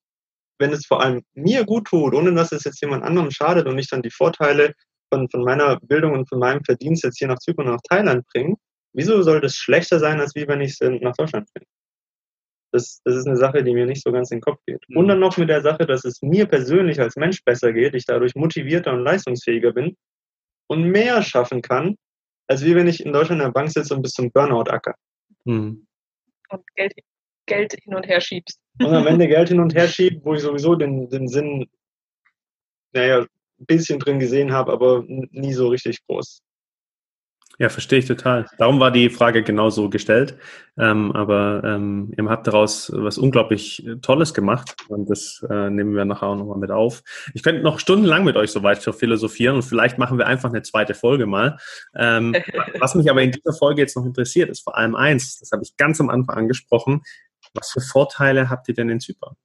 wenn 0.59 0.72
es 0.72 0.87
vor 0.87 1.02
allem 1.02 1.22
mir 1.35 1.64
gut 1.64 1.88
tut, 1.88 2.14
ohne 2.14 2.35
dass 2.35 2.52
es 2.52 2.64
jetzt 2.64 2.80
jemand 2.80 3.04
anderem 3.04 3.30
schadet 3.30 3.66
und 3.66 3.78
ich 3.78 3.88
dann 3.88 4.02
die 4.02 4.11
Vorteile 4.11 4.72
von, 5.14 5.29
von 5.31 5.44
meiner 5.44 5.79
Bildung 5.81 6.12
und 6.12 6.29
von 6.29 6.38
meinem 6.38 6.64
Verdienst 6.64 7.05
jetzt 7.05 7.18
hier 7.18 7.29
nach 7.29 7.38
Zypern 7.38 7.66
und 7.66 7.74
nach 7.74 7.83
Thailand 7.88 8.27
bringe, 8.33 8.57
wieso 8.92 9.22
soll 9.22 9.40
das 9.40 9.55
schlechter 9.55 9.98
sein, 9.98 10.20
als 10.20 10.35
wie 10.35 10.46
wenn 10.48 10.61
ich 10.61 10.72
es 10.72 11.00
nach 11.00 11.14
Deutschland 11.14 11.48
bringe? 11.53 11.66
Das, 12.72 13.00
das 13.05 13.14
ist 13.14 13.27
eine 13.27 13.37
Sache, 13.37 13.62
die 13.62 13.72
mir 13.72 13.87
nicht 13.87 14.03
so 14.03 14.11
ganz 14.11 14.33
in 14.33 14.38
den 14.38 14.42
Kopf 14.42 14.59
geht. 14.66 14.83
Mhm. 14.88 14.96
Und 14.96 15.09
dann 15.09 15.20
noch 15.20 15.37
mit 15.37 15.48
der 15.48 15.62
Sache, 15.62 15.87
dass 15.87 16.05
es 16.05 16.20
mir 16.22 16.46
persönlich 16.46 17.00
als 17.00 17.14
Mensch 17.14 17.44
besser 17.44 17.72
geht, 17.72 17.94
ich 17.94 18.05
dadurch 18.05 18.35
motivierter 18.35 18.92
und 18.92 19.05
leistungsfähiger 19.05 19.72
bin 19.72 19.96
und 20.66 20.83
mehr 20.83 21.22
schaffen 21.22 21.62
kann, 21.62 21.96
als 22.48 22.64
wie 22.64 22.74
wenn 22.74 22.88
ich 22.88 23.05
in 23.05 23.12
Deutschland 23.12 23.40
in 23.40 23.46
der 23.46 23.53
Bank 23.53 23.70
sitze 23.70 23.94
und 23.94 24.03
bis 24.03 24.12
zum 24.12 24.31
Burnout 24.33 24.70
acker. 24.70 24.96
Mhm. 25.44 25.87
Und 26.48 26.74
Geld, 26.74 26.94
Geld 27.46 27.74
hin 27.74 27.94
und 27.94 28.07
her 28.07 28.20
schiebst. 28.20 28.59
Und 28.81 28.92
am 28.92 29.07
Ende 29.07 29.29
Geld 29.29 29.50
hin 29.50 29.61
und 29.61 29.74
her 29.74 29.87
schiebe, 29.87 30.24
wo 30.24 30.35
ich 30.35 30.40
sowieso 30.40 30.74
den, 30.74 31.09
den 31.09 31.29
Sinn, 31.29 31.66
naja, 32.92 33.24
ein 33.60 33.66
bisschen 33.66 33.98
drin 33.98 34.18
gesehen 34.18 34.52
habe, 34.52 34.72
aber 34.72 35.04
nie 35.06 35.52
so 35.52 35.68
richtig 35.68 36.04
groß. 36.06 36.42
Ja, 37.58 37.68
verstehe 37.68 38.00
ich 38.00 38.06
total. 38.06 38.46
Darum 38.58 38.80
war 38.80 38.90
die 38.90 39.10
Frage 39.10 39.44
genauso 39.44 39.88
gestellt. 39.88 40.36
Ähm, 40.76 41.12
aber 41.12 41.62
ähm, 41.64 42.12
ihr 42.16 42.28
habt 42.28 42.48
daraus 42.48 42.90
was 42.92 43.16
unglaublich 43.16 43.86
Tolles 44.02 44.34
gemacht 44.34 44.74
und 44.88 45.08
das 45.08 45.44
äh, 45.48 45.70
nehmen 45.70 45.94
wir 45.94 46.04
nachher 46.04 46.26
auch 46.26 46.36
nochmal 46.36 46.58
mit 46.58 46.72
auf. 46.72 47.04
Ich 47.32 47.44
könnte 47.44 47.62
noch 47.62 47.78
stundenlang 47.78 48.24
mit 48.24 48.36
euch 48.36 48.50
so 48.50 48.64
weiter 48.64 48.92
philosophieren 48.92 49.54
und 49.54 49.62
vielleicht 49.62 49.98
machen 49.98 50.18
wir 50.18 50.26
einfach 50.26 50.50
eine 50.50 50.62
zweite 50.62 50.94
Folge 50.94 51.26
mal. 51.26 51.58
Ähm, 51.94 52.34
was 52.80 52.96
mich 52.96 53.08
aber 53.08 53.22
in 53.22 53.30
dieser 53.30 53.52
Folge 53.52 53.82
jetzt 53.82 53.96
noch 53.96 54.04
interessiert, 54.04 54.50
ist 54.50 54.64
vor 54.64 54.76
allem 54.76 54.96
eins, 54.96 55.38
das 55.38 55.52
habe 55.52 55.62
ich 55.62 55.76
ganz 55.76 56.00
am 56.00 56.10
Anfang 56.10 56.36
angesprochen. 56.36 57.02
Was 57.54 57.70
für 57.70 57.80
Vorteile 57.80 58.50
habt 58.50 58.66
ihr 58.66 58.74
denn 58.74 58.88
in 58.88 58.98
Zypern? 58.98 59.36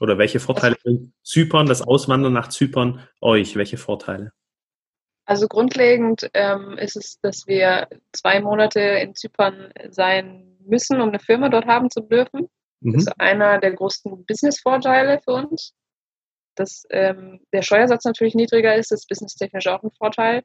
Oder 0.00 0.18
welche 0.18 0.40
Vorteile 0.40 0.76
bringt 0.82 1.12
Zypern, 1.22 1.66
das 1.66 1.82
Auswandern 1.82 2.32
nach 2.32 2.48
Zypern 2.48 3.06
euch? 3.20 3.56
Welche 3.56 3.78
Vorteile? 3.78 4.32
Also 5.24 5.48
grundlegend 5.48 6.30
ähm, 6.34 6.78
ist 6.78 6.96
es, 6.96 7.18
dass 7.20 7.46
wir 7.46 7.88
zwei 8.12 8.40
Monate 8.40 8.80
in 8.80 9.14
Zypern 9.14 9.72
sein 9.90 10.56
müssen, 10.60 11.00
um 11.00 11.08
eine 11.08 11.18
Firma 11.18 11.48
dort 11.48 11.66
haben 11.66 11.90
zu 11.90 12.00
dürfen. 12.00 12.48
Das 12.80 12.92
Mhm. 12.92 12.94
ist 12.98 13.20
einer 13.20 13.58
der 13.58 13.72
großen 13.72 14.24
Business-Vorteile 14.26 15.20
für 15.24 15.32
uns. 15.32 15.74
Dass 16.54 16.84
ähm, 16.90 17.40
der 17.52 17.62
Steuersatz 17.62 18.04
natürlich 18.04 18.34
niedriger 18.34 18.76
ist, 18.76 18.92
ist 18.92 19.08
businesstechnisch 19.08 19.66
auch 19.66 19.82
ein 19.82 19.90
Vorteil. 19.90 20.42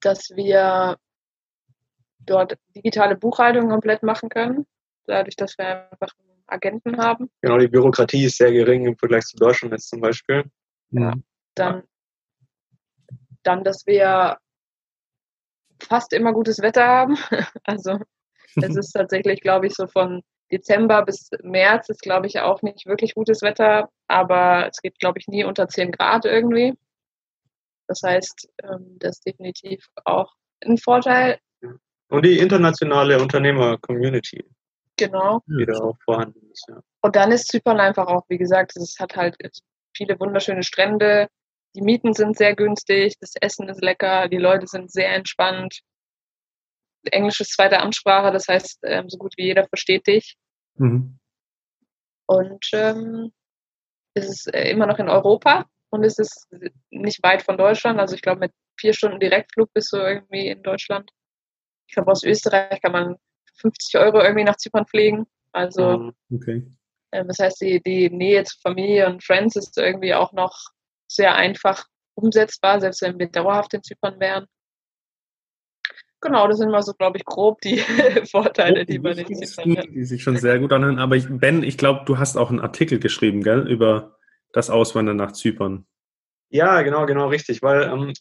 Dass 0.00 0.30
wir 0.30 0.96
dort 2.20 2.56
digitale 2.74 3.16
Buchhaltung 3.16 3.68
komplett 3.68 4.02
machen 4.02 4.28
können, 4.28 4.66
dadurch, 5.06 5.36
dass 5.36 5.58
wir 5.58 5.90
einfach 5.90 6.12
Agenten 6.48 6.98
haben. 6.98 7.30
Genau, 7.42 7.58
die 7.58 7.68
Bürokratie 7.68 8.24
ist 8.24 8.38
sehr 8.38 8.52
gering 8.52 8.86
im 8.86 8.96
Vergleich 8.96 9.24
zu 9.24 9.36
Deutschland 9.36 9.72
jetzt 9.72 9.88
zum 9.88 10.00
Beispiel. 10.00 10.44
Ja. 10.90 11.14
Dann, 11.54 11.82
dann, 13.42 13.64
dass 13.64 13.86
wir 13.86 14.38
fast 15.80 16.12
immer 16.12 16.32
gutes 16.32 16.60
Wetter 16.60 16.86
haben. 16.86 17.16
Also 17.64 17.98
es 18.56 18.76
ist 18.76 18.92
tatsächlich, 18.92 19.40
glaube 19.40 19.66
ich, 19.66 19.74
so 19.74 19.86
von 19.86 20.22
Dezember 20.50 21.04
bis 21.04 21.30
März 21.42 21.90
ist, 21.90 22.02
glaube 22.02 22.26
ich, 22.26 22.40
auch 22.40 22.62
nicht 22.62 22.86
wirklich 22.86 23.14
gutes 23.14 23.42
Wetter, 23.42 23.90
aber 24.06 24.68
es 24.68 24.80
geht, 24.80 24.98
glaube 24.98 25.18
ich, 25.18 25.28
nie 25.28 25.44
unter 25.44 25.68
10 25.68 25.92
Grad 25.92 26.24
irgendwie. 26.24 26.74
Das 27.86 28.02
heißt, 28.02 28.48
ähm, 28.64 28.96
das 28.98 29.16
ist 29.16 29.26
definitiv 29.26 29.86
auch 30.04 30.32
ein 30.64 30.78
Vorteil. 30.78 31.38
Und 32.10 32.24
die 32.24 32.38
internationale 32.38 33.20
Unternehmer-Community, 33.20 34.44
Genau. 34.98 35.42
die 35.46 35.66
da 35.66 35.78
auch 35.78 35.96
vorhanden 36.04 36.50
ist. 36.50 36.66
Ja. 36.68 36.80
Und 37.02 37.16
dann 37.16 37.32
ist 37.32 37.48
Zypern 37.48 37.80
einfach 37.80 38.06
auch, 38.06 38.24
wie 38.28 38.38
gesagt, 38.38 38.76
es 38.76 38.96
hat 38.98 39.16
halt 39.16 39.36
viele 39.96 40.18
wunderschöne 40.18 40.62
Strände. 40.62 41.28
Die 41.74 41.82
Mieten 41.82 42.12
sind 42.14 42.36
sehr 42.36 42.54
günstig, 42.54 43.14
das 43.20 43.34
Essen 43.40 43.68
ist 43.68 43.82
lecker, 43.82 44.28
die 44.28 44.38
Leute 44.38 44.66
sind 44.66 44.90
sehr 44.90 45.14
entspannt. 45.14 45.80
Englisch 47.10 47.40
ist 47.40 47.52
zweite 47.52 47.78
Amtssprache, 47.80 48.32
das 48.32 48.48
heißt, 48.48 48.80
ähm, 48.84 49.08
so 49.08 49.18
gut 49.18 49.34
wie 49.36 49.44
jeder 49.44 49.66
versteht 49.68 50.06
dich. 50.06 50.36
Mhm. 50.76 51.18
Und 52.26 52.68
ähm, 52.72 53.32
es 54.14 54.28
ist 54.28 54.54
äh, 54.54 54.70
immer 54.70 54.86
noch 54.86 54.98
in 54.98 55.08
Europa 55.08 55.66
und 55.90 56.04
es 56.04 56.18
ist 56.18 56.48
nicht 56.90 57.22
weit 57.22 57.42
von 57.42 57.56
Deutschland. 57.56 57.98
Also 57.98 58.14
ich 58.14 58.22
glaube, 58.22 58.40
mit 58.40 58.52
vier 58.78 58.92
Stunden 58.92 59.20
Direktflug 59.20 59.72
bist 59.72 59.92
du 59.92 59.98
irgendwie 59.98 60.48
in 60.48 60.62
Deutschland. 60.62 61.10
Ich 61.88 61.94
glaube, 61.94 62.10
aus 62.10 62.24
Österreich 62.24 62.80
kann 62.82 62.92
man 62.92 63.16
50 63.60 63.98
Euro 64.00 64.20
irgendwie 64.20 64.44
nach 64.44 64.56
Zypern 64.56 64.86
fliegen. 64.86 65.26
Also 65.52 65.98
Mhm. 65.98 66.12
Okay. 66.32 66.66
ähm, 67.12 67.28
Das 67.28 67.38
heißt, 67.38 67.60
die, 67.60 67.82
die 67.82 68.10
Nähe 68.10 68.44
zu 68.44 68.58
Familie 68.60 69.06
und 69.06 69.22
Friends 69.24 69.56
ist 69.56 69.76
irgendwie 69.78 70.14
auch 70.14 70.32
noch 70.32 70.56
sehr 71.10 71.34
einfach 71.34 71.86
umsetzbar, 72.14 72.80
selbst 72.80 73.02
wenn 73.02 73.18
wir 73.18 73.28
dauerhaft 73.28 73.74
in 73.74 73.82
Zypern 73.82 74.18
wären. 74.20 74.46
Genau, 76.20 76.48
das 76.48 76.58
sind 76.58 76.70
mal 76.70 76.82
so, 76.82 76.94
glaube 76.94 77.16
ich, 77.18 77.24
grob 77.24 77.60
die 77.60 77.78
Vorteile, 78.30 78.84
die 78.84 78.98
man 78.98 79.16
in 79.16 79.34
Zypern 79.46 79.76
hat. 79.76 79.86
die 79.86 80.04
sich 80.04 80.22
schon 80.22 80.36
sehr 80.36 80.58
gut 80.58 80.72
anhören. 80.72 80.98
Aber 80.98 81.14
ich, 81.14 81.26
Ben, 81.28 81.62
ich 81.62 81.78
glaube, 81.78 82.02
du 82.06 82.18
hast 82.18 82.36
auch 82.36 82.50
einen 82.50 82.60
Artikel 82.60 82.98
geschrieben, 82.98 83.42
gell, 83.42 83.68
über 83.68 84.16
das 84.52 84.68
Auswandern 84.68 85.16
nach 85.16 85.32
Zypern. 85.32 85.86
Ja, 86.50 86.82
genau, 86.82 87.06
genau, 87.06 87.28
richtig. 87.28 87.62
Weil 87.62 87.82
ähm, 87.84 88.12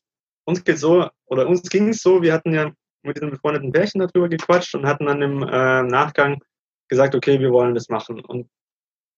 uns 0.46 0.64
geht 0.64 0.78
so, 0.78 1.10
oder 1.26 1.48
uns 1.48 1.64
ging 1.70 1.90
es 1.90 2.02
so, 2.02 2.22
wir 2.22 2.34
hatten 2.34 2.54
ja 2.54 2.72
mit 3.04 3.18
diesem 3.18 3.32
befreundeten 3.32 3.72
Pärchen 3.72 4.00
darüber 4.00 4.30
gequatscht 4.30 4.76
und 4.76 4.86
hatten 4.86 5.06
dann 5.06 5.22
im 5.22 5.43
äh, 5.43 5.84
Nachgang 5.84 6.41
gesagt, 6.88 7.16
okay, 7.16 7.39
wir 7.39 7.52
wollen 7.52 7.76
das 7.76 7.89
machen. 7.89 8.20
Und 8.22 8.50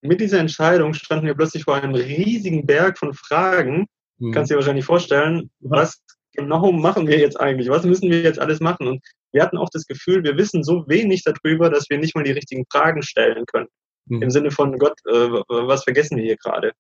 mit 0.02 0.22
dieser 0.22 0.40
Entscheidung 0.40 0.94
standen 0.94 1.28
wir 1.28 1.36
plötzlich 1.36 1.64
vor 1.64 1.76
einem 1.76 1.94
riesigen 1.94 2.66
Berg 2.66 2.98
von 2.98 3.14
Fragen. 3.14 3.88
Mhm. 4.18 4.32
Kannst 4.32 4.50
du 4.50 4.54
dir 4.54 4.60
wahrscheinlich 4.60 4.86
vorstellen, 4.86 5.50
was 5.60 6.02
genau 6.34 6.72
machen 6.72 7.08
wir 7.08 7.20
jetzt 7.20 7.40
eigentlich? 7.40 7.70
Was 7.70 7.84
müssen 7.84 8.10
wir 8.10 8.22
jetzt 8.22 8.40
alles 8.40 8.60
machen? 8.60 8.88
Und 8.88 9.04
wir 9.32 9.44
hatten 9.44 9.58
auch 9.58 9.70
das 9.72 9.86
Gefühl, 9.86 10.24
wir 10.24 10.38
wissen 10.38 10.64
so 10.64 10.86
wenig 10.88 11.24
darüber, 11.24 11.70
dass 11.70 11.90
wir 11.90 11.98
nicht 11.98 12.16
mal 12.16 12.24
die 12.24 12.32
richtigen 12.32 12.66
Fragen 12.72 13.02
stellen 13.04 13.46
können. 13.46 13.68
Mhm. 14.06 14.24
Im 14.24 14.30
Sinne 14.30 14.52
von, 14.52 14.78
Gott, 14.78 14.98
äh, 15.06 15.30
was 15.48 15.84
vergessen 15.84 16.18
wir 16.18 16.24
hier 16.24 16.38
gerade? 16.38 16.72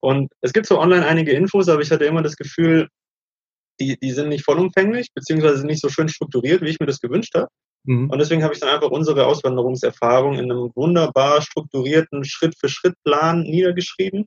Und 0.00 0.32
es 0.40 0.52
gibt 0.52 0.66
so 0.66 0.80
online 0.80 1.06
einige 1.06 1.32
Infos, 1.32 1.68
aber 1.68 1.80
ich 1.80 1.90
hatte 1.90 2.04
immer 2.04 2.22
das 2.22 2.36
Gefühl, 2.36 2.88
die, 3.86 3.98
die 3.98 4.12
sind 4.12 4.28
nicht 4.28 4.44
vollumfänglich, 4.44 5.08
beziehungsweise 5.14 5.66
nicht 5.66 5.80
so 5.80 5.88
schön 5.88 6.08
strukturiert, 6.08 6.62
wie 6.62 6.68
ich 6.68 6.80
mir 6.80 6.86
das 6.86 7.00
gewünscht 7.00 7.34
habe. 7.34 7.48
Mhm. 7.84 8.10
Und 8.10 8.18
deswegen 8.18 8.42
habe 8.42 8.54
ich 8.54 8.60
dann 8.60 8.70
einfach 8.70 8.90
unsere 8.90 9.26
Auswanderungserfahrung 9.26 10.34
in 10.34 10.50
einem 10.50 10.70
wunderbar 10.74 11.42
strukturierten 11.42 12.24
Schritt-für-Schritt-Plan 12.24 13.42
niedergeschrieben. 13.42 14.26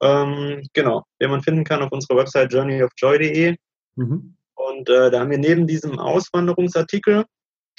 Ähm, 0.00 0.62
genau, 0.72 1.04
den 1.20 1.30
man 1.30 1.42
finden 1.42 1.64
kann 1.64 1.82
auf 1.82 1.92
unserer 1.92 2.18
Website 2.18 2.52
journeyofjoy.de. 2.52 3.56
Mhm. 3.96 4.36
Und 4.54 4.88
äh, 4.88 5.10
da 5.10 5.20
haben 5.20 5.30
wir 5.30 5.38
neben 5.38 5.66
diesem 5.66 5.98
Auswanderungsartikel 5.98 7.24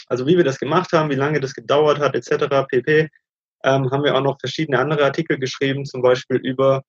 also 0.10 0.26
wie 0.26 0.36
wir 0.36 0.44
das 0.44 0.60
gemacht 0.60 0.92
haben, 0.92 1.10
wie 1.10 1.16
lange 1.16 1.40
das 1.40 1.54
gedauert 1.54 2.00
hat, 2.00 2.16
etc. 2.16 2.66
pp. 2.68 3.10
Ähm, 3.64 3.92
haben 3.92 4.04
wir 4.04 4.16
auch 4.16 4.22
noch 4.22 4.40
verschiedene 4.40 4.80
andere 4.80 5.06
Artikel 5.06 5.38
geschrieben, 5.38 5.86
zum 5.86 6.02
Beispiel 6.02 6.38
über 6.38 6.84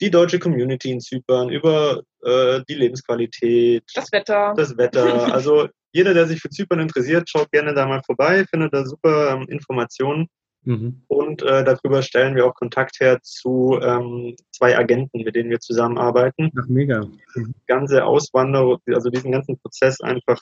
die 0.00 0.10
deutsche 0.10 0.38
Community 0.38 0.90
in 0.90 1.00
Zypern, 1.00 1.50
über 1.50 2.02
äh, 2.22 2.60
die 2.68 2.74
Lebensqualität, 2.74 3.84
das 3.94 4.10
Wetter. 4.12 4.54
Das 4.56 4.76
Wetter. 4.76 5.28
Also 5.32 5.68
jeder, 5.92 6.14
der 6.14 6.26
sich 6.26 6.40
für 6.40 6.50
Zypern 6.50 6.80
interessiert, 6.80 7.28
schaut 7.28 7.50
gerne 7.50 7.74
da 7.74 7.86
mal 7.86 8.02
vorbei, 8.04 8.44
findet 8.48 8.72
da 8.72 8.84
super 8.84 9.32
ähm, 9.32 9.46
Informationen. 9.48 10.28
Mhm. 10.62 11.02
Und 11.08 11.42
äh, 11.42 11.64
darüber 11.64 12.02
stellen 12.02 12.36
wir 12.36 12.46
auch 12.46 12.54
Kontakt 12.54 13.00
her 13.00 13.18
zu 13.22 13.78
ähm, 13.82 14.36
zwei 14.52 14.76
Agenten, 14.76 15.22
mit 15.22 15.34
denen 15.34 15.50
wir 15.50 15.60
zusammenarbeiten. 15.60 16.50
Ach, 16.58 16.66
mega. 16.68 17.06
Mhm. 17.34 17.54
Ganze 17.66 18.04
Auswanderung, 18.04 18.78
also 18.88 19.10
diesen 19.10 19.32
ganzen 19.32 19.58
Prozess 19.58 20.00
einfach 20.00 20.40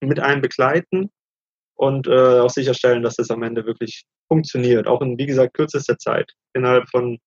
mit 0.00 0.20
einem 0.20 0.42
begleiten 0.42 1.10
und 1.74 2.06
äh, 2.06 2.40
auch 2.40 2.50
sicherstellen, 2.50 3.02
dass 3.02 3.16
das 3.16 3.30
am 3.30 3.42
Ende 3.42 3.64
wirklich 3.66 4.04
funktioniert. 4.28 4.86
Auch 4.86 5.00
in, 5.00 5.18
wie 5.18 5.26
gesagt, 5.26 5.54
kürzester 5.54 5.98
Zeit. 5.98 6.32
Innerhalb 6.54 6.88
von 6.90 7.18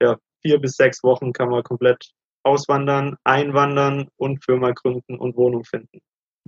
ja, 0.00 0.16
vier 0.46 0.60
bis 0.60 0.76
sechs 0.76 1.02
Wochen 1.02 1.32
kann 1.32 1.48
man 1.48 1.62
komplett 1.62 2.12
auswandern, 2.44 3.16
einwandern 3.24 4.08
und 4.16 4.44
Firma 4.44 4.70
gründen 4.70 5.18
und 5.18 5.36
Wohnung 5.36 5.64
finden. 5.64 6.00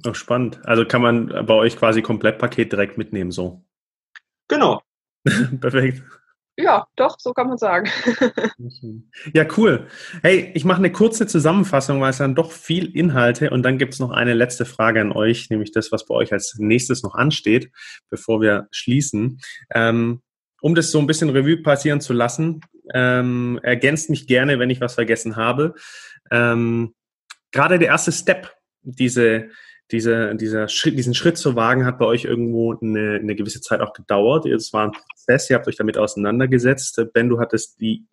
Auch 0.07 0.15
spannend. 0.15 0.61
Also 0.65 0.85
kann 0.85 1.03
man 1.03 1.27
bei 1.47 1.55
euch 1.55 1.77
quasi 1.77 2.03
Komplettpaket 2.03 2.71
direkt 2.71 2.99
mitnehmen, 2.99 3.33
so. 3.33 3.65
Genau. 4.47 4.81
Perfekt. 5.61 6.03
Ja, 6.57 6.87
doch, 6.97 7.19
so 7.21 7.33
kann 7.33 7.49
man 7.49 7.59
sagen. 7.59 7.89
ja, 9.33 9.47
cool. 9.57 9.87
Hey, 10.23 10.51
ich 10.55 10.65
mache 10.65 10.79
eine 10.79 10.91
kurze 10.91 11.27
Zusammenfassung, 11.27 12.01
weil 12.01 12.11
es 12.11 12.19
dann 12.19 12.35
doch 12.35 12.51
viel 12.51 12.97
Inhalte 12.97 13.51
und 13.51 13.63
dann 13.63 13.79
gibt 13.79 13.95
es 13.95 14.01
noch 14.01 14.11
eine 14.11 14.35
letzte 14.35 14.65
Frage 14.65 15.01
an 15.01 15.13
euch, 15.13 15.51
nämlich 15.51 15.71
das, 15.71 15.93
was 15.93 16.07
bei 16.07 16.15
euch 16.15 16.33
als 16.33 16.57
nächstes 16.59 17.05
noch 17.05 17.15
ansteht, 17.15 17.71
bevor 18.11 18.41
wir 18.41 18.67
schließen. 18.73 19.41
Ähm, 19.73 20.21
um 20.61 20.75
das 20.75 20.91
so 20.91 20.99
ein 20.99 21.07
bisschen 21.07 21.31
Revue 21.31 21.63
passieren 21.63 22.01
zu 22.01 22.13
lassen, 22.13 22.61
ähm, 22.95 23.59
ergänzt 23.63 24.11
mich 24.11 24.27
gerne, 24.27 24.59
wenn 24.59 24.71
ich 24.71 24.81
was 24.81 24.95
vergessen 24.95 25.37
habe. 25.37 25.75
Ähm, 26.31 26.95
gerade 27.53 27.79
der 27.79 27.89
erste 27.89 28.13
Step, 28.13 28.55
diese, 28.83 29.49
diese, 29.91 30.35
dieser 30.37 30.69
Schritt, 30.69 30.99
diesen 30.99 31.15
Schritt 31.15 31.39
zu 31.39 31.57
wagen, 31.57 31.85
hat 31.85 31.99
bei 31.99 32.05
euch 32.05 32.25
irgendwo 32.25 32.75
eine, 32.75 33.17
eine 33.17 33.35
gewisse 33.35 33.61
Zeit 33.61 33.81
auch 33.81 33.93
gedauert. 33.93 34.47
Es 34.47 34.73
war 34.73 34.85
ein 34.85 34.93
Prozess, 34.93 35.49
ihr 35.51 35.57
habt 35.57 35.67
euch 35.67 35.77
damit 35.77 35.99
auseinandergesetzt. 35.99 37.01
Ben, 37.13 37.29
du 37.29 37.39
hattest 37.39 37.81
die, 37.81 38.07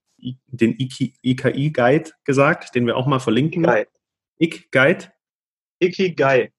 den 0.47 0.75
IKI-Guide 0.77 2.11
gesagt, 2.23 2.75
den 2.75 2.85
wir 2.85 2.97
auch 2.97 3.07
mal 3.07 3.19
verlinken. 3.19 3.63
Guide. 3.63 3.89
Ik-Guide? 4.37 5.05
Ikigai. 5.79 6.51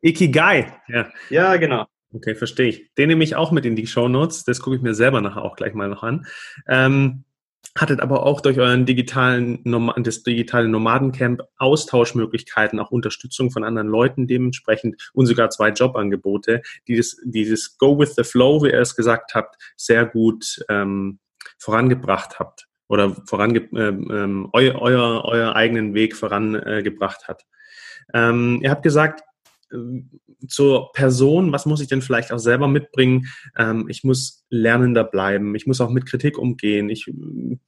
Ikigai, 0.00 0.72
ja. 0.88 1.10
Ja, 1.30 1.56
genau. 1.56 1.86
Okay, 2.14 2.34
verstehe 2.34 2.68
ich. 2.68 2.94
Den 2.94 3.08
nehme 3.08 3.24
ich 3.24 3.36
auch 3.36 3.50
mit 3.50 3.66
in 3.66 3.76
die 3.76 3.86
Show 3.86 4.08
Notes. 4.08 4.44
Das 4.44 4.60
gucke 4.60 4.76
ich 4.76 4.82
mir 4.82 4.94
selber 4.94 5.20
nachher 5.20 5.42
auch 5.42 5.56
gleich 5.56 5.74
mal 5.74 5.88
noch 5.88 6.02
an. 6.02 6.26
Ähm, 6.66 7.24
hattet 7.76 8.00
aber 8.00 8.24
auch 8.24 8.40
durch 8.40 8.58
euren 8.58 8.86
digitalen, 8.86 9.62
das 9.98 10.22
digitale 10.22 10.68
Nomadencamp 10.68 11.42
Austauschmöglichkeiten, 11.58 12.78
auch 12.80 12.90
Unterstützung 12.90 13.50
von 13.50 13.64
anderen 13.64 13.88
Leuten 13.88 14.26
dementsprechend 14.26 15.10
und 15.12 15.26
sogar 15.26 15.50
zwei 15.50 15.70
Jobangebote, 15.70 16.62
die 16.86 16.96
das, 16.96 17.16
dieses 17.24 17.78
Go 17.78 17.98
with 17.98 18.14
the 18.16 18.24
Flow, 18.24 18.62
wie 18.62 18.70
ihr 18.70 18.80
es 18.80 18.96
gesagt 18.96 19.34
habt, 19.34 19.56
sehr 19.76 20.06
gut 20.06 20.64
ähm, 20.68 21.18
vorangebracht 21.58 22.38
habt 22.38 22.66
oder 22.88 23.14
vorange 23.26 23.68
ähm, 23.72 24.08
ähm 24.10 24.48
euer, 24.52 24.80
euer, 24.80 25.24
euer 25.24 25.54
eigenen 25.54 25.94
Weg 25.94 26.16
vorangebracht 26.16 27.28
hat. 27.28 27.44
Ähm, 28.14 28.60
ihr 28.62 28.70
habt 28.70 28.82
gesagt, 28.82 29.22
zur 30.48 30.92
Person, 30.92 31.52
was 31.52 31.66
muss 31.66 31.80
ich 31.80 31.88
denn 31.88 32.02
vielleicht 32.02 32.32
auch 32.32 32.38
selber 32.38 32.68
mitbringen? 32.68 33.26
Ähm, 33.56 33.86
ich 33.88 34.04
muss 34.04 34.46
lernender 34.50 35.04
bleiben, 35.04 35.54
ich 35.54 35.66
muss 35.66 35.80
auch 35.80 35.90
mit 35.90 36.06
Kritik 36.06 36.38
umgehen. 36.38 36.88
Ich 36.88 37.10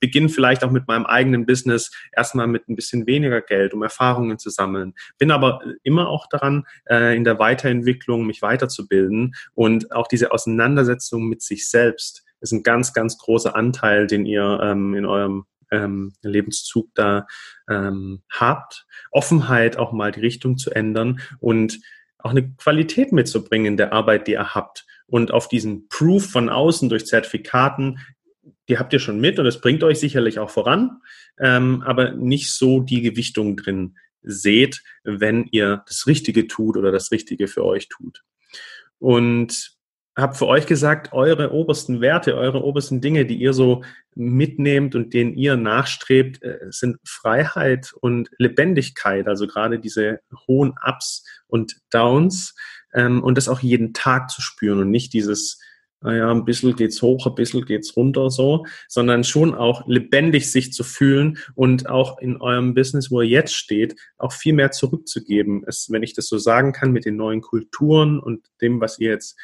beginne 0.00 0.28
vielleicht 0.28 0.64
auch 0.64 0.70
mit 0.70 0.88
meinem 0.88 1.04
eigenen 1.06 1.46
Business 1.46 1.90
erstmal 2.12 2.46
mit 2.46 2.68
ein 2.68 2.76
bisschen 2.76 3.06
weniger 3.06 3.40
Geld, 3.42 3.74
um 3.74 3.82
Erfahrungen 3.82 4.38
zu 4.38 4.50
sammeln. 4.50 4.94
Bin 5.18 5.30
aber 5.30 5.60
immer 5.82 6.08
auch 6.08 6.26
daran, 6.28 6.64
äh, 6.88 7.16
in 7.16 7.24
der 7.24 7.38
Weiterentwicklung 7.38 8.26
mich 8.26 8.40
weiterzubilden 8.40 9.34
und 9.54 9.92
auch 9.92 10.08
diese 10.08 10.32
Auseinandersetzung 10.32 11.28
mit 11.28 11.42
sich 11.42 11.68
selbst 11.68 12.24
ist 12.40 12.52
ein 12.52 12.62
ganz, 12.62 12.94
ganz 12.94 13.18
großer 13.18 13.54
Anteil, 13.54 14.06
den 14.06 14.24
ihr 14.24 14.60
ähm, 14.62 14.94
in 14.94 15.04
eurem 15.04 15.44
ähm, 15.70 16.12
Lebenszug 16.22 16.88
da 16.94 17.26
ähm, 17.68 18.22
habt. 18.30 18.86
Offenheit, 19.10 19.76
auch 19.76 19.92
mal 19.92 20.12
die 20.12 20.20
Richtung 20.20 20.58
zu 20.58 20.70
ändern 20.70 21.20
und 21.38 21.80
auch 22.18 22.30
eine 22.30 22.52
Qualität 22.54 23.12
mitzubringen 23.12 23.66
in 23.66 23.76
der 23.76 23.92
Arbeit, 23.92 24.26
die 24.26 24.32
ihr 24.32 24.54
habt. 24.54 24.86
Und 25.06 25.32
auf 25.32 25.48
diesen 25.48 25.88
Proof 25.88 26.30
von 26.30 26.48
außen 26.48 26.88
durch 26.88 27.06
Zertifikaten, 27.06 27.98
die 28.68 28.78
habt 28.78 28.92
ihr 28.92 29.00
schon 29.00 29.20
mit 29.20 29.38
und 29.38 29.46
es 29.46 29.60
bringt 29.60 29.82
euch 29.82 29.98
sicherlich 29.98 30.38
auch 30.38 30.50
voran, 30.50 31.00
ähm, 31.38 31.82
aber 31.84 32.12
nicht 32.12 32.52
so 32.52 32.80
die 32.80 33.02
Gewichtung 33.02 33.56
drin 33.56 33.96
seht, 34.22 34.82
wenn 35.02 35.48
ihr 35.50 35.82
das 35.86 36.06
Richtige 36.06 36.46
tut 36.46 36.76
oder 36.76 36.92
das 36.92 37.10
Richtige 37.10 37.48
für 37.48 37.64
euch 37.64 37.88
tut. 37.88 38.22
Und 38.98 39.79
habe 40.16 40.34
für 40.34 40.46
euch 40.46 40.66
gesagt, 40.66 41.12
eure 41.12 41.52
obersten 41.52 42.00
Werte, 42.00 42.36
eure 42.36 42.62
obersten 42.62 43.00
Dinge, 43.00 43.26
die 43.26 43.36
ihr 43.36 43.52
so 43.52 43.82
mitnehmt 44.14 44.94
und 44.94 45.14
denen 45.14 45.34
ihr 45.34 45.56
nachstrebt, 45.56 46.42
äh, 46.42 46.58
sind 46.70 46.98
Freiheit 47.04 47.92
und 48.00 48.28
Lebendigkeit. 48.38 49.28
Also 49.28 49.46
gerade 49.46 49.78
diese 49.78 50.20
hohen 50.48 50.74
Ups 50.84 51.24
und 51.46 51.76
Downs 51.90 52.54
ähm, 52.92 53.22
und 53.22 53.36
das 53.38 53.48
auch 53.48 53.60
jeden 53.60 53.94
Tag 53.94 54.30
zu 54.30 54.42
spüren 54.42 54.80
und 54.80 54.90
nicht 54.90 55.12
dieses, 55.12 55.60
naja, 56.00 56.30
ein 56.30 56.44
bisschen 56.44 56.74
geht's 56.74 57.02
hoch, 57.02 57.26
ein 57.26 57.34
bisschen 57.34 57.64
geht's 57.64 57.96
runter 57.96 58.30
so, 58.30 58.66
sondern 58.88 59.22
schon 59.22 59.54
auch 59.54 59.86
lebendig 59.86 60.50
sich 60.50 60.72
zu 60.72 60.82
fühlen 60.82 61.38
und 61.54 61.88
auch 61.88 62.18
in 62.18 62.40
eurem 62.40 62.74
Business, 62.74 63.10
wo 63.10 63.20
ihr 63.20 63.28
jetzt 63.28 63.54
steht, 63.54 63.94
auch 64.18 64.32
viel 64.32 64.54
mehr 64.54 64.72
zurückzugeben. 64.72 65.62
Es, 65.66 65.88
wenn 65.90 66.02
ich 66.02 66.14
das 66.14 66.26
so 66.26 66.38
sagen 66.38 66.72
kann, 66.72 66.92
mit 66.92 67.04
den 67.04 67.16
neuen 67.16 67.42
Kulturen 67.42 68.18
und 68.18 68.46
dem, 68.60 68.80
was 68.80 68.98
ihr 68.98 69.10
jetzt 69.10 69.38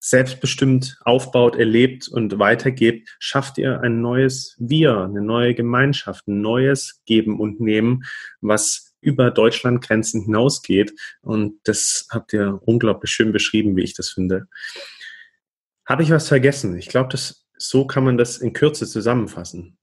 selbstbestimmt 0.00 0.98
aufbaut, 1.04 1.56
erlebt 1.56 2.08
und 2.08 2.38
weitergebt, 2.38 3.16
schafft 3.18 3.58
ihr 3.58 3.80
ein 3.80 4.00
neues 4.00 4.56
Wir, 4.58 4.98
eine 5.00 5.22
neue 5.22 5.54
Gemeinschaft, 5.54 6.28
ein 6.28 6.40
neues 6.40 7.02
Geben 7.04 7.40
und 7.40 7.60
Nehmen, 7.60 8.04
was 8.40 8.94
über 9.00 9.30
Deutschlandgrenzen 9.30 10.22
hinausgeht. 10.22 10.92
Und 11.22 11.60
das 11.64 12.06
habt 12.10 12.32
ihr 12.32 12.60
unglaublich 12.64 13.10
schön 13.10 13.32
beschrieben, 13.32 13.76
wie 13.76 13.84
ich 13.84 13.94
das 13.94 14.10
finde. 14.10 14.48
Habe 15.86 16.02
ich 16.02 16.10
was 16.10 16.28
vergessen? 16.28 16.76
Ich 16.76 16.88
glaube, 16.88 17.16
so 17.56 17.86
kann 17.86 18.04
man 18.04 18.18
das 18.18 18.38
in 18.38 18.52
Kürze 18.52 18.86
zusammenfassen. 18.86 19.78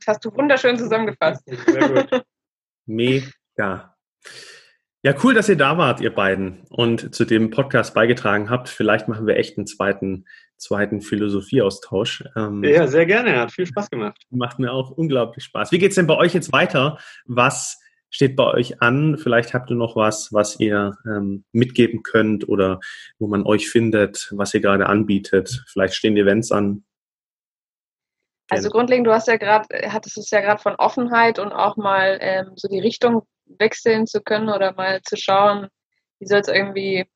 Das 0.00 0.14
hast 0.14 0.24
du 0.24 0.34
wunderschön 0.34 0.78
zusammengefasst. 0.78 1.42
Sehr 1.46 1.88
gut. 1.88 2.24
Mega. 2.86 3.96
Ja, 5.06 5.14
cool, 5.22 5.34
dass 5.34 5.48
ihr 5.48 5.54
da 5.54 5.78
wart, 5.78 6.00
ihr 6.00 6.12
beiden, 6.12 6.66
und 6.68 7.14
zu 7.14 7.24
dem 7.24 7.50
Podcast 7.50 7.94
beigetragen 7.94 8.50
habt. 8.50 8.68
Vielleicht 8.68 9.06
machen 9.06 9.28
wir 9.28 9.36
echt 9.36 9.56
einen 9.56 9.68
zweiten, 9.68 10.24
zweiten 10.56 11.00
Philosophieaustausch. 11.00 12.24
Ähm, 12.34 12.64
ja, 12.64 12.88
sehr 12.88 13.06
gerne. 13.06 13.38
Hat 13.38 13.52
viel 13.52 13.66
Spaß 13.66 13.88
gemacht. 13.88 14.20
Macht 14.30 14.58
mir 14.58 14.72
auch 14.72 14.90
unglaublich 14.90 15.44
Spaß. 15.44 15.70
Wie 15.70 15.78
geht's 15.78 15.94
denn 15.94 16.08
bei 16.08 16.16
euch 16.16 16.34
jetzt 16.34 16.50
weiter? 16.50 16.98
Was 17.24 17.80
steht 18.10 18.34
bei 18.34 18.46
euch 18.46 18.82
an? 18.82 19.16
Vielleicht 19.16 19.54
habt 19.54 19.70
ihr 19.70 19.76
noch 19.76 19.94
was, 19.94 20.32
was 20.32 20.58
ihr 20.58 20.96
ähm, 21.06 21.44
mitgeben 21.52 22.02
könnt 22.02 22.48
oder 22.48 22.80
wo 23.20 23.28
man 23.28 23.44
euch 23.44 23.70
findet, 23.70 24.28
was 24.32 24.54
ihr 24.54 24.60
gerade 24.60 24.88
anbietet. 24.88 25.62
Vielleicht 25.68 25.94
stehen 25.94 26.16
Events 26.16 26.50
an. 26.50 26.82
Also 28.48 28.70
grundlegend, 28.70 29.06
du 29.06 29.12
hast 29.12 29.26
ja 29.28 29.36
gerade, 29.36 29.66
hattest 29.92 30.18
es 30.18 30.30
ja 30.30 30.40
gerade 30.40 30.62
von 30.62 30.76
Offenheit 30.76 31.38
und 31.38 31.52
auch 31.52 31.76
mal 31.76 32.18
ähm, 32.20 32.52
so 32.54 32.68
die 32.68 32.78
Richtung 32.78 33.22
wechseln 33.46 34.06
zu 34.06 34.20
können 34.20 34.48
oder 34.48 34.72
mal 34.74 35.02
zu 35.02 35.16
schauen, 35.16 35.68
wie 36.20 36.26
soll 36.26 36.40
es 36.40 36.48
irgendwie, 36.48 37.06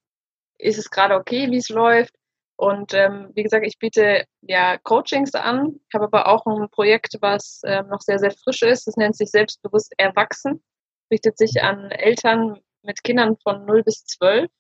ist 0.59 0.79
es 0.79 0.91
gerade 0.91 1.15
okay, 1.15 1.51
wie 1.51 1.59
es 1.59 1.69
läuft. 1.69 2.15
Und 2.57 2.93
ähm, 2.93 3.31
wie 3.35 3.43
gesagt, 3.43 3.67
ich 3.67 3.79
biete 3.79 4.25
ja 4.43 4.77
Coachings 4.79 5.35
an, 5.35 5.81
habe 5.95 6.05
aber 6.05 6.29
auch 6.29 6.45
ein 6.45 6.69
Projekt, 6.69 7.17
was 7.21 7.63
ähm, 7.65 7.89
noch 7.89 8.01
sehr, 8.01 8.19
sehr 8.19 8.33
frisch 8.33 8.63
ist. 8.63 8.87
Das 8.87 8.97
nennt 8.97 9.17
sich 9.17 9.31
Selbstbewusst 9.31 9.95
Erwachsen, 9.97 10.63
richtet 11.11 11.39
sich 11.39 11.63
an 11.63 11.91
Eltern 11.91 12.59
mit 12.83 13.03
Kindern 13.03 13.37
von 13.43 13.65
0 13.65 13.83
bis 13.85 14.05
12. 14.05 14.51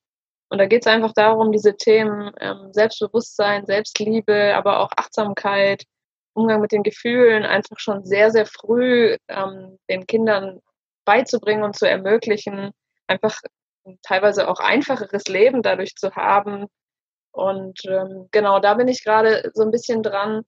Und 0.48 0.58
da 0.58 0.66
geht 0.66 0.82
es 0.82 0.86
einfach 0.86 1.12
darum, 1.12 1.52
diese 1.52 1.76
Themen 1.76 2.32
ähm, 2.40 2.72
Selbstbewusstsein, 2.72 3.66
Selbstliebe, 3.66 4.54
aber 4.56 4.80
auch 4.80 4.90
Achtsamkeit, 4.96 5.84
Umgang 6.34 6.60
mit 6.60 6.72
den 6.72 6.82
Gefühlen 6.82 7.44
einfach 7.44 7.78
schon 7.78 8.04
sehr, 8.04 8.30
sehr 8.30 8.46
früh 8.46 9.16
ähm, 9.28 9.78
den 9.88 10.06
Kindern 10.06 10.60
beizubringen 11.04 11.64
und 11.64 11.76
zu 11.76 11.88
ermöglichen, 11.88 12.70
einfach 13.06 13.36
teilweise 14.02 14.48
auch 14.48 14.60
einfacheres 14.60 15.24
Leben 15.24 15.62
dadurch 15.62 15.96
zu 15.96 16.14
haben. 16.14 16.66
Und 17.32 17.80
ähm, 17.86 18.28
genau, 18.30 18.60
da 18.60 18.74
bin 18.74 18.88
ich 18.88 19.04
gerade 19.04 19.50
so 19.54 19.62
ein 19.62 19.70
bisschen 19.70 20.02
dran, 20.02 20.42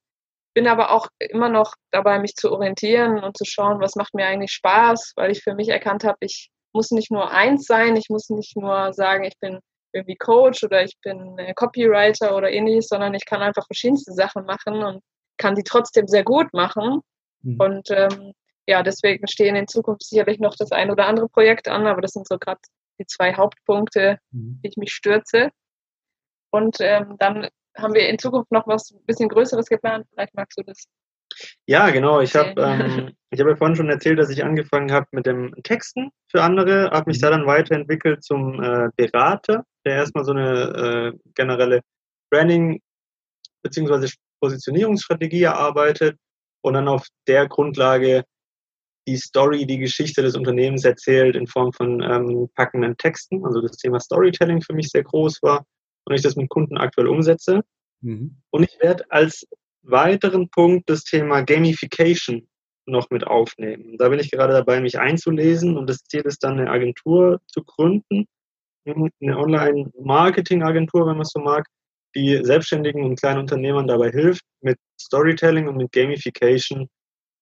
bin 0.53 0.67
aber 0.67 0.91
auch 0.91 1.07
immer 1.19 1.49
noch 1.49 1.73
dabei, 1.91 2.19
mich 2.19 2.35
zu 2.35 2.51
orientieren 2.51 3.19
und 3.23 3.37
zu 3.37 3.45
schauen, 3.45 3.79
was 3.79 3.95
macht 3.95 4.13
mir 4.13 4.25
eigentlich 4.25 4.51
Spaß, 4.51 5.13
weil 5.15 5.31
ich 5.31 5.43
für 5.43 5.55
mich 5.55 5.69
erkannt 5.69 6.03
habe, 6.03 6.17
ich 6.21 6.49
muss 6.73 6.91
nicht 6.91 7.11
nur 7.11 7.31
eins 7.31 7.65
sein, 7.65 7.95
ich 7.95 8.09
muss 8.09 8.29
nicht 8.29 8.55
nur 8.57 8.93
sagen, 8.93 9.23
ich 9.23 9.37
bin 9.39 9.59
irgendwie 9.93 10.15
Coach 10.15 10.63
oder 10.63 10.83
ich 10.83 10.97
bin 11.03 11.37
Copywriter 11.55 12.35
oder 12.35 12.51
ähnliches, 12.51 12.87
sondern 12.87 13.13
ich 13.13 13.25
kann 13.25 13.41
einfach 13.41 13.65
verschiedenste 13.65 14.11
Sachen 14.13 14.45
machen 14.45 14.83
und 14.83 15.01
kann 15.37 15.55
die 15.55 15.63
trotzdem 15.63 16.07
sehr 16.07 16.23
gut 16.23 16.53
machen. 16.53 17.01
Mhm. 17.41 17.59
Und 17.59 17.91
ähm, 17.91 18.33
ja, 18.67 18.83
deswegen 18.83 19.27
stehen 19.27 19.55
in 19.55 19.67
Zukunft 19.67 20.03
sicherlich 20.03 20.39
noch 20.39 20.55
das 20.55 20.71
ein 20.71 20.91
oder 20.91 21.07
andere 21.07 21.27
Projekt 21.29 21.67
an, 21.67 21.87
aber 21.87 22.01
das 22.01 22.11
sind 22.11 22.27
so 22.27 22.37
gerade 22.37 22.61
die 22.99 23.05
zwei 23.05 23.33
Hauptpunkte, 23.33 24.19
mhm. 24.31 24.59
die 24.63 24.69
ich 24.69 24.77
mich 24.77 24.93
stürze. 24.93 25.49
Und 26.51 26.77
ähm, 26.79 27.15
dann 27.19 27.47
haben 27.77 27.93
wir 27.93 28.07
in 28.07 28.19
Zukunft 28.19 28.51
noch 28.51 28.67
was 28.67 28.91
ein 28.91 29.05
bisschen 29.05 29.29
Größeres 29.29 29.65
geplant. 29.67 30.05
Vielleicht 30.11 30.35
magst 30.35 30.57
du 30.57 30.63
das. 30.63 30.85
Ja, 31.65 31.89
genau. 31.89 32.21
Ich 32.21 32.35
habe 32.35 32.53
ähm, 32.61 33.11
ich 33.31 33.39
hab 33.39 33.47
ja 33.47 33.55
vorhin 33.55 33.75
schon 33.75 33.89
erzählt, 33.89 34.19
dass 34.19 34.29
ich 34.29 34.43
angefangen 34.43 34.91
habe 34.91 35.07
mit 35.11 35.25
dem 35.25 35.53
Texten 35.63 36.11
für 36.29 36.43
andere, 36.43 36.91
habe 36.91 37.09
mich 37.09 37.19
da 37.19 37.29
dann 37.29 37.47
weiterentwickelt 37.47 38.23
zum 38.23 38.61
äh, 38.61 38.89
Berater, 38.95 39.65
der 39.85 39.95
erstmal 39.95 40.23
so 40.23 40.31
eine 40.31 41.13
äh, 41.13 41.31
generelle 41.33 41.81
Branding 42.29 42.79
bzw. 43.63 44.09
Positionierungsstrategie 44.43 45.43
erarbeitet 45.43 46.17
und 46.65 46.73
dann 46.73 46.89
auf 46.89 47.07
der 47.27 47.47
Grundlage 47.47 48.25
die 49.07 49.15
Story, 49.15 49.65
die 49.65 49.77
Geschichte 49.77 50.21
des 50.21 50.35
Unternehmens 50.35 50.83
erzählt 50.83 51.37
in 51.37 51.47
Form 51.47 51.71
von 51.71 52.01
ähm, 52.01 52.49
packenden 52.53 52.97
Texten. 52.97 53.45
Also 53.45 53.61
das 53.61 53.77
Thema 53.77 54.01
Storytelling 54.01 54.61
für 54.61 54.73
mich 54.73 54.89
sehr 54.89 55.03
groß 55.03 55.41
war 55.43 55.65
und 56.05 56.15
ich 56.15 56.21
das 56.21 56.35
mit 56.35 56.49
Kunden 56.49 56.77
aktuell 56.77 57.07
umsetze. 57.07 57.61
Mhm. 58.01 58.35
Und 58.49 58.63
ich 58.63 58.77
werde 58.81 59.05
als 59.09 59.47
weiteren 59.81 60.49
Punkt 60.49 60.89
das 60.89 61.05
Thema 61.05 61.41
Gamification 61.41 62.45
noch 62.85 63.09
mit 63.11 63.25
aufnehmen. 63.25 63.97
Da 63.97 64.09
bin 64.09 64.19
ich 64.19 64.29
gerade 64.29 64.51
dabei, 64.51 64.81
mich 64.81 64.99
einzulesen 64.99 65.77
und 65.77 65.89
das 65.89 66.03
Ziel 66.03 66.23
ist 66.23 66.43
dann, 66.43 66.59
eine 66.59 66.69
Agentur 66.69 67.39
zu 67.47 67.63
gründen, 67.63 68.25
eine 68.85 69.37
Online-Marketing-Agentur, 69.37 71.07
wenn 71.07 71.15
man 71.15 71.21
es 71.21 71.31
so 71.31 71.39
mag, 71.39 71.65
die 72.15 72.39
Selbstständigen 72.43 73.03
und 73.03 73.19
kleinen 73.19 73.39
Unternehmern 73.39 73.87
dabei 73.87 74.11
hilft, 74.11 74.43
mit 74.61 74.77
Storytelling 74.99 75.67
und 75.67 75.77
mit 75.77 75.91
Gamification 75.91 76.87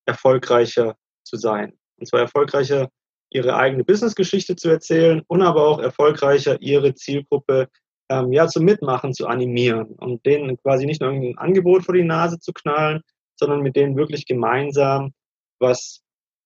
erfolgreicher 0.05 0.95
zu 1.23 1.37
sein. 1.37 1.73
Und 1.97 2.07
zwar 2.07 2.21
erfolgreicher 2.21 2.89
ihre 3.29 3.55
eigene 3.55 3.83
Businessgeschichte 3.83 4.55
zu 4.55 4.69
erzählen 4.69 5.21
und 5.27 5.41
aber 5.41 5.67
auch 5.67 5.79
erfolgreicher 5.79 6.61
ihre 6.61 6.93
Zielgruppe 6.93 7.67
ähm, 8.09 8.33
ja 8.33 8.47
zum 8.47 8.65
Mitmachen 8.65 9.13
zu 9.13 9.27
animieren 9.27 9.95
und 9.95 10.25
denen 10.25 10.57
quasi 10.57 10.85
nicht 10.85 11.01
nur 11.01 11.11
ein 11.11 11.37
Angebot 11.37 11.85
vor 11.85 11.95
die 11.95 12.03
Nase 12.03 12.39
zu 12.39 12.51
knallen, 12.51 13.01
sondern 13.39 13.61
mit 13.61 13.75
denen 13.75 13.95
wirklich 13.95 14.25
gemeinsam 14.25 15.13
was 15.59 16.01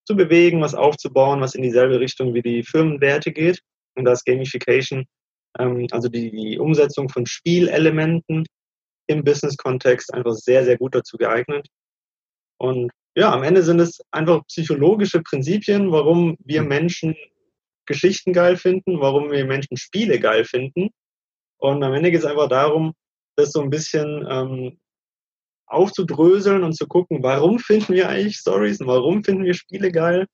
zu 0.05 0.15
bewegen, 0.15 0.61
was 0.61 0.75
aufzubauen, 0.75 1.41
was 1.41 1.55
in 1.55 1.63
dieselbe 1.63 1.99
Richtung 1.99 2.33
wie 2.33 2.43
die 2.43 2.63
Firmenwerte 2.63 3.31
geht. 3.31 3.61
Und 3.95 4.05
das 4.05 4.23
Gamification, 4.23 5.05
ähm, 5.59 5.87
also 5.91 6.09
die, 6.09 6.31
die 6.31 6.59
Umsetzung 6.59 7.09
von 7.09 7.25
Spielelementen 7.25 8.45
im 9.07 9.23
Business-Kontext 9.23 10.13
einfach 10.13 10.33
sehr, 10.33 10.65
sehr 10.65 10.77
gut 10.77 10.95
dazu 10.95 11.17
geeignet. 11.17 11.67
Und 12.57 12.91
ja, 13.15 13.31
am 13.31 13.43
Ende 13.43 13.63
sind 13.63 13.79
es 13.79 14.01
einfach 14.11 14.45
psychologische 14.47 15.21
Prinzipien, 15.21 15.91
warum 15.91 16.37
wir 16.39 16.61
mhm. 16.61 16.67
Menschen 16.67 17.15
Geschichten 17.85 18.33
geil 18.33 18.57
finden, 18.57 18.99
warum 18.99 19.31
wir 19.31 19.45
Menschen 19.45 19.77
Spiele 19.77 20.19
geil 20.19 20.43
finden. 20.43 20.89
Und 21.57 21.83
am 21.83 21.93
Ende 21.93 22.11
geht 22.11 22.21
es 22.21 22.25
einfach 22.25 22.49
darum, 22.49 22.93
das 23.37 23.51
so 23.51 23.61
ein 23.61 23.69
bisschen 23.69 24.25
ähm, 24.29 24.79
aufzudröseln 25.67 26.63
und 26.63 26.73
zu 26.73 26.87
gucken, 26.87 27.23
warum 27.23 27.59
finden 27.59 27.93
wir 27.93 28.09
eigentlich 28.09 28.37
Stories 28.37 28.81
und 28.81 28.87
warum 28.87 29.23
finden 29.23 29.45
wir 29.45 29.53
Spiele 29.53 29.91
geil 29.91 30.25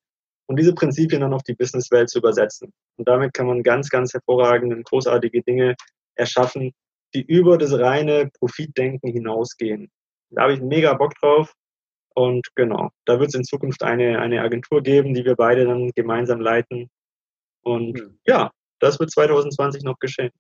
und 0.48 0.60
diese 0.60 0.74
Prinzipien 0.74 1.22
dann 1.22 1.34
auf 1.34 1.44
die 1.44 1.56
Businesswelt 1.56 2.10
zu 2.10 2.20
übersetzen. 2.20 2.72
Und 2.98 3.08
damit 3.08 3.34
kann 3.34 3.48
man 3.48 3.64
ganz, 3.64 3.90
ganz 3.90 4.14
hervorragende 4.14 4.76
und 4.76 4.86
großartige 4.86 5.42
Dinge 5.44 5.76
erschaffen, 6.16 6.74
die 7.14 7.22
über 7.22 7.58
das 7.58 7.78
reine 7.78 8.30
Profitdenken 8.40 9.12
hinausgehen. 9.12 9.90
Da 10.30 10.44
habe 10.44 10.54
ich 10.54 10.62
mega 10.62 10.94
Bock 10.94 11.14
drauf 11.22 11.54
und 12.14 12.48
genau, 12.56 12.90
da 13.06 13.20
wird 13.20 13.30
es 13.30 13.36
in 13.36 13.44
Zukunft 13.44 13.84
eine, 13.84 14.20
eine 14.20 14.42
Agentur 14.42 14.82
geben, 14.82 15.14
die 15.14 15.26
wir 15.26 15.36
beide 15.36 15.66
dann 15.66 15.92
gemeinsam 15.96 16.42
leiten. 16.42 16.90
Und 17.64 17.94
mhm. 17.94 18.20
ja, 18.26 18.52
das 18.80 19.00
wird 19.00 19.12
2020 19.12 19.84
noch 19.84 20.00
geschehen. 20.00 20.32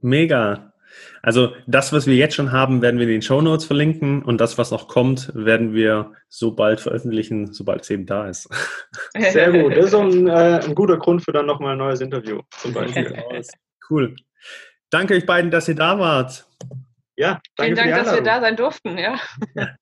Mega. 0.00 0.72
Also 1.22 1.54
das, 1.66 1.92
was 1.92 2.06
wir 2.06 2.16
jetzt 2.16 2.34
schon 2.34 2.52
haben, 2.52 2.82
werden 2.82 2.98
wir 2.98 3.06
in 3.06 3.12
den 3.12 3.22
Show 3.22 3.40
Notes 3.40 3.64
verlinken 3.64 4.22
und 4.22 4.40
das, 4.40 4.58
was 4.58 4.70
noch 4.70 4.88
kommt, 4.88 5.30
werden 5.34 5.74
wir 5.74 6.12
so 6.28 6.52
bald 6.52 6.80
veröffentlichen, 6.80 7.52
sobald 7.52 7.82
es 7.82 7.90
eben 7.90 8.06
da 8.06 8.28
ist. 8.28 8.48
Sehr 9.18 9.52
gut. 9.52 9.76
Das 9.76 9.86
ist 9.86 9.94
ein, 9.94 10.28
äh, 10.28 10.60
ein 10.64 10.74
guter 10.74 10.96
Grund 10.96 11.24
für 11.24 11.32
dann 11.32 11.46
nochmal 11.46 11.72
ein 11.72 11.78
neues 11.78 12.00
Interview 12.00 12.40
zum 12.50 12.72
Beispiel. 12.72 13.22
cool. 13.90 14.16
Danke 14.90 15.14
euch 15.14 15.26
beiden, 15.26 15.50
dass 15.50 15.68
ihr 15.68 15.76
da 15.76 15.98
wart. 15.98 16.46
Ja, 17.16 17.40
danke 17.56 17.76
Vielen 17.76 17.90
Dank, 17.90 18.04
dass 18.04 18.14
wir 18.14 18.22
da 18.22 18.40
sein 18.40 18.56
durften. 18.56 18.98
Ja. 18.98 19.20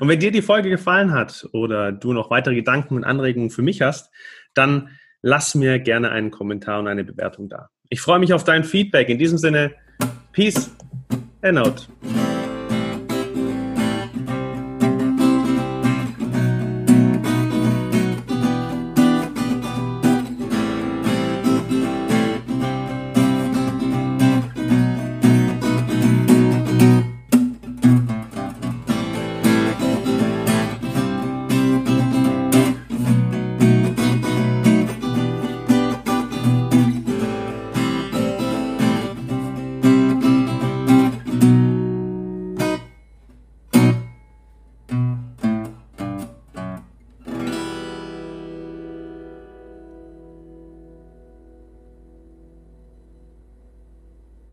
Und 0.00 0.08
wenn 0.08 0.20
dir 0.20 0.30
die 0.30 0.42
Folge 0.42 0.70
gefallen 0.70 1.12
hat 1.12 1.48
oder 1.52 1.90
du 1.90 2.12
noch 2.12 2.30
weitere 2.30 2.54
Gedanken 2.54 2.94
und 2.94 3.04
Anregungen 3.04 3.50
für 3.50 3.62
mich 3.62 3.82
hast, 3.82 4.12
dann 4.54 4.96
lass 5.22 5.54
mir 5.56 5.80
gerne 5.80 6.12
einen 6.12 6.30
Kommentar 6.30 6.78
und 6.78 6.86
eine 6.86 7.02
Bewertung 7.02 7.48
da. 7.48 7.68
Ich 7.92 8.00
freue 8.00 8.18
mich 8.18 8.32
auf 8.32 8.42
dein 8.42 8.64
Feedback. 8.64 9.10
In 9.10 9.18
diesem 9.18 9.36
Sinne, 9.36 9.74
Peace 10.32 10.70
and 11.42 11.58
out. 11.58 11.86